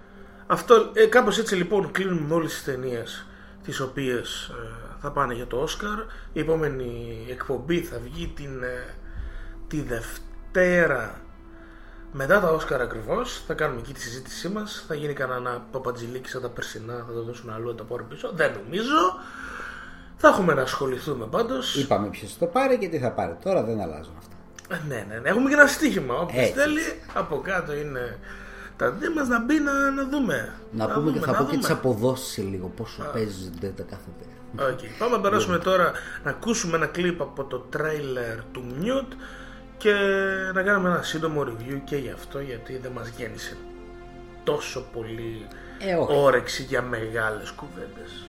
[0.48, 3.26] Αυτό ε, κάπως έτσι λοιπόν κλείνουμε με όλες τις ταινίες
[3.64, 6.00] τις οποίες ε, θα πάνε για το Όσκαρ.
[6.34, 8.96] Η επόμενη εκπομπή θα βγει την, ε,
[9.68, 11.22] τη Δευτέρα
[12.20, 14.86] Μετά τα Όσκαρ ακριβώς θα κάνουμε εκεί τη συζήτησή μας.
[14.88, 18.32] Θα γίνει κανένα παπατζηλίκι σαν τα περσινά, θα το δώσουν αλλού, θα τα πάρουν πίσω.
[18.34, 18.96] Δεν νομίζω.
[20.18, 21.76] Θα έχουμε να ασχοληθούμε πάντως.
[21.76, 23.38] Είπαμε ποιος το πάρει και τι θα πάρει.
[23.44, 24.36] Τώρα δεν αλλάζουν αυτά.
[24.88, 25.30] Ναι, ναι, ναι.
[25.30, 26.16] Έχουμε και ένα στοίχημα.
[26.20, 26.60] Όποιος Έτσι.
[26.60, 26.82] θέλει,
[27.14, 28.20] από κάτω είναι
[28.78, 30.54] τα δι μας να μπει να, να δούμε.
[30.72, 31.80] Να πούμε και δούμε, θα να πω και τις δούμε.
[31.80, 32.68] αποδόσεις σε λίγο.
[32.68, 34.70] Πόσο παίζονται τα κάθε τέρα.
[34.70, 34.80] Οκ.
[35.00, 35.92] Πάμε να περάσουμε τώρα
[36.24, 39.14] να ακούσουμε ένα κλιπ από το τρέιλερ του Mute
[39.78, 39.94] και
[40.54, 43.58] να κάνουμε ένα σύντομο review και γι' αυτό γιατί δεν μας γέμισε
[44.44, 45.48] τόσο πολύ
[45.80, 46.14] Ε, όχι.
[46.16, 48.26] όρεξη για μεγάλες κουβέντες.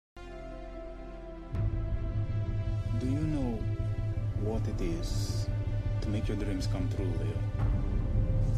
[3.01, 3.51] Do you know
[4.49, 5.11] what it is
[6.03, 7.39] to make your dreams come true, Leo?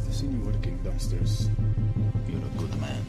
[0.07, 1.33] I've seen you working downstairs.
[2.29, 3.03] You're a good man.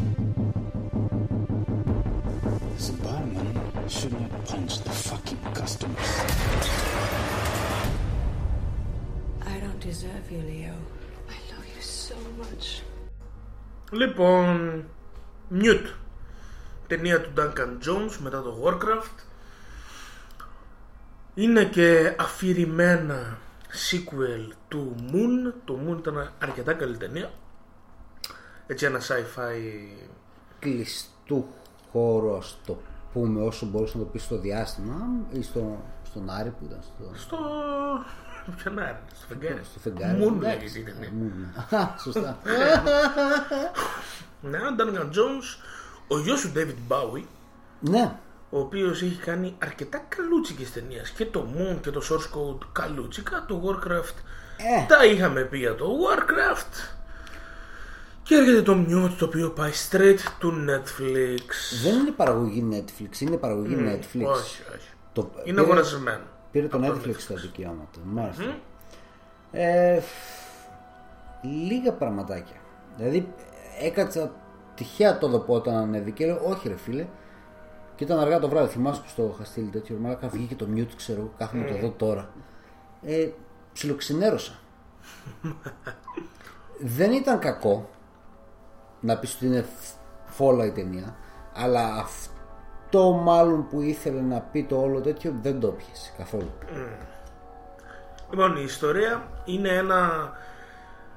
[2.76, 3.48] This barman
[3.96, 6.12] should not punch the fucking customers.
[9.80, 10.76] I don't deserve you, Leo.
[11.30, 12.84] I love you so much.
[13.92, 14.84] Λοιπόν,
[15.52, 15.94] Mute,
[16.88, 19.24] ταινία του Duncan Jones μετά το Warcraft.
[21.36, 23.38] Είναι και αφηρημένα
[23.92, 25.54] sequel του Moon.
[25.66, 27.32] Το Moon ήταν αρκετά καλή ταινία.
[28.68, 29.58] Έτσι ένα sci-fi
[30.60, 31.48] Κλειστού
[31.92, 32.78] χώρου, ας το
[33.14, 37.12] πούμε, όσο μπορούσε να το πεις στο διάστημα ή στο, στον Άρη που ήταν στο,
[37.16, 37.38] στο...
[38.58, 39.62] Ποιον άρε, στο φεγγάρι.
[39.64, 40.18] στο φεγγάρι.
[40.24, 40.80] Moon Εντάξει.
[40.80, 41.10] λέγεται η ταινία.
[41.70, 41.74] Moon.
[41.76, 42.38] Α, Σωστά.
[44.42, 45.64] Ναι, ο Duncan Jones,
[46.08, 47.24] ο γιος του David Bowie,
[47.80, 48.16] ναι,
[48.50, 53.46] ο οποίος έχει κάνει αρκετά καλούτσικες ταινίες και το Moon και το Source Code καλούτσικα,
[53.48, 54.14] το Warcraft
[54.58, 54.86] Ε.
[54.88, 56.96] τα είχαμε πει για το Warcraft
[58.24, 61.44] και έρχεται το Mute το οποίο πάει straight του Netflix
[61.84, 64.26] δεν είναι παραγωγή Netflix, είναι παραγωγή Netflix.
[64.26, 68.00] όχι, όχι Το, είναι πήρε- αγορασμένο Πήρε το Από Netflix τα δικαιώματα.
[68.04, 68.58] Μάλιστα.
[69.52, 70.02] Ε,
[71.42, 72.56] λίγα πραγματάκια.
[72.98, 73.34] Δηλαδή
[73.82, 74.32] έκατσα
[74.76, 76.26] τυχαία το δω όταν ανέβηκε.
[76.26, 77.08] Λέω, όχι ρε φίλε.
[77.96, 78.72] Και ήταν αργά το βράδυ.
[78.72, 80.28] Θυμάσαι που στο είχα στείλει τέτοιο μαλάκα.
[80.28, 81.34] Βγήκε το mute, ξέρω εγώ.
[81.38, 82.30] Κάθομαι να το δω τώρα.
[83.02, 83.30] Ε,
[83.74, 84.60] ψιλοξυνέρωσα.
[86.80, 87.90] Δεν ήταν κακό
[89.00, 89.66] να πεις ότι είναι
[90.26, 91.16] φόλα η ταινία.
[91.54, 92.39] Αλλά αυτό
[92.98, 96.52] μάλλον που ήθελε να πει το όλο τέτοιο δεν το πιασε καθόλου.
[98.30, 100.32] Λοιπόν, η ιστορία είναι ένα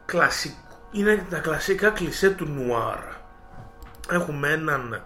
[0.04, 0.56] κλασικό.
[0.92, 2.98] Είναι τα κλασικά κλισέ του νουάρ.
[4.10, 5.02] Έχουμε έναν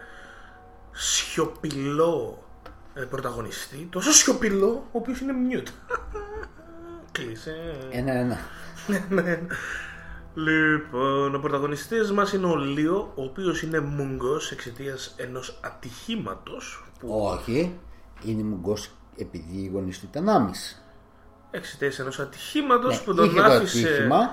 [0.92, 2.44] σιωπηλό
[2.94, 3.88] ε, πρωταγωνιστή.
[3.90, 5.68] Τόσο σιωπηλό, ο οποίος είναι mute.
[7.12, 7.76] κλισέ.
[7.90, 8.38] Ένα-ένα.
[10.36, 10.50] Ναι.
[10.50, 17.08] Λοιπόν, ο πρωταγωνιστής μας είναι ο Λίο, ο οποίος είναι μούγκος εξαιτίας ενός ατυχήματος που
[17.08, 17.78] Όχι.
[18.24, 20.80] Είναι μουγκός επειδή οι γονείς του ήταν άμυς.
[21.50, 24.28] εξαιτίας ενός ατυχήματος Ναι, που τον είχε το άφησε ατύχημα.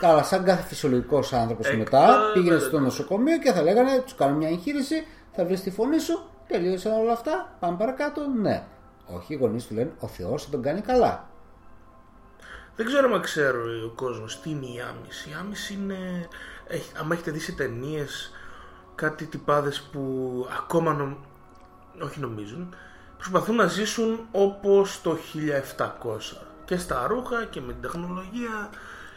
[0.00, 2.68] Καλά, σαν κάθε φυσιολογικός άνθρωπος Εκτός, μετά πήγαινε βέβαια.
[2.68, 6.92] στο νοσοκομείο και θα λέγανε: Τους κάνουμε μια εγχείρηση, θα βρεις τη φωνή σου, τελείωσαν
[6.92, 8.22] όλα αυτά, πάμε παρακάτω.
[8.40, 8.64] Ναι.
[9.06, 11.30] Όχι, οι γονείς του λένε: Ο Θεός θα τον κάνει καλά.
[12.76, 15.30] Δεν ξέρω αν ξέρω ο κόσμος τι είναι η άμυση.
[15.30, 16.28] Η άμυση είναι.
[16.66, 18.32] Έχει, άμα έχετε δει σε ταινίες
[18.94, 21.14] κάτι τυπάδες που ακόμα νομ...
[22.02, 22.74] όχι νομίζουν,
[23.16, 25.16] προσπαθούν να ζήσουν όπως το
[25.76, 26.36] 1700.
[26.64, 28.70] Και στα ρούχα και με την τεχνολογία.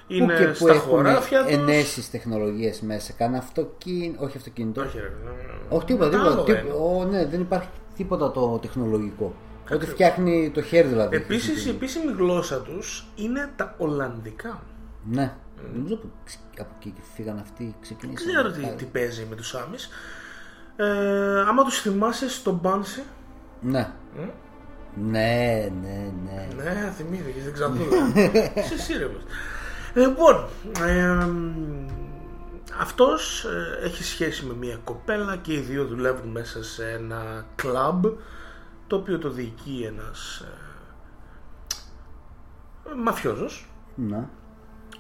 [0.08, 1.54] Είναι που και που στα έχουν χωράφια τους.
[1.54, 3.14] ενέσεις τεχνολογίες μέσα.
[3.14, 4.82] Κάνα αυτοκίνητο, όχι αυτοκίνητο.
[4.82, 5.54] Όχι, ρε, ναι, ναι.
[5.70, 6.32] Όχι τίποτα, τίποτα.
[6.32, 6.64] Άλλο τίποτα.
[6.64, 6.72] είναι.
[6.72, 9.36] Ω, ναι, δεν υπάρχει τίποτα το τεχνολογικό.
[9.72, 11.16] Ό,τι φτιάχνει το χέρι δηλαδή.
[11.16, 14.64] Επίσης η επίσημη γλώσσα τους είναι τα Ολλανδικά.
[15.04, 15.34] Ναι.
[15.74, 18.26] Νομίζω που ξε- από εκεί φύγαν αυτοί, ξεκινήσαν.
[18.26, 19.90] Δεν ξέρω τι, τι παίζει με τους Άμις.
[20.76, 23.04] Ε, άμα τους θυμάσαι στο Μπάνσι,
[23.62, 23.92] Ναι.
[24.96, 26.48] Ναι, ναι, ναι.
[26.64, 28.12] Ναι, θυμήθηκες, δεν ξαναδούλα.
[28.56, 29.22] Είσαι σύρεμος.
[29.94, 30.46] Λοιπόν,
[30.86, 31.28] ε,
[32.80, 38.06] αυτός ε, έχει σχέση με μια κοπέλα και οι δύο δουλεύουν μέσα σε ένα κλαμπ
[38.88, 40.46] το οποίο το διοικεί ένας
[42.90, 43.70] ε, μαφιόζος.
[43.96, 44.28] ναι.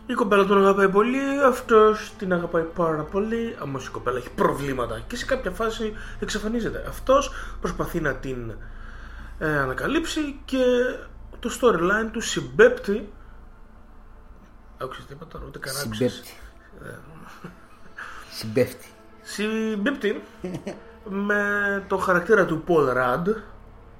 [0.07, 5.03] Η κοπέλα τον αγαπάει πολύ, αυτός την αγαπάει πάρα πολύ, όμως η κοπέλα έχει προβλήματα
[5.07, 6.86] και σε κάποια φάση εξαφανίζεται.
[6.88, 7.32] Αυτός
[7.62, 8.53] προσπαθεί να την
[9.40, 10.64] ε, ανακαλύψει και
[11.40, 13.14] το storyline του συμπέπτει
[14.78, 16.14] Άκουσες τίποτα, ούτε καν άκουσες.
[16.14, 16.34] Συμπέπτει.
[18.32, 18.88] Συμπέφτει.
[19.22, 20.22] Συμπίπτει
[21.10, 23.36] με το χαρακτήρα του Paul Rudd,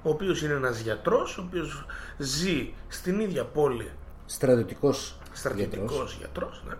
[0.06, 1.84] ο οποίος είναι ένας γιατρός, ο οποίος
[2.18, 3.90] ζει στην ίδια πόλη
[4.26, 6.16] Στρατιωτικός στρατιωτικός γιατρός.
[6.18, 6.74] γιατρός, ναι.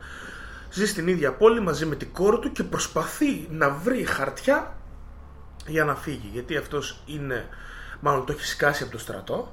[0.70, 4.76] ζει στην ίδια πόλη μαζί με την κόρη του και προσπαθεί να βρει χαρτιά
[5.66, 6.30] για να φύγει.
[6.32, 7.48] Γιατί αυτός είναι,
[8.00, 9.52] μάλλον το έχει σκάσει από το στρατό.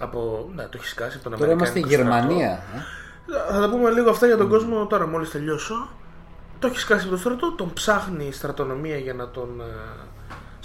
[0.00, 2.62] Από, ναι, το έχει σκάσει από τον Τώρα είμαστε Αμερικάνικο Γερμανία.
[3.26, 3.48] στρατό.
[3.50, 3.52] ε.
[3.54, 5.88] Θα τα πούμε λίγο αυτά για τον κόσμο τώρα μόλις τελειώσω.
[6.58, 9.64] Το έχει σκάσει από το στρατό, τον ψάχνει η στρατονομία για να τον ε,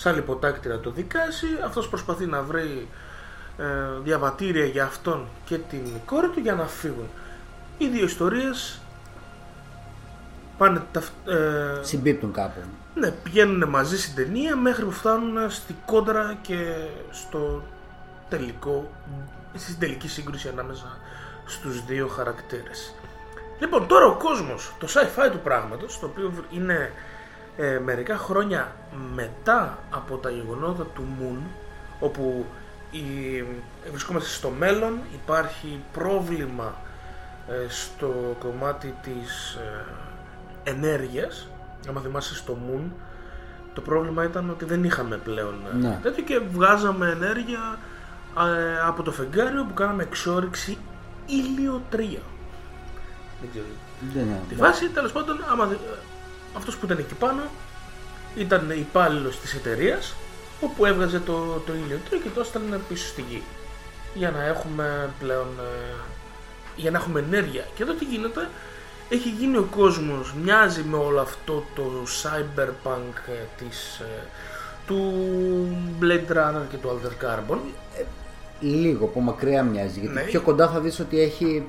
[0.02, 1.48] σαν λιποτάκτη να το δικάσει.
[1.66, 2.88] Αυτός προσπαθεί να βρει
[3.58, 3.64] ε,
[4.04, 7.08] διαβατήρια για αυτόν και την κόρη του για να φύγουν.
[7.78, 8.80] Οι δύο ιστορίες
[10.58, 12.60] πάνε τα, ε, Συμπίπτουν κάπου.
[12.96, 16.76] ναι, πηγαίνουν μαζί στην ταινία μέχρι που φτάνουν στη κόντρα και
[17.12, 17.64] στο
[18.30, 18.92] τελικό,
[19.56, 20.98] στην τελική σύγκρουση ανάμεσα
[21.46, 22.96] στους δύο χαρακτήρες.
[23.60, 26.92] Λοιπόν, τώρα ο κόσμος, το sci-fi του πράγματος, το οποίο είναι
[27.58, 28.72] ε, μερικά χρόνια
[29.16, 31.48] μετά από τα γεγονότα του Moon,
[32.00, 32.46] όπου
[32.92, 33.00] η,
[33.92, 36.76] βρισκόμαστε στο μέλλον, υπάρχει πρόβλημα
[37.50, 39.86] ε, στο κομμάτι της ε,
[40.70, 41.48] ενέργειας,
[41.90, 42.92] άμα θυμάσαι στο Moon,
[43.74, 46.00] το πρόβλημα ήταν ότι δεν είχαμε πλέον ε, Ναι.
[46.04, 47.80] τέτοιο και βγάζαμε ενέργεια
[48.38, 50.78] ε, από το φεγγάριο που κάναμε εξόριξη
[51.26, 51.96] ήλιο 3.
[51.96, 53.66] Δεν ξέρω
[54.14, 54.42] Δεν είναι.
[54.50, 54.90] τη βάση.
[54.90, 55.76] Τέλος πάντων, άμα δε-
[56.58, 57.42] αυτός που ήταν εκεί πάνω
[58.36, 60.14] ήταν υπάλληλος της εταιρείας
[60.62, 63.44] όπου έβγαζε το, το ήλιο του και το έστελνε πίσω στη γη.
[64.14, 65.48] Για να έχουμε πλέον.
[65.60, 65.94] ε,
[66.76, 67.66] για να έχουμε ενέργεια.
[67.76, 68.50] Και εδώ τι γίνεται,
[69.10, 71.84] έχει γίνει ο κόσμος, μοιάζει με όλο αυτό το
[72.24, 74.26] cyberpunk ε, της, ε,
[74.88, 75.14] του
[76.02, 77.58] Blade Runner και του Alter Carbon.
[78.60, 80.00] Λίγο από μακριά μοιάζει.
[80.00, 80.22] Γιατί Ναι.
[80.22, 81.68] πιο κοντά θα δεις ότι έχει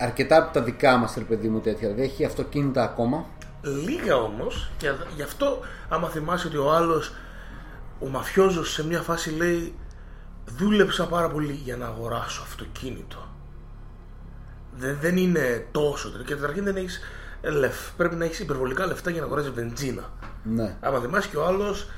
[0.00, 1.88] αρκετά από τα δικά μας ρε παιδί μου τέτοια.
[1.88, 3.24] Δηλαδή έχει αυτοκίνητα ακόμα.
[3.62, 5.58] Λίγα όμως, και γι' αυτό
[5.88, 7.12] άμα θυμάσαι ότι ο άλλος,
[8.00, 9.74] ο μαφιόζος σε μια φάση λέει
[10.46, 13.28] δούλεψα πάρα πολύ για να αγοράσω αυτοκίνητο.
[14.76, 16.08] Δεν, δεν είναι τόσο.
[16.26, 17.00] Και καταρχήν δεν έχεις
[17.42, 17.76] λεφ.
[17.96, 20.10] Πρέπει να έχεις υπερβολικά λεφτά για να αγοράσεις βενζίνα.
[20.42, 20.76] Ναι.
[20.80, 21.88] Άμα θυμάσαι και ο άλλος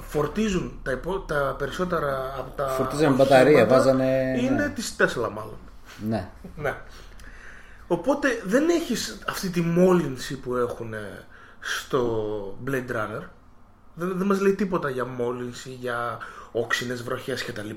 [0.00, 4.68] φορτίζουν τα, υπό, τα περισσότερα από τα Φορτίζανε μπαταρία, οχήματα βάζανε- Είναι ναι.
[4.68, 5.56] της Τέσλα μάλλον.
[6.08, 6.28] Ναι.
[6.56, 6.74] Ναι.
[7.92, 10.94] Οπότε δεν έχεις αυτή τη μόλυνση που έχουν
[11.60, 13.22] στο Blade Runner.
[13.94, 16.18] Δεν, δεν μας λέει τίποτα για μόλυνση, για
[16.52, 17.70] όξινες βροχές κτλ.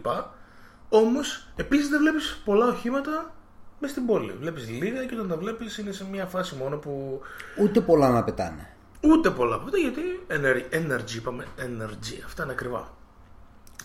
[0.89, 3.33] Όμως, επίσης δεν βλέπεις πολλά οχήματα
[3.79, 4.31] μες στην πόλη.
[4.39, 7.21] Βλέπεις λίγα και όταν τα βλέπεις είναι σε μια φάση μόνο που
[7.61, 8.69] Ούτε πολλά να πετάνε.
[9.01, 12.93] ούτε πολλά από αυτά γιατί ener- energy είπαμε, energy, αυτά είναι ακριβά.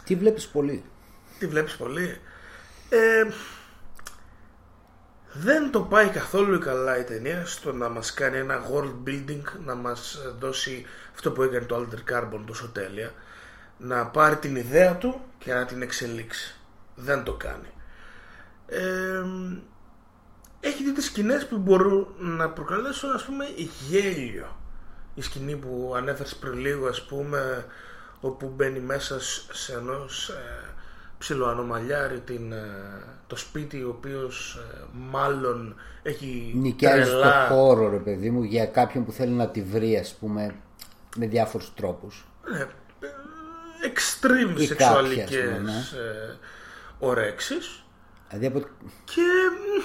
[0.05, 0.85] Τι βλέπεις πολύ;
[1.39, 2.21] Τι βλέπεις πολύ;
[2.89, 3.23] Ε,
[5.41, 9.75] δεν το πάει καθόλου καλά η ταινία στο να μας κάνει ένα world building, να
[9.75, 10.85] μας δώσει
[11.15, 13.13] αυτό που έκανε το Alter Carbon τόσο τέλεια,
[13.79, 16.55] να πάρει την ιδέα του και να την εξελίξει.
[16.95, 17.69] Δεν το κάνει.
[18.67, 19.23] Ε,
[20.61, 23.45] έχει δει τις σκηνές που μπορούν να προκαλέσουν ας πούμε
[23.89, 24.57] γέλιο.
[25.15, 27.67] Η σκηνή που ανέφερες πριν λίγο ας πούμε
[28.21, 30.75] όπου μπαίνει μέσα σ- σε ενός ε,
[31.19, 32.67] ψιλοανομαλιάρη την, ε,
[33.27, 38.67] το σπίτι ο οποίος ε, μάλλον έχει Νοικιάζει τρελά το χώρο ρε παιδί μου για
[38.67, 40.55] κάποιον που θέλει να τη βρει ας πούμε
[41.17, 42.27] με διάφορους τρόπους.
[42.53, 42.67] ναι, ε,
[43.93, 45.79] extreme Ή σεξουαλικές κάποια, ας πούμε, ναι.
[45.79, 46.37] ε,
[46.99, 47.83] ορέξεις
[48.29, 48.59] Δηλαδή από...
[49.05, 49.21] και
[49.53, 49.83] μ,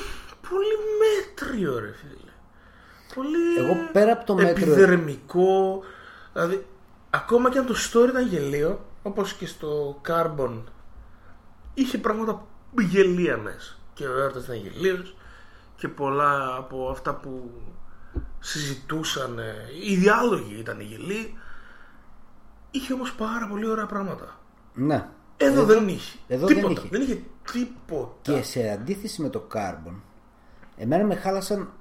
[0.49, 2.31] πολύ μέτριο ρε φίλε.
[3.15, 5.83] Πολύ Εγώ πέρα από το μέτριο- επιδερμικό.
[6.33, 6.65] Δηλαδή,
[7.09, 10.61] ακόμα και αν το story ήταν γελίο, όπως και στο Carbon,
[11.73, 12.45] είχε πράγματα
[12.81, 13.75] γελία μέσα.
[13.93, 15.15] Και ο έρωτας ήταν γελίος
[15.75, 17.51] και πολλά από αυτά που
[18.39, 21.37] συζητούσαν, ε, οι διάλογοι ήταν γελοί.
[22.71, 24.39] Είχε όμως πάρα πολύ ωραία πράγματα.
[24.73, 25.07] Ναι.
[25.37, 26.17] Εδώ, δεν είχε.
[26.27, 26.81] εδώ δεν τίποτα.
[26.81, 26.89] είχε.
[26.91, 27.21] δεν είχε
[27.51, 28.13] τίποτα.
[28.21, 29.93] Και σε αντίθεση με το Carbon,
[30.77, 31.71] εμένα με χάλασαν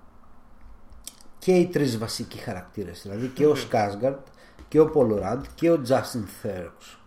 [1.38, 3.02] και οι τρεις βασικοί χαρακτήρες.
[3.02, 4.26] Δηλαδή και ο Σκάσγκαρτ
[4.68, 7.00] και ο Πολοράντ και ο Τζάστιν Θέρος.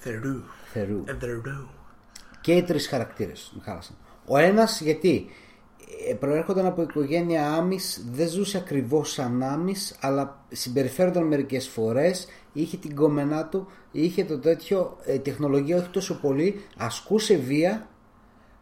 [0.00, 0.42] Θερού.
[0.72, 1.04] Θερού.
[2.40, 2.58] Ε, Θερού.
[2.58, 3.96] Και οι τρεις χαρακτήρες με χάλασαν.
[4.26, 5.26] Ο ένας γιατί
[6.10, 12.76] ε, προέρχονταν από οικογένεια Άμις, δεν ζούσε ακριβώς σαν Άμις, αλλά συμπεριφέρονταν μερικές φορές, είχε
[12.76, 17.88] την κομμενά του, είχε το τέτοιο, ε, τεχνολογία όχι τόσο πολύ, ασκούσε βία,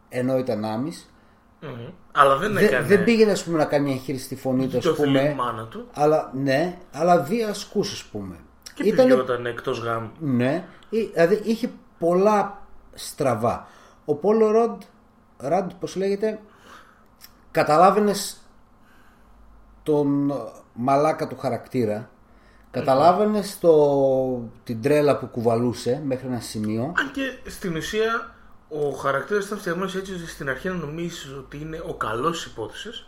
[0.09, 1.13] ενώ ήταν Άμις,
[1.61, 1.69] Μμμ.
[2.11, 2.85] Αλλά δεν Δεν, έκανε.
[2.87, 5.19] δεν πήγαινε ας πούμε, να κάνει μια εγχείρηση στη φωνή του, Το ας θέλει η
[5.19, 5.33] πούμε.
[5.33, 5.87] μάνα του.
[5.93, 8.35] Αλλά ναι, αλλά δύο ασκούς, ας πούμε.
[8.73, 10.09] Και Ήτανε- πηγαίνονταν εκτός γάμου.
[10.19, 11.69] Ναι, ή- δηλαδή είχε
[11.99, 12.58] πολλά
[12.99, 13.67] στραβά.
[14.05, 14.81] Ο Πόλο Ροντ,
[15.37, 16.39] Ραντ, πώς λέγεται,
[17.51, 18.37] καταλάβαινες
[19.83, 20.33] τον
[20.73, 22.09] μαλάκα του χαρακτήρα.
[22.71, 23.59] Καταλάβαινες
[24.63, 26.83] την τρέλα που κουβαλούσε μέχρι ένα σημείο.
[26.83, 28.35] Αν και στην ουσία
[28.69, 32.51] ο χαρακτήρας ήταν φτιαγμένος έτσι ώστε στην αρχή να νομίζεις ότι είναι ο καλός της
[32.51, 33.07] υπόθεσης.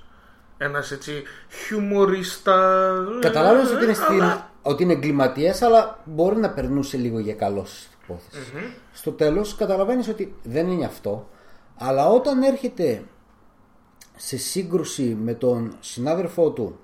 [0.58, 2.94] Ένας έτσι χιουμορίστα.
[3.22, 7.34] Καταλάβαινες ότι είναι, ε, στην, αλλά- ότι είναι εγκληματίας αλλά μπορεί να περνούσε λίγο για
[7.34, 7.88] καλός
[8.30, 8.74] στην υπόθεση.
[8.94, 11.30] Στο τέλος καταλαβαίνεις ότι δεν είναι αυτό.
[11.78, 13.04] Αλλά όταν έρχεται
[14.16, 16.80] σε σύγκρουση με τον συνάδελφό του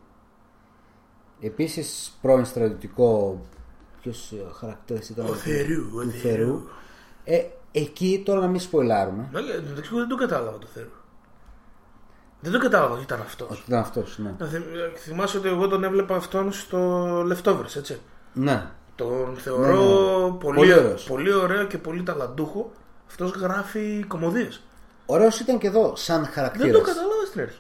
[1.42, 3.42] επίσης πρώην στρατιωτικό
[4.02, 6.22] ποιος ε, χαρακτήρας ήταν Ο Θερού, ο του Θερού.
[6.22, 6.62] Θερού
[7.24, 10.90] ε, εκεί τώρα να μην σποιλάρουμε Ναι, εντάξει, εγώ δεν το κατάλαβα το Θερού.
[12.42, 13.50] Δεν το κατάλαβα ότι ήταν αυτός.
[13.50, 14.36] ότι ήταν αυτός ναι.
[14.40, 14.66] Να θυμ-
[14.98, 18.00] θυμάσαι ότι εγώ τον έβλεπα αυτόν στο Leftovers, έτσι.
[18.34, 20.32] ναι Τον θεωρώ Ναι, ναι.
[20.38, 21.04] Πολύ, Πολύ ωραίος.
[21.04, 22.72] πολύ ωραίο και πολύ ταλαντούχο.
[23.08, 24.62] Αυτός γράφει κομμωδίες.
[25.06, 27.60] ωραίος ήταν και εδώ σαν Δεν χαρακτήρας το κατάλαβα στην αρχή.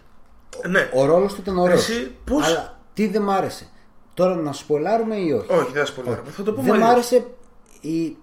[0.68, 0.90] Ναι.
[0.94, 3.68] ο ρόλος του ήταν ωραίος Εσύ πώς- αλλά τι δεν μ' άρεσε;
[4.14, 6.30] Τώρα να σποιλάρουμε ή όχι; Όχι, δεν θα σπολάρουμε.
[6.30, 6.92] Θα το πούμε δεν μ' αλλιώς.
[6.92, 7.26] άρεσε
[7.82, 8.16] η...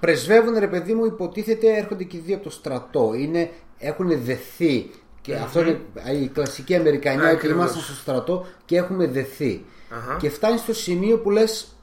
[0.00, 4.90] πρεσβεύουν ρε παιδί μου υποτίθεται έρχονται και οι δύο από το στρατό είναι, έχουν δεθεί
[5.20, 5.80] και αυτό είναι
[6.22, 7.56] η κλασική Αμερικανιά ότι Ακριβώς.
[7.56, 10.16] ήμασταν στο στρατό και έχουμε δεθεί Αχα.
[10.16, 11.76] και φτάνει στο σημείο που λες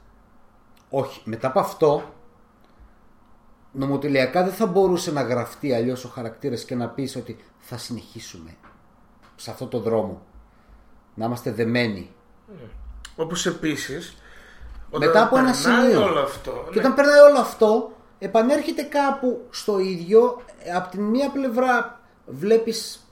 [0.90, 2.12] όχι μετά από αυτό
[3.72, 8.56] νομοτελειακά δεν θα μπορούσε να γραφτεί αλλιώς ο χαρακτήρας και να πεις ότι θα συνεχίσουμε
[9.36, 10.22] σε αυτό το δρόμο
[11.14, 12.10] να είμαστε δεμένοι
[13.16, 14.16] Όπως επίσης.
[14.98, 16.02] μετά από ένα περνάει σημείο.
[16.04, 16.50] όλο αυτό.
[16.72, 16.80] Και ναι.
[16.80, 20.42] όταν περνάει όλο αυτό, επανέρχεται κάπου στο ίδιο.
[20.62, 23.02] Ε, Απ' την μία πλευρά βλέπεις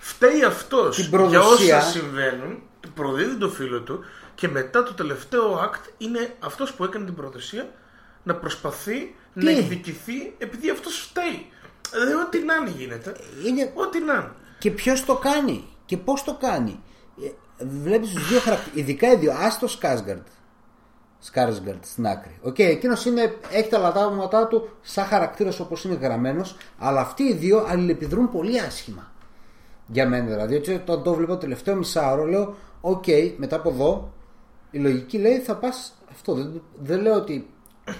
[0.00, 1.76] Φταίει αυτός Την για προδοσία.
[1.78, 6.84] όσα συμβαίνουν, του προδίδει το φίλο του και μετά το τελευταίο act είναι αυτός που
[6.84, 7.70] έκανε την προδοσία
[8.22, 11.46] να προσπαθεί να εκδικηθεί επειδή αυτός φταίει.
[11.92, 13.16] Δηλαδή ό,τι να είναι γίνεται.
[13.46, 14.32] είναι Ό,τι να είναι.
[14.58, 16.80] και ποιος το κάνει και πώς το κάνει.
[17.24, 17.28] Ε,
[17.64, 20.26] Βλέπεις τους δύο χαρακτήρες, ειδικά οι δύο, άστο Σκάσγκαρντ.
[21.18, 22.38] Skarsgård στην άκρη.
[22.42, 27.34] Οκ, εκείνος είναι, έχει τα ελαττώματά του σαν χαρακτήρας όπως είναι γραμμένος, αλλά αυτοί οι
[27.34, 29.12] δύο αλληλεπιδρούν πολύ άσχημα.
[29.86, 30.54] Για μένα δηλαδή.
[30.54, 33.04] Έτσι, όταν το βλέπω το τελευταίο μισάωρο, λέω: Οκ,
[33.36, 34.12] μετά από εδώ,
[34.70, 36.34] η λογική λέει θα πας αυτό.
[36.34, 37.50] Δεν, δεν λέω ότι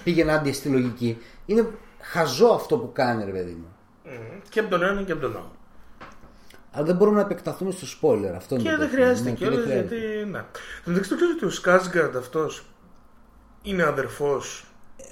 [0.03, 1.17] πήγαινε ενάντια στη λογική.
[1.45, 1.67] Είναι
[2.01, 3.67] χαζό αυτό που κάνει, ρε παιδί μου.
[4.05, 4.39] Μμμ.
[4.49, 5.51] Και από τον ένα και από τον άλλο.
[6.71, 8.33] Αλλά δεν μπορούμε να επεκταθούμε στο spoiler.
[8.35, 9.01] Αυτό είναι Και το δεν θέμα.
[9.01, 9.95] χρειάζεται Ναι, και κιόλας δεν χρειάζεται.
[9.95, 10.29] γιατί.
[10.31, 10.43] Ναι.
[10.87, 12.65] Εντάξει, το ξέρω ότι ο Σκάσγκαρντ αυτός
[13.61, 14.63] είναι αδερφός.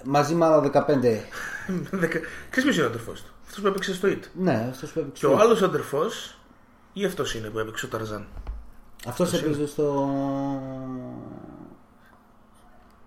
[0.03, 1.19] Μαζί με άλλα 15.
[1.91, 2.19] Δεκα-
[2.49, 4.19] Ξέρεις ποιος είναι ο αδερφός του; Αυτός που έπαιξε στο It.
[4.33, 5.25] ναι, αυτός που έπαιξε.
[5.27, 6.37] Και ο άλλος αδερφός
[6.93, 8.27] ή αυτός είναι που έπαιξε ο Ταρζάν.
[9.07, 10.09] Αυτό έπαιζε στο.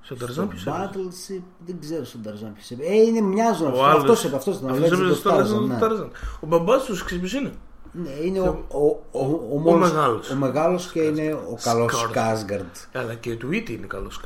[0.01, 0.91] Στο Ταρζάν ποιος έπαιζε.
[0.95, 2.91] Battleship, δεν ξέρω στον Tarzan ποιος έπαιζε.
[2.91, 3.83] Ε, είναι μοιάζουν Ο αυτό.
[3.85, 4.01] άλλος.
[4.01, 4.37] Αυτός έπαιζε.
[4.37, 4.71] Αυτός ήταν.
[4.71, 5.79] ο Αυτός Legend έπαιζε of στο Tarzan, Legend ναι.
[5.81, 6.09] of Tarzan.
[6.41, 7.53] Ο μπαμπάς τους ξέρεις ποιος είναι;
[7.93, 10.31] Ναι, είναι ο, ο, ο, ο, Ο μόνος- μεγάλος.
[10.31, 12.11] ο μεγάλος και είναι ο καλός Σκάρ.
[12.11, 12.77] Σκάσγκαρντ.
[12.93, 14.21] Αλλά και του It είναι καλός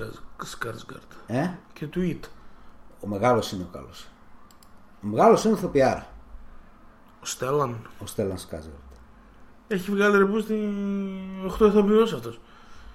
[0.44, 1.02] Σκάρσγκαρντ.
[1.26, 2.28] Ε; Και του It.
[3.00, 4.06] Ο μεγάλος είναι ο καλός.
[5.02, 6.06] Ο μεγάλος είναι ηθοποιάρα.
[7.22, 7.86] Ο Στέλλαν.
[8.02, 8.76] Ο Στέλλαν Σκάσγκαρντ.
[9.68, 10.72] Έχει βγάλει ρεπού στην
[11.60, 12.40] 8 ηθοποιός αυτός.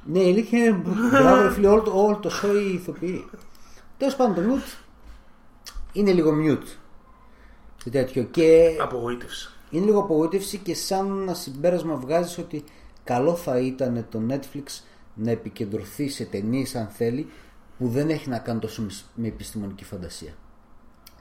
[0.06, 0.72] Ναι, η αλήθεια είναι
[1.10, 3.30] μπράβο, ρε φίλε, όλο, το- όλο το show οι ηθοποιοί.
[3.98, 4.84] Τέλος πάντων, το mute
[5.94, 6.68] είναι λίγο mute.
[7.84, 8.24] Και τέτοιο.
[8.24, 9.50] Και Απογοήτευση.
[9.70, 12.64] είναι λίγο απογοήτευση και σαν ένα συμπέρασμα βγάζεις ότι
[13.04, 14.64] καλό θα ήταν το Netflix
[15.14, 17.30] να επικεντρωθεί σε ταινίες αν θέλει
[17.78, 20.34] που δεν έχει να κάνει τόσο με- με επιστημονική φαντασία.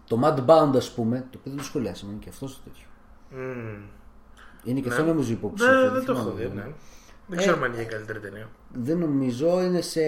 [0.07, 2.87] Το Mad Bound ας πούμε, το οποίο δεν το σχολιάσαμε, είναι και αυτός το τέτοιο.
[3.31, 3.83] Μμμ.
[4.65, 5.75] Είναι και αυτό νομίζω υποψήφιο.
[5.75, 6.21] Ναι, δεν το θυμάμαι.
[6.29, 6.67] έχω δει, ναι.
[7.31, 8.49] Δεν Ε, ξέρω αν είναι η καλύτερη ταινία.
[8.73, 10.01] Δεν νομίζω, είναι σε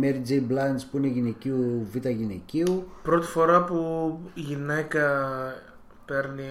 [0.00, 0.32] Mary J.
[0.50, 2.88] Blige που είναι γυναικείου, β' γυναικείου.
[3.02, 5.28] Πρώτη φορά που η γυναίκα
[6.04, 6.44] παίρνει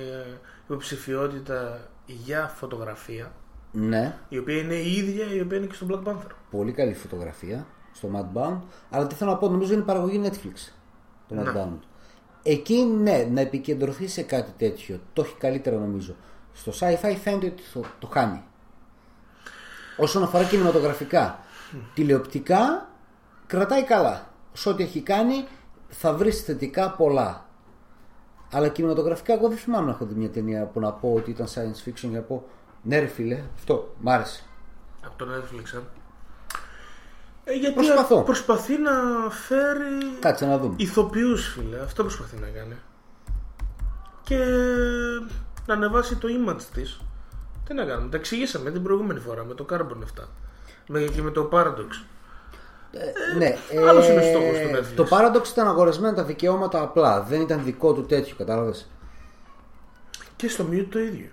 [0.63, 3.31] υποψηφιότητα για φωτογραφία,
[3.71, 6.31] Ναι, η οποία είναι η ίδια η οποία είναι και στο Black Panther.
[6.51, 8.57] πολύ καλή φωτογραφία στο Mad Bound.
[8.89, 10.71] Αλλά τι θέλω να πω, νομίζω είναι παραγωγή Netflix
[11.27, 11.51] το Mad Ναι.
[11.55, 11.79] Bound.
[12.43, 14.99] Εκεί ναι, να επικεντρωθεί σε κάτι τέτοιο.
[15.13, 16.15] Το έχει καλύτερα νομίζω.
[16.53, 18.43] Στο sci-fi φαίνεται ότι το, το χάνει.
[19.97, 21.39] Όσον αφορά κινηματογραφικά.
[21.93, 22.89] Τηλεοπτικά
[23.47, 24.29] κρατάει καλά.
[24.53, 25.45] Σε ό,τι έχει κάνει
[25.89, 27.45] θα βρεις θετικά πολλά.
[28.51, 31.47] Αλλά κινηματογραφικά εγώ δεν θυμάμαι να έχω δει μια ταινία που να πω ότι ήταν
[31.47, 32.45] science fiction για να πω
[32.81, 34.43] ναι ρε φίλε, αυτό μ' άρεσε.
[35.05, 35.79] Από το Netflix, ε.
[37.43, 38.21] Ε, γιατί Προσπαθώ.
[38.21, 38.91] προσπαθεί να
[39.29, 40.73] φέρει Κάτσε να δούμε.
[40.77, 41.79] ηθοποιούς, φίλε.
[41.79, 42.75] Αυτό προσπαθεί να κάνει.
[44.23, 44.37] Και
[45.71, 47.01] να ανεβάσει το image της.
[47.65, 50.23] Τι να κάνουμε, τα εξηγήσαμε την προηγούμενη φορά με το Carbon 7.
[50.87, 52.05] Με, και με το Paradox.
[53.37, 53.55] Ναι,
[53.89, 54.95] άλλος είναι ο στόχος του Netflix.
[54.95, 57.21] Το Paradox ήταν αγορασμένα τα δικαιώματα απλά.
[57.21, 58.89] Δεν ήταν δικό του τέτοιο, κατάλαβες.
[60.35, 61.29] Και στο Mute το ίδιο.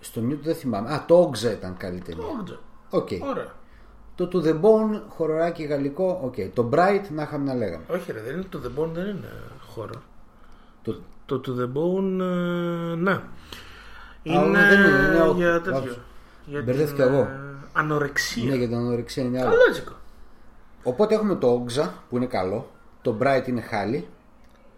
[0.00, 0.92] Στο Newt δεν θυμάμαι.
[0.92, 2.24] Α, το Ogza ήταν καλή ταινία.
[2.38, 2.58] Όρτζα.
[2.90, 3.08] Οκ.
[3.22, 3.52] Ωραία.
[4.14, 6.20] Το To The Bone, χοροράκι γαλλικό.
[6.24, 6.34] Οκ.
[6.54, 7.84] Το Bright, να είχαμε να λέγαμε.
[7.88, 9.32] Όχι, ρε, δεν είναι το The Bone, δεν είναι
[9.66, 10.02] χώρο.
[10.82, 11.00] Το...
[11.26, 13.20] Το To The Bone, ε, ναι.
[14.22, 15.72] Είναι, δεν είναι, είναι ο- για λάθος.
[15.80, 15.96] τέτοιο.
[16.46, 17.22] Για Μπερδεύτηκα την, εγώ.
[17.22, 17.40] ε,
[17.72, 18.44] Ανορεξία.
[18.50, 19.50] Ναι, για την ανορεξία είναι άλλο.
[19.50, 19.92] Καλότσικο.
[20.82, 22.70] Οπότε έχουμε το Okja που είναι καλό.
[23.02, 24.06] Το Bright είναι χάλι.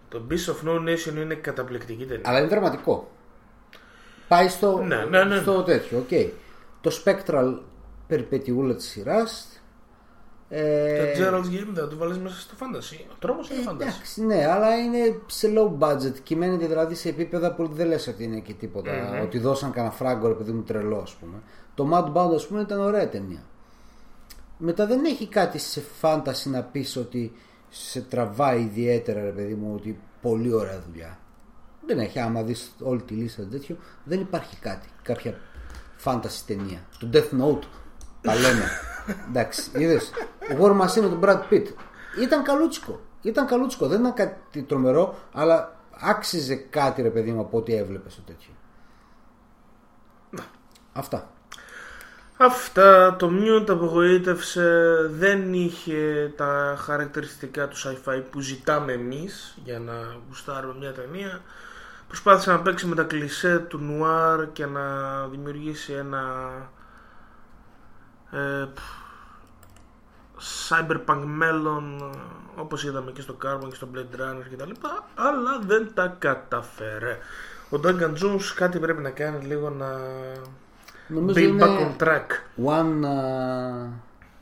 [0.09, 2.23] Το Beast of No Nation είναι καταπληκτική ταινία.
[2.29, 3.11] Αλλά είναι δραματικό.
[4.29, 5.37] Πάει στο, Ναι, ναι, ναι.
[5.37, 5.99] στο τέτοιο.
[5.99, 6.09] οκ.
[6.81, 7.59] Το Spectral
[8.07, 9.54] περιπετειούλα της σειράς.
[10.49, 13.05] Ε, Το Gerald's Game δεν θα το βάλεις μέσα στο fantasy.
[13.11, 13.81] Ο τρόπος είναι fantasy.
[13.81, 16.15] Εντάξει, ναι, αλλά είναι σε low budget.
[16.23, 19.21] Κυμαίνεται δηλαδή σε επίπεδα που δεν λες ότι είναι και τίποτα.
[19.23, 21.43] Ότι δώσαν κανένα φράγκο, ρε παιδί μου, τρελό, ας πούμε.
[21.75, 23.43] Το Mad Bound, ας πούμε, ήταν ωραία ταινία.
[24.59, 27.33] Μετά δεν έχει κάτι σε φάνταση να πεις ότι
[27.69, 31.19] σε τραβάει ιδιαίτερα, ρε παιδί μου, ότι πολύ ωραία δουλειά.
[31.87, 34.89] Δεν έχει, άμα δεις όλη τη λίστα τέτοιο, δεν υπάρχει κάτι.
[35.03, 35.35] Κάποια
[35.97, 36.79] φάνταση ταινία.
[36.99, 37.65] Το Death Note,
[38.21, 38.65] τα λέμε.
[39.29, 40.11] Εντάξει, είδες.
[40.61, 41.67] War Machine με τον Brad Pitt.
[42.23, 43.01] Ήταν καλούτσικο.
[43.23, 43.87] Ήταν καλούτσικο.
[43.87, 48.53] Δεν ήταν κάτι τρομερό, αλλά άξιζε κάτι, ρε παιδί μου, από ό,τι έβλεπες στο τέτοιο.
[50.93, 51.29] Αυτά.
[52.37, 59.93] Αυτά, το Mute απογοήτευσε, δεν είχε τα χαρακτηριστικά του sci-fi που ζητάμε εμείς για να
[60.29, 61.43] γουστάρουμε μια ταινία.
[62.07, 64.83] Προσπάθησε να παίξει με τα κλισέ του νουάρ και να
[65.27, 66.23] δημιουργήσει ένα
[68.35, 68.83] ε, πφ,
[70.69, 75.09] cyberpunk μέλλον ε, όπως είδαμε και στο Carbon και στο Blade Runner και τα λοιπά,
[75.15, 77.19] αλλά δεν τα καταφέρε.
[77.71, 79.87] Ο Duncan Jones κάτι πρέπει να κάνει λίγο να
[81.09, 82.27] Νομίζω be είναι back on track.
[82.65, 83.89] one uh,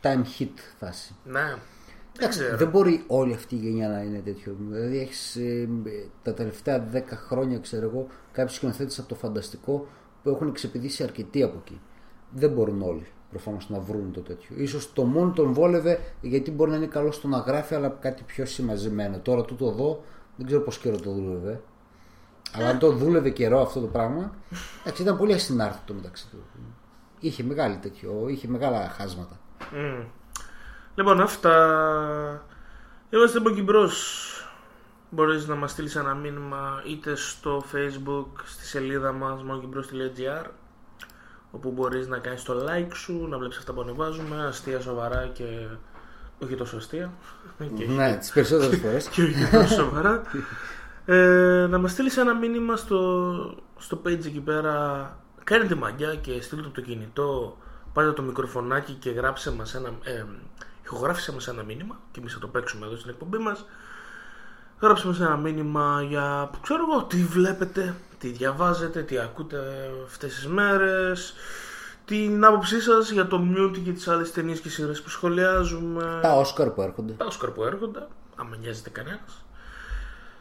[0.02, 1.14] time hit φάση.
[1.24, 1.40] Ναι.
[1.40, 1.59] Δεν
[2.16, 2.56] Εντάξει, ξέρω.
[2.56, 4.56] δεν μπορεί όλη αυτή η γενιά να είναι τέτοιο.
[4.59, 5.39] Δηλαδή έχεις
[6.23, 9.86] τα τελευταία 10 χρόνια, ξέρω εγώ, κάποιους σκηνοθέτες από το φανταστικό
[10.23, 11.81] που έχουν εξεπηδήσει αρκετοί από εκεί.
[12.31, 14.66] Δεν μπορούν όλοι προφανώς να βρουν το τέτοιο.
[14.66, 18.22] σω το μόνο τον βόλευε γιατί μπορεί να είναι καλό στο να γράφει, αλλά κάτι
[18.22, 19.18] πιο συμμαζεμένο.
[19.18, 20.04] Τώρα τούτο εδώ
[20.36, 21.62] δεν ξέρω πώς καιρό το δούλευε.
[22.54, 24.34] Αλλά αν το δούλευε καιρό αυτό το πράγμα,
[24.80, 26.44] εντάξει, ήταν πολύ ασυνάρτητο μεταξύ του.
[27.20, 29.40] Είχε μεγάλη τέτοιο, είχε μεγάλα χάσματα.
[29.72, 30.04] Μμ.
[30.94, 32.46] Λοιπόν, αυτά.
[33.10, 33.90] Είμαστε Monkey Bros.
[35.10, 40.46] Μπορείς να μας στείλεις ένα μήνυμα είτε στο facebook, στη σελίδα μας monkeybros.gr
[41.55, 45.45] όπου μπορείς να κάνεις το like σου, να βλέπεις αυτά που ανεβάζουμε, αστεία, σοβαρά και
[46.43, 47.12] όχι τόσο αστεία.
[47.77, 49.09] Και- Ναι, τις περισσότερες φορές.
[49.12, 50.23] και όχι τόσο σοβαρά.
[51.05, 53.19] Ε, να μας στείλεις ένα μήνυμα στο,
[53.79, 55.16] στο page εκεί πέρα.
[55.45, 57.57] Κάνε τη μαγιά και στείλτε το από το κινητό.
[57.93, 60.24] Πάρτε το μικροφωνάκι και γράψε μας ένα, ε,
[60.85, 63.65] ηχογράφησε μας ένα μήνυμα και εμείς θα το παίξουμε εδώ στην εκπομπή μας.
[64.82, 69.59] Γράψε μας ένα μήνυμα για, που ξέρω εγώ, τι βλέπετε, τι διαβάζετε, τι ακούτε
[70.04, 71.34] αυτές τις μέρες,
[72.04, 76.34] την άποψή σας για το Mute και τις άλλες ταινίες και σειρές που σχολιάζουμε Τα
[76.34, 77.12] Όσκαρ που έρχονται.
[77.12, 78.06] τα Όσκαρ που έρχονται,
[78.36, 79.44] άμα νοιάζεται κανένας.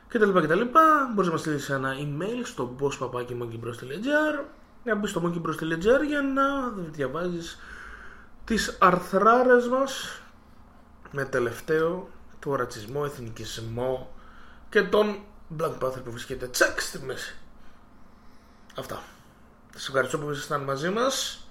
[0.09, 0.81] Και τα λοιπά και τα λοιπά.
[1.13, 4.45] Μπορείς να μας στείλεις ένα email στο bosspapaki.monkeybros.gr
[4.83, 7.59] να μπεις στο monkeybros.gr για να διαβάζεις
[8.43, 10.21] τις αρθράρες μας
[11.11, 12.09] με τελευταίο
[12.39, 14.09] το ρατσισμό, εθνικισμό
[14.71, 15.19] και τον
[15.59, 17.35] Black Panther που βρίσκεται τσακ στη μέση.
[18.77, 19.01] Αυτά.
[19.73, 21.45] Σας ευχαριστώ που ήσασταν μαζί μας.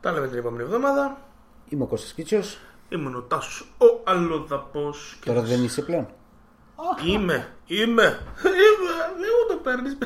[0.00, 1.20] Τα λέμε την επόμενη εβδομάδα.
[1.68, 2.58] Είμαι ο Κώστας Κίτσιος.
[2.88, 6.08] Ήμουν ο Τάσος ο Αλλοδαπός και Τώρα θα δεν είσαι πλέον.
[7.04, 9.98] Είμαι, είμαι, είμαι, δεν μου το παίρνεις.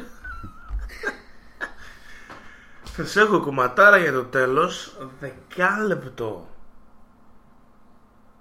[2.85, 6.49] Θα σε έχω κομματάρα για το τέλος, δεκάλεπτο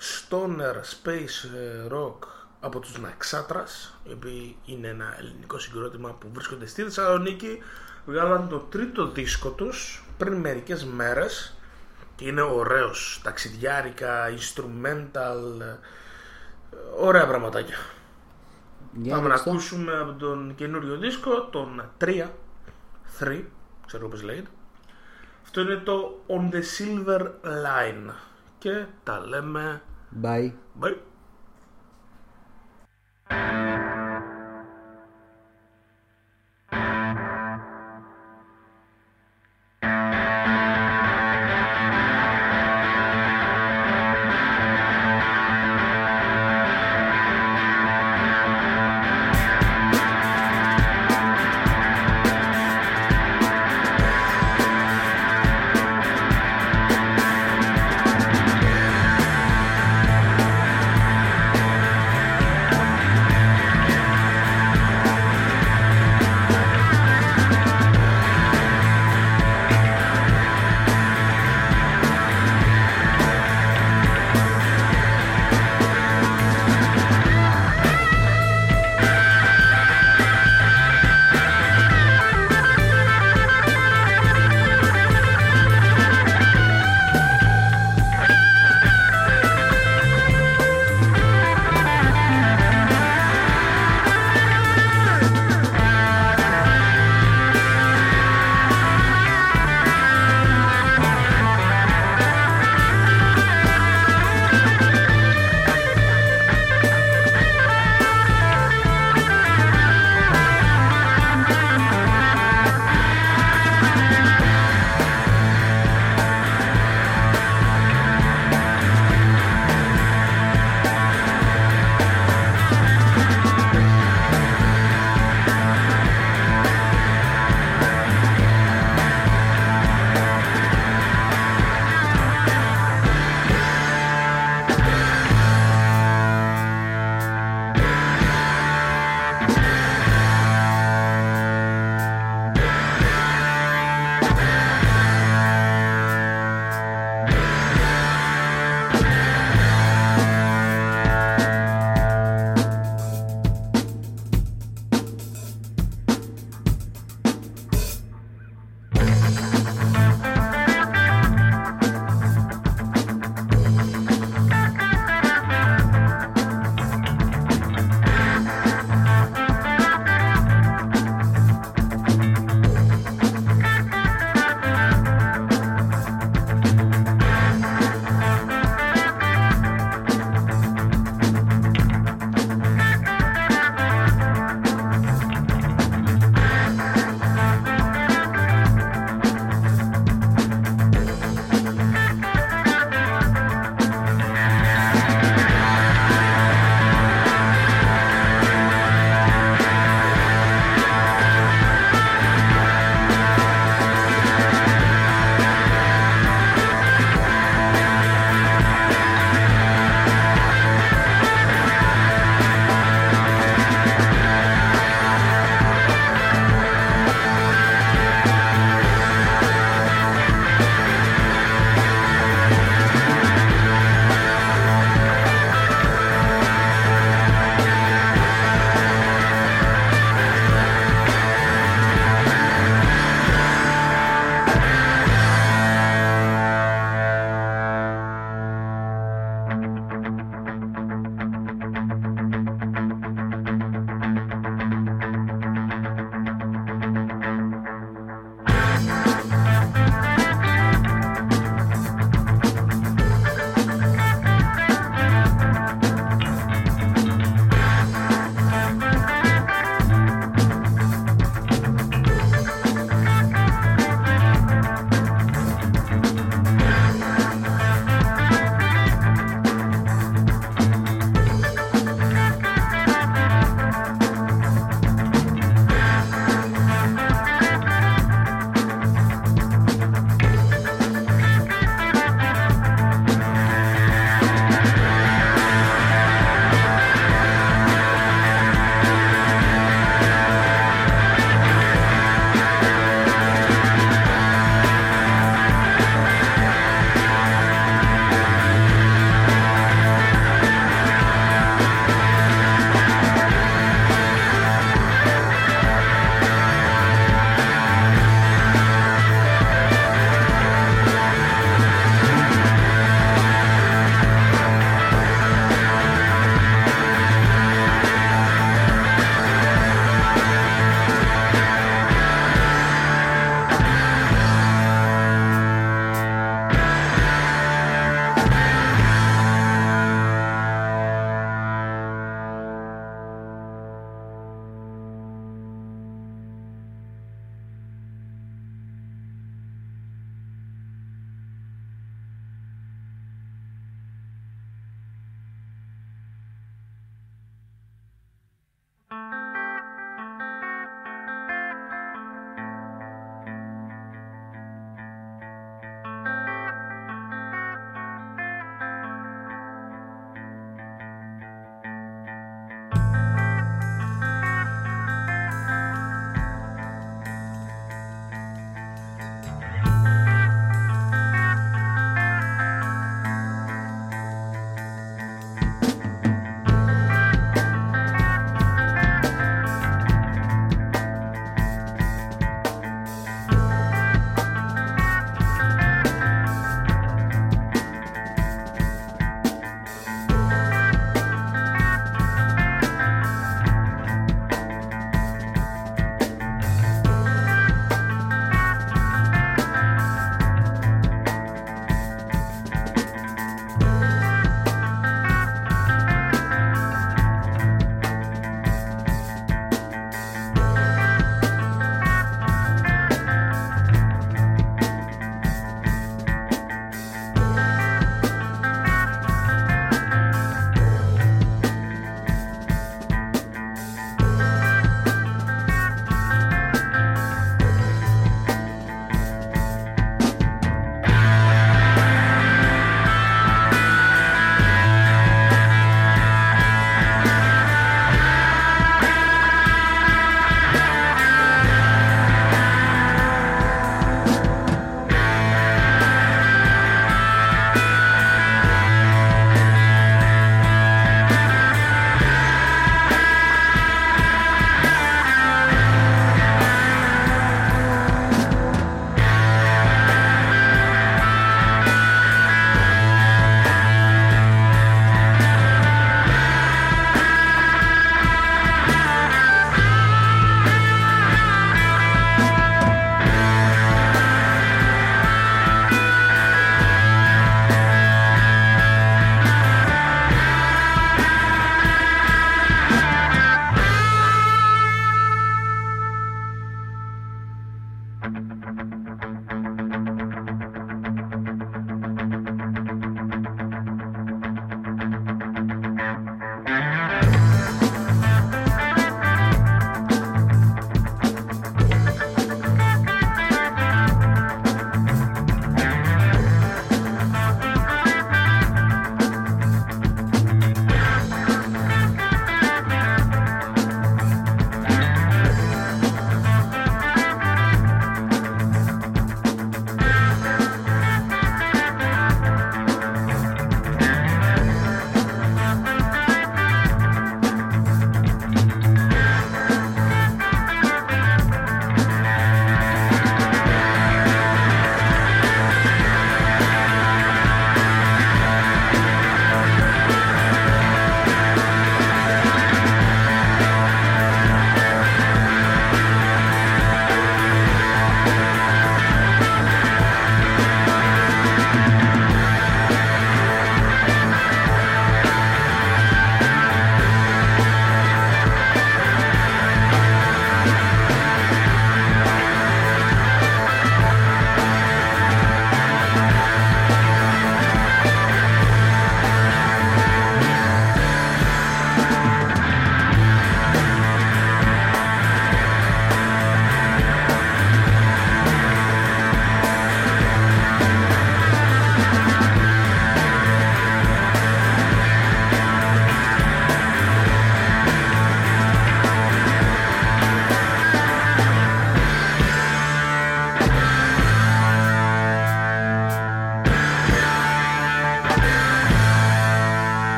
[0.00, 6.66] Stoner Space ε, Rock από τους Ναξάτρας, οι οποίοι είναι ένα ελληνικό συγκρότημα που βρίσκονται
[6.66, 7.58] στη Θεσσαλονίκη,
[8.06, 11.56] βγάλαν το τρίτο δίσκο τους πριν μερικές μέρες
[12.16, 15.76] και είναι ωραίος, ταξιδιάρικα, instrumental, ε,
[16.98, 17.76] ωραία πραγματάκια.
[18.92, 19.50] Για Πάμε να δείξτε.
[19.50, 22.30] ακούσουμε από τον καινούριο δίσκο, τον 3,
[23.18, 23.44] 3,
[23.86, 24.48] ξέρω πώς λέγεται.
[25.44, 28.10] Αυτό είναι το On the Silver Line.
[28.58, 29.82] Και τα λέμε
[30.22, 30.52] Bye.
[30.80, 30.96] bye.
[33.30, 34.07] Música